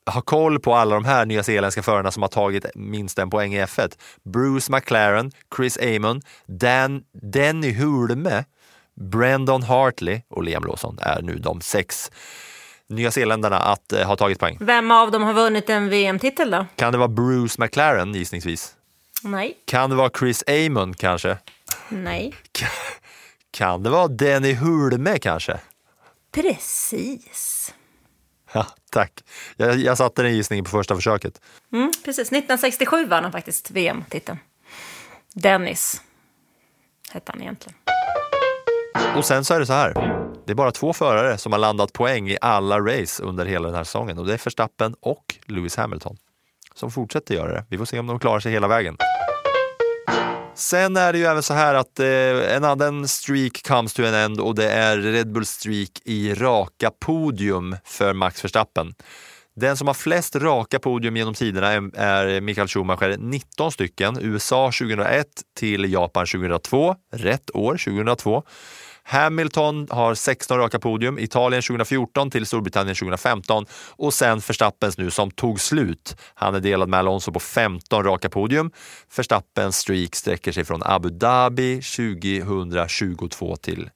ha 0.08 0.20
koll 0.20 0.60
på 0.60 0.74
alla 0.74 0.94
de 0.94 1.04
här 1.04 1.26
nyzeeländska 1.26 1.82
förarna 1.82 2.10
som 2.10 2.22
har 2.22 2.28
tagit 2.28 2.66
minst 2.74 3.18
en 3.18 3.30
poäng 3.30 3.54
i 3.54 3.64
F1. 3.64 3.98
Bruce 4.24 4.72
McLaren, 4.72 5.32
Chris 5.56 5.78
Amon, 5.78 6.22
Dan, 6.46 7.02
Denny 7.32 7.72
Hulme, 7.72 8.44
Brandon 9.00 9.62
Hartley 9.62 10.20
och 10.28 10.42
Liam 10.42 10.64
Lawson 10.64 10.98
är 11.02 11.22
nu 11.22 11.34
de 11.38 11.60
sex 11.60 12.10
nyzeeländarna 12.88 13.58
att 13.58 13.92
eh, 13.92 14.06
ha 14.06 14.16
tagit 14.16 14.38
poäng. 14.38 14.56
Vem 14.60 14.90
av 14.90 15.10
dem 15.10 15.22
har 15.22 15.32
vunnit 15.32 15.70
en 15.70 15.88
VM-titel 15.88 16.50
då? 16.50 16.66
Kan 16.76 16.92
det 16.92 16.98
vara 16.98 17.08
Bruce 17.08 17.62
McLaren 17.62 18.14
gissningsvis? 18.14 18.74
Nej. 19.22 19.56
Kan 19.64 19.90
det 19.90 19.96
vara 19.96 20.10
Chris 20.18 20.44
Amon 20.46 20.94
kanske? 20.94 21.38
Nej. 21.88 22.34
Kan 23.50 23.82
det 23.82 23.90
vara 23.90 24.08
Denny 24.08 24.54
Hulme 24.54 25.18
kanske? 25.18 25.58
Precis. 26.32 27.74
Ja, 28.52 28.66
tack. 28.90 29.24
Jag, 29.56 29.76
jag 29.76 29.98
satte 29.98 30.22
den 30.22 30.34
gissningen 30.34 30.64
på 30.64 30.70
första 30.70 30.94
försöket. 30.94 31.40
Mm, 31.72 31.92
precis. 32.04 32.28
1967 32.28 33.06
vann 33.06 33.22
han 33.22 33.32
faktiskt 33.32 33.70
VM-titeln. 33.70 34.38
Dennis 35.34 36.02
hette 37.10 37.32
han 37.32 37.42
egentligen. 37.42 37.78
Och 39.16 39.24
sen 39.24 39.44
så 39.44 39.54
är 39.54 39.60
det 39.60 39.66
så 39.66 39.72
här. 39.72 39.92
Det 40.46 40.52
är 40.52 40.54
bara 40.54 40.70
två 40.70 40.92
förare 40.92 41.38
som 41.38 41.52
har 41.52 41.58
landat 41.58 41.92
poäng 41.92 42.28
i 42.28 42.38
alla 42.40 42.80
race 42.80 43.22
under 43.22 43.46
hela 43.46 43.68
den 43.68 43.76
här 43.76 43.84
säsongen 43.84 44.18
och 44.18 44.26
det 44.26 44.32
är 44.32 44.40
Verstappen 44.44 44.94
och 45.00 45.24
Lewis 45.46 45.76
Hamilton 45.76 46.16
som 46.74 46.90
fortsätter 46.90 47.34
göra 47.34 47.52
det. 47.52 47.64
Vi 47.68 47.78
får 47.78 47.84
se 47.84 47.98
om 47.98 48.06
de 48.06 48.18
klarar 48.18 48.40
sig 48.40 48.52
hela 48.52 48.68
vägen. 48.68 48.96
Sen 50.58 50.96
är 50.96 51.12
det 51.12 51.18
ju 51.18 51.24
även 51.24 51.42
så 51.42 51.54
här 51.54 51.74
att 51.74 52.00
eh, 52.00 52.56
en 52.56 52.64
annan 52.64 53.08
streak 53.08 53.62
comes 53.62 53.94
to 53.94 54.02
an 54.02 54.14
end 54.14 54.40
och 54.40 54.54
det 54.54 54.70
är 54.70 54.96
Red 54.96 55.32
Bull 55.32 55.46
streak 55.46 55.90
i 56.04 56.34
raka 56.34 56.90
podium 57.00 57.76
för 57.84 58.12
Max 58.12 58.44
Verstappen. 58.44 58.94
Den 59.56 59.76
som 59.76 59.86
har 59.86 59.94
flest 59.94 60.36
raka 60.36 60.78
podium 60.78 61.16
genom 61.16 61.34
tiderna 61.34 61.72
är, 61.72 61.98
är 61.98 62.40
Michael 62.40 62.68
Schumacher, 62.68 63.16
19 63.18 63.72
stycken. 63.72 64.18
USA 64.20 64.66
2001 64.66 65.26
till 65.56 65.92
Japan 65.92 66.26
2002, 66.26 66.94
rätt 67.12 67.50
år 67.54 67.72
2002. 67.72 68.42
Hamilton 69.08 69.86
har 69.90 70.14
16 70.14 70.58
raka 70.58 70.78
podium, 70.78 71.18
Italien 71.18 71.62
2014 71.62 72.30
till 72.30 72.46
Storbritannien 72.46 72.96
2015 72.96 73.66
och 73.96 74.14
sen 74.14 74.38
Verstappens 74.38 74.98
nu 74.98 75.10
som 75.10 75.30
tog 75.30 75.60
slut. 75.60 76.16
Han 76.34 76.54
är 76.54 76.60
delad 76.60 76.88
med 76.88 76.98
Alonso 76.98 77.32
på 77.32 77.40
15 77.40 78.04
raka 78.04 78.28
podium. 78.28 78.70
Verstappens 79.16 79.76
streak 79.76 80.14
sträcker 80.14 80.52
sig 80.52 80.64
från 80.64 80.82
Abu 80.84 81.10
Dhabi 81.10 81.80
2022 81.82 83.56
till 83.56 83.90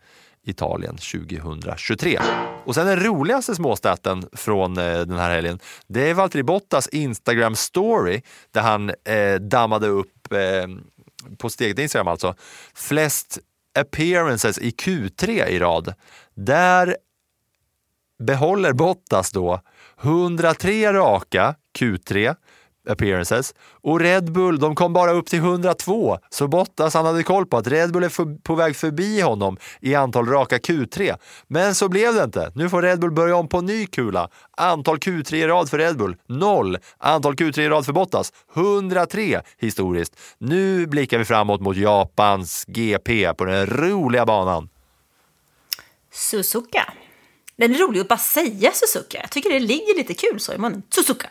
Italien 0.45 0.97
2023. 0.97 2.21
Och 2.65 2.75
sen 2.75 2.87
den 2.87 3.05
roligaste 3.05 3.55
småstaten 3.55 4.29
från 4.33 4.79
eh, 4.79 5.01
den 5.01 5.19
här 5.19 5.31
helgen, 5.31 5.59
det 5.87 6.11
är 6.11 6.15
Valtteri 6.15 6.43
Bottas 6.43 6.89
Instagram 6.89 7.57
story 7.57 8.23
där 8.51 8.61
han 8.61 8.93
eh, 9.05 9.35
dammade 9.35 9.87
upp 9.87 10.33
eh, 10.33 10.67
på 11.39 11.51
sitt 11.51 11.61
eget 11.61 11.79
Instagram 11.79 12.09
alltså, 12.09 12.35
flest 12.75 13.39
appearances 13.75 14.59
i 14.59 14.71
Q3 14.71 15.47
i 15.47 15.59
rad. 15.59 15.95
Där 16.35 16.97
behåller 18.19 18.73
Bottas 18.73 19.31
då 19.31 19.61
103 20.03 20.93
raka 20.93 21.55
Q3 21.79 22.37
appearances 22.89 23.55
och 23.83 24.01
Red 24.01 24.33
Bull 24.33 24.59
de 24.59 24.75
kom 24.75 24.93
bara 24.93 25.13
upp 25.13 25.27
till 25.27 25.39
102 25.39 26.19
så 26.31 26.49
Bottas 26.49 26.95
han 26.95 27.07
hade 27.07 27.23
koll 27.23 27.47
på 27.47 27.57
att 27.57 27.67
Red 27.67 27.93
Bull 27.93 28.05
är 28.05 28.09
för, 28.09 28.43
på 28.43 28.55
väg 28.55 28.77
förbi 28.77 29.21
honom 29.21 29.57
i 29.81 29.95
antal 29.95 30.27
raka 30.27 30.59
Q3. 30.59 31.17
Men 31.47 31.75
så 31.75 31.89
blev 31.89 32.15
det 32.15 32.25
inte. 32.25 32.53
Nu 32.55 32.69
får 32.69 32.83
Red 32.83 33.01
Bull 33.01 33.13
börja 33.13 33.37
om 33.37 33.49
på 33.49 33.61
ny 33.61 33.87
kula. 33.87 34.29
Antal 34.57 34.99
Q3 34.99 35.35
i 35.35 35.47
rad 35.47 35.71
för 35.71 35.79
Red 35.79 35.97
Bull, 35.97 36.17
0. 36.29 36.79
Antal 36.99 37.35
Q3 37.35 37.61
i 37.61 37.69
rad 37.69 37.87
för 37.87 37.93
Bottas, 37.93 38.33
103 38.57 39.41
historiskt. 39.59 40.17
Nu 40.39 40.87
blickar 40.87 41.19
vi 41.19 41.25
framåt 41.25 41.61
mot 41.61 41.77
Japans 41.77 42.65
GP 42.69 43.35
på 43.35 43.45
den 43.45 43.67
roliga 43.67 44.27
banan. 44.27 44.69
Suzuka. 46.13 46.93
Den 47.57 47.75
är 47.75 47.79
rolig 47.79 48.01
att 48.01 48.09
bara 48.09 48.19
säga 48.19 48.71
Suzuka. 48.73 49.19
Jag 49.21 49.31
tycker 49.31 49.51
det 49.51 49.61
ligger 49.61 49.97
lite 49.97 50.15
kul 50.15 50.41
så 50.41 50.53
i 50.53 50.59
munnen. 50.59 50.83
Suzuka. 50.91 51.31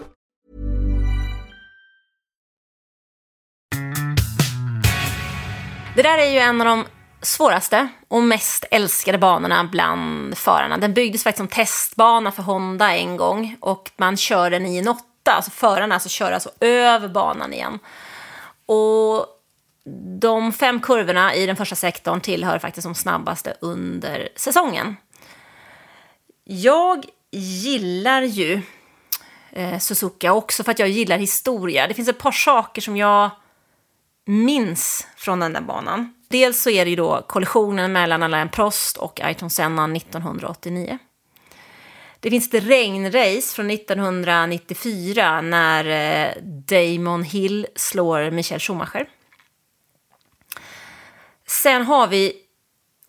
Det 5.95 6.01
där 6.01 6.17
är 6.17 6.31
ju 6.31 6.39
en 6.39 6.61
av 6.61 6.67
de 6.67 6.85
svåraste 7.21 7.87
och 8.07 8.23
mest 8.23 8.65
älskade 8.71 9.17
banorna 9.17 9.63
bland 9.63 10.37
förarna. 10.37 10.77
Den 10.77 10.93
byggdes 10.93 11.23
faktiskt 11.23 11.37
som 11.37 11.47
testbana 11.47 12.31
för 12.31 12.43
Honda 12.43 12.95
en 12.95 13.17
gång 13.17 13.57
och 13.59 13.91
man 13.97 14.17
kör 14.17 14.49
den 14.49 14.65
i 14.65 14.77
en 14.77 14.87
åtta. 14.87 15.31
Alltså 15.31 15.51
förarna 15.51 15.95
alltså 15.95 16.09
kör 16.09 16.31
alltså 16.31 16.49
över 16.59 17.07
banan 17.07 17.53
igen. 17.53 17.79
Och 18.65 19.25
de 20.19 20.53
fem 20.53 20.79
kurvorna 20.79 21.35
i 21.35 21.45
den 21.45 21.55
första 21.55 21.75
sektorn 21.75 22.21
tillhör 22.21 22.59
faktiskt 22.59 22.85
de 22.85 22.95
snabbaste 22.95 23.57
under 23.61 24.29
säsongen. 24.35 24.97
Jag 26.43 27.05
gillar 27.31 28.21
ju 28.21 28.61
eh, 29.51 29.79
Suzuka 29.79 30.33
också 30.33 30.63
för 30.63 30.71
att 30.71 30.79
jag 30.79 30.89
gillar 30.89 31.17
historia. 31.17 31.87
Det 31.87 31.93
finns 31.93 32.09
ett 32.09 32.19
par 32.19 32.31
saker 32.31 32.81
som 32.81 32.97
jag 32.97 33.29
minns 34.31 35.07
från 35.15 35.39
den 35.39 35.53
där 35.53 35.61
banan. 35.61 36.13
Dels 36.27 36.61
så 36.61 36.69
är 36.69 36.85
det 36.85 36.89
ju 36.89 36.95
då 36.95 37.25
kollisionen 37.27 37.91
mellan 37.91 38.23
Alain 38.23 38.49
Prost 38.49 38.97
och 38.97 39.21
Ayrton 39.21 39.49
Senna 39.49 39.95
1989. 39.95 40.97
Det 42.19 42.29
finns 42.29 42.53
ett 42.53 42.63
regnrace 42.63 43.55
från 43.55 43.71
1994 43.71 45.41
när 45.41 45.85
eh, 45.85 46.43
Damon 46.43 47.23
Hill 47.23 47.67
slår 47.75 48.31
Michael 48.31 48.59
Schumacher. 48.59 49.09
Sen 51.47 51.81
har 51.81 52.07
vi 52.07 52.33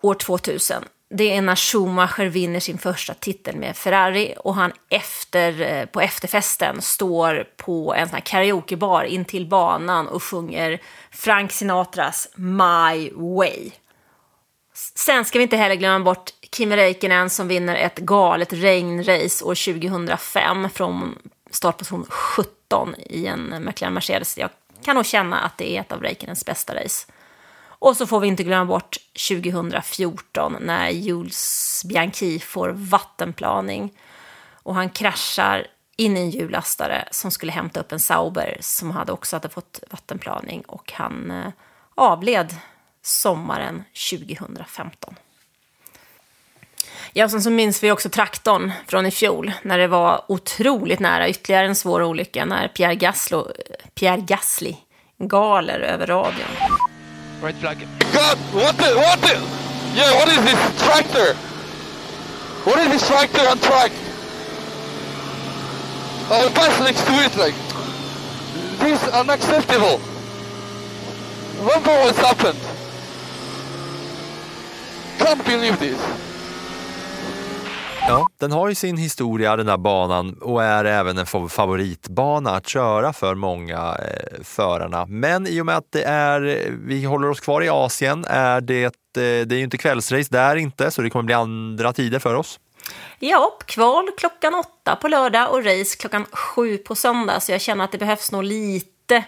år 0.03 0.15
2000. 0.15 0.85
Det 1.15 1.37
är 1.37 1.43
när 1.43 1.57
Schumacher 1.57 2.27
vinner 2.27 2.61
sin 2.61 2.79
första 2.79 3.15
titel 3.15 3.57
med 3.57 3.77
Ferrari 3.77 4.35
och 4.39 4.55
han 4.55 4.73
efter, 4.89 5.61
eh, 5.61 5.87
på 5.87 6.01
efterfesten 6.01 6.83
står 6.83 7.49
på 7.57 7.95
en 7.95 8.09
sån 8.09 8.15
här 8.15 8.21
karaokebar 8.21 9.05
in 9.05 9.25
till 9.25 9.47
banan 9.47 10.09
och 10.09 10.23
sjunger 10.23 10.81
Frank 11.11 11.53
Sinatras 11.53 12.29
My 12.35 13.11
Way. 13.15 13.71
Sen 14.75 15.25
ska 15.25 15.39
vi 15.39 15.43
inte 15.43 15.57
heller 15.57 15.75
glömma 15.75 16.05
bort 16.05 16.31
Kimi 16.53 16.77
Räikkönen 16.77 17.31
som 17.31 17.49
vinner 17.49 17.77
ett 17.77 17.99
galet 17.99 18.53
regnrace 18.53 19.45
år 19.45 19.73
2005 19.73 20.71
från 20.71 21.19
startposition 21.51 22.07
17 22.09 22.95
i 22.99 23.27
en 23.27 23.65
McLaren 23.65 23.95
Mercedes. 23.95 24.39
Jag 24.39 24.51
kan 24.85 24.97
nog 24.97 25.07
känna 25.07 25.41
att 25.41 25.59
det 25.59 25.77
är 25.77 25.81
ett 25.81 25.93
av 25.93 26.03
Räikkönens 26.03 26.45
bästa 26.45 26.75
race. 26.75 27.13
Och 27.83 27.97
så 27.97 28.07
får 28.07 28.21
vi 28.21 28.29
inte 28.29 28.45
glömma 28.45 28.65
bort 28.65 28.97
2014 29.29 30.57
när 30.61 30.89
Jules 30.89 31.83
Bianchi 31.89 32.39
får 32.39 32.69
vattenplaning 32.69 33.93
och 34.63 34.75
han 34.75 34.91
kraschar 34.91 35.67
in 35.97 36.17
i 36.17 36.21
en 36.21 36.31
hjullastare 36.31 37.09
som 37.11 37.31
skulle 37.31 37.53
hämta 37.53 37.81
upp 37.81 37.93
en 37.93 38.01
Sauber 38.01 38.57
som 38.61 38.91
hade 38.91 39.13
också 39.13 39.37
hade 39.37 39.49
fått 39.49 39.81
vattenplaning 39.91 40.63
och 40.63 40.93
han 40.93 41.31
eh, 41.31 41.53
avled 41.95 42.55
sommaren 43.03 43.85
2015. 44.11 45.15
Ja, 47.13 47.29
sen 47.29 47.43
så 47.43 47.51
minns 47.51 47.83
vi 47.83 47.93
också 47.93 48.09
traktorn 48.09 48.73
från 48.87 49.07
i 49.07 49.11
fjol 49.11 49.53
när 49.63 49.79
det 49.79 49.89
var 49.89 50.25
otroligt 50.29 51.01
nära 51.01 51.29
ytterligare 51.29 51.67
en 51.67 51.75
svår 51.75 52.03
olycka 52.03 52.45
när 52.45 52.69
Pierre, 52.69 52.95
Gaslo, 52.95 53.39
eh, 53.41 53.87
Pierre 53.95 54.21
Gasly 54.21 54.77
galer 55.19 55.81
över 55.81 56.07
radion. 56.07 56.91
Right 57.43 57.57
flag. 57.57 57.79
God, 58.13 58.39
what 58.55 58.77
the, 58.77 58.95
what 58.95 59.21
the? 59.21 59.35
Yeah, 59.99 60.15
what 60.15 60.29
is 60.29 60.45
this 60.45 60.83
tractor? 60.85 61.35
What 62.63 62.79
is 62.79 62.93
this 62.93 63.09
tractor 63.09 63.41
on 63.41 63.59
track? 63.59 63.91
I'll 66.31 66.51
pass 66.51 66.79
next 66.79 67.03
to 67.03 67.13
it, 67.19 67.37
like. 67.37 67.55
This 68.79 69.03
is 69.03 69.09
unacceptable. 69.09 70.01
Wonder 71.67 71.91
what's 72.07 72.19
happened. 72.19 72.61
Can't 75.19 75.45
believe 75.45 75.81
this. 75.81 76.32
Ja, 78.09 78.29
den 78.41 78.53
har 78.53 78.69
ju 78.69 78.75
sin 78.75 78.97
historia 78.97 79.57
den 79.57 79.69
här 79.69 79.77
banan 79.77 80.39
och 80.41 80.65
är 80.65 80.85
även 80.85 81.19
en 81.19 81.27
favoritbana 81.49 82.51
att 82.51 82.69
köra 82.69 83.13
för 83.13 83.35
många 83.35 83.77
eh, 83.77 84.43
förarna. 84.43 85.07
Men 85.07 85.47
i 85.47 85.61
och 85.61 85.67
med 85.67 85.77
att 85.77 85.93
det 85.93 86.03
är, 86.03 86.71
vi 86.87 87.05
håller 87.05 87.31
oss 87.31 87.41
kvar 87.41 87.63
i 87.63 87.69
Asien, 87.69 88.25
är 88.29 88.61
det, 88.61 88.85
eh, 88.85 88.91
det 89.15 89.53
är 89.53 89.57
ju 89.57 89.65
inte 89.65 89.79
kvällsrace 89.79 90.29
där 90.31 90.57
inte, 90.57 90.91
så 90.91 91.03
det 91.03 91.11
kommer 91.11 91.23
bli 91.23 91.35
andra 91.35 91.93
tider 91.93 92.19
för 92.19 92.35
oss. 92.35 92.61
Ja, 93.19 93.59
kval 93.67 94.09
klockan 94.19 94.55
åtta 94.55 94.97
på 94.97 95.09
lördag 95.09 95.51
och 95.51 95.65
race 95.65 95.97
klockan 95.99 96.25
sju 96.33 96.79
på 96.79 96.95
söndag. 96.95 97.41
Så 97.41 97.53
jag 97.53 97.61
känner 97.61 97.85
att 97.85 97.93
det 97.93 97.99
behövs 97.99 98.33
nog 98.33 98.45
lite 98.45 99.25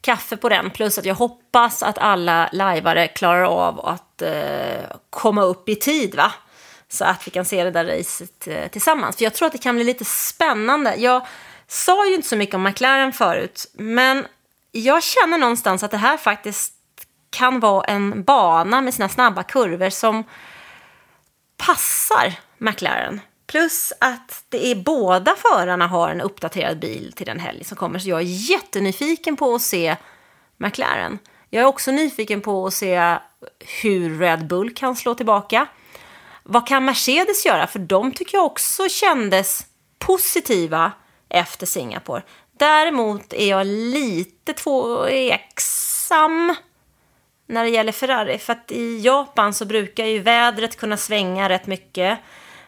kaffe 0.00 0.36
på 0.36 0.48
den. 0.48 0.70
Plus 0.70 0.98
att 0.98 1.04
jag 1.04 1.14
hoppas 1.14 1.82
att 1.82 1.98
alla 1.98 2.48
lajvare 2.52 3.08
klarar 3.08 3.44
av 3.44 3.86
att 3.86 4.22
eh, 4.22 4.96
komma 5.10 5.42
upp 5.42 5.68
i 5.68 5.76
tid. 5.76 6.14
va? 6.14 6.32
Så 6.94 7.04
att 7.04 7.26
vi 7.26 7.30
kan 7.30 7.44
se 7.44 7.64
det 7.64 7.70
där 7.70 7.84
racet 7.84 8.46
eh, 8.46 8.68
tillsammans. 8.68 9.16
För 9.16 9.24
jag 9.24 9.34
tror 9.34 9.46
att 9.46 9.52
det 9.52 9.58
kan 9.58 9.74
bli 9.74 9.84
lite 9.84 10.04
spännande. 10.04 10.94
Jag 10.96 11.26
sa 11.66 12.06
ju 12.06 12.14
inte 12.14 12.28
så 12.28 12.36
mycket 12.36 12.54
om 12.54 12.62
McLaren 12.62 13.12
förut. 13.12 13.70
Men 13.72 14.26
jag 14.72 15.02
känner 15.02 15.38
någonstans 15.38 15.82
att 15.82 15.90
det 15.90 15.96
här 15.96 16.16
faktiskt 16.16 16.74
kan 17.30 17.60
vara 17.60 17.84
en 17.84 18.22
bana 18.22 18.80
med 18.80 18.94
sina 18.94 19.08
snabba 19.08 19.42
kurvor 19.42 19.90
som 19.90 20.24
passar 21.56 22.34
McLaren. 22.58 23.20
Plus 23.46 23.92
att 24.00 24.44
det 24.48 24.66
är 24.66 24.74
båda 24.74 25.34
förarna 25.36 25.86
har 25.86 26.08
en 26.08 26.20
uppdaterad 26.20 26.78
bil 26.78 27.12
till 27.16 27.26
den 27.26 27.40
helg 27.40 27.64
som 27.64 27.76
kommer. 27.76 27.98
Så 27.98 28.08
jag 28.08 28.20
är 28.20 28.50
jättenyfiken 28.50 29.36
på 29.36 29.54
att 29.54 29.62
se 29.62 29.96
McLaren. 30.56 31.18
Jag 31.50 31.62
är 31.62 31.66
också 31.66 31.90
nyfiken 31.90 32.40
på 32.40 32.66
att 32.66 32.74
se 32.74 33.16
hur 33.82 34.18
Red 34.18 34.46
Bull 34.46 34.74
kan 34.74 34.96
slå 34.96 35.14
tillbaka. 35.14 35.66
Vad 36.46 36.66
kan 36.66 36.84
Mercedes 36.84 37.46
göra? 37.46 37.66
För 37.66 37.78
de 37.78 38.12
tycker 38.12 38.38
jag 38.38 38.44
också 38.44 38.88
kändes 38.88 39.66
positiva 39.98 40.92
efter 41.28 41.66
Singapore. 41.66 42.22
Däremot 42.58 43.32
är 43.32 43.48
jag 43.48 43.66
lite 43.66 44.52
tveksam 44.52 46.54
när 47.46 47.64
det 47.64 47.70
gäller 47.70 47.92
Ferrari. 47.92 48.38
För 48.38 48.52
att 48.52 48.72
i 48.72 49.00
Japan 49.00 49.54
så 49.54 49.64
brukar 49.64 50.06
ju 50.06 50.18
vädret 50.18 50.76
kunna 50.76 50.96
svänga 50.96 51.48
rätt 51.48 51.66
mycket. 51.66 52.18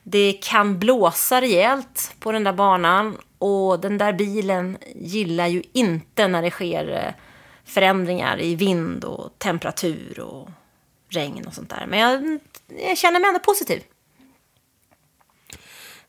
Det 0.02 0.32
kan 0.32 0.78
blåsa 0.78 1.40
rejält 1.40 2.14
på 2.20 2.32
den 2.32 2.44
där 2.44 2.52
banan 2.52 3.18
och 3.38 3.80
den 3.80 3.98
där 3.98 4.12
bilen 4.12 4.78
gillar 4.94 5.46
ju 5.46 5.62
inte 5.72 6.28
när 6.28 6.42
det 6.42 6.50
sker 6.50 6.90
eh, 6.90 7.14
förändringar 7.64 8.40
i 8.40 8.54
vind 8.54 9.04
och 9.04 9.38
temperatur 9.38 10.20
och 10.20 10.48
regn 11.08 11.46
och 11.46 11.54
sånt 11.54 11.70
där. 11.70 11.86
Men 11.88 11.98
jag, 11.98 12.38
jag 12.88 12.98
känner 12.98 13.20
mig 13.20 13.28
ändå 13.28 13.40
positiv. 13.40 13.82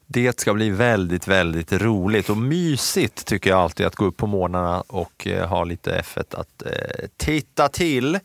Det 0.09 0.39
ska 0.39 0.53
bli 0.53 0.69
väldigt, 0.69 1.27
väldigt 1.27 1.71
roligt 1.71 2.29
och 2.29 2.37
mysigt 2.37 3.25
tycker 3.25 3.49
jag 3.49 3.59
alltid 3.59 3.85
att 3.85 3.95
gå 3.95 4.05
upp 4.05 4.17
på 4.17 4.27
morgnarna 4.27 4.81
och 4.87 5.27
eh, 5.27 5.47
ha 5.47 5.63
lite 5.63 6.01
F1 6.01 6.39
att 6.39 6.61
eh, 6.61 7.07
titta 7.17 7.69
till. 7.69 8.19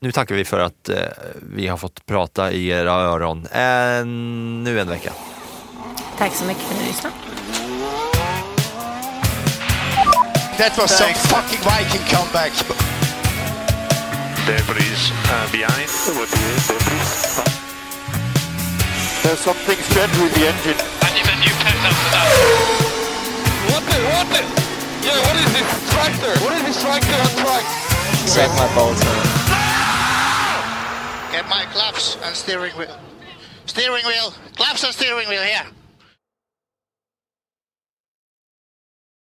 nu 0.00 0.12
tackar 0.12 0.34
vi 0.34 0.44
för 0.44 0.58
att 0.58 0.88
eh, 0.88 0.96
vi 1.42 1.66
har 1.66 1.76
fått 1.76 2.06
prata 2.06 2.52
i 2.52 2.68
era 2.68 2.92
öron 2.92 3.46
ännu 3.52 4.80
en 4.80 4.88
vecka. 4.88 5.12
Tack 6.18 6.34
så 6.34 6.44
mycket 6.44 6.62
för 6.62 6.74
att 6.74 6.80
ni 6.80 6.86
lyssnade. 6.86 7.14
That 10.58 10.78
was 10.78 10.98
some 10.98 11.14
fucking 11.14 11.60
Viking 11.60 12.16
comeback. 12.16 12.85
Debris 14.46 15.10
uh, 15.26 15.50
behind. 15.50 15.90
There's 19.26 19.42
something 19.42 19.74
strange 19.74 20.16
with 20.22 20.34
the 20.38 20.46
engine. 20.46 20.78
And 21.02 21.12
you've 21.18 21.26
a 21.26 21.36
new 21.42 21.50
pet 21.66 21.74
after 21.82 22.10
that. 22.14 22.30
What 23.74 23.82
the, 23.90 23.98
what 24.14 24.26
the? 24.30 24.46
Yeah, 25.02 25.18
what 25.26 25.34
is 25.34 25.50
this 25.50 25.66
tractor? 25.90 26.30
What 26.46 26.54
is 26.54 26.62
this 26.62 26.78
tractor 26.80 27.18
on 27.18 27.32
track? 27.42 27.66
Suck 28.22 28.54
my 28.54 28.70
balls, 28.78 29.02
man. 29.02 29.26
Get 31.32 31.48
my 31.50 31.66
claps 31.74 32.16
and 32.22 32.36
steering 32.36 32.72
wheel. 32.78 32.96
Steering 33.66 34.06
wheel. 34.06 34.32
Claps 34.54 34.84
and 34.84 34.94
steering 34.94 35.28
wheel 35.28 35.42
here. 35.42 35.66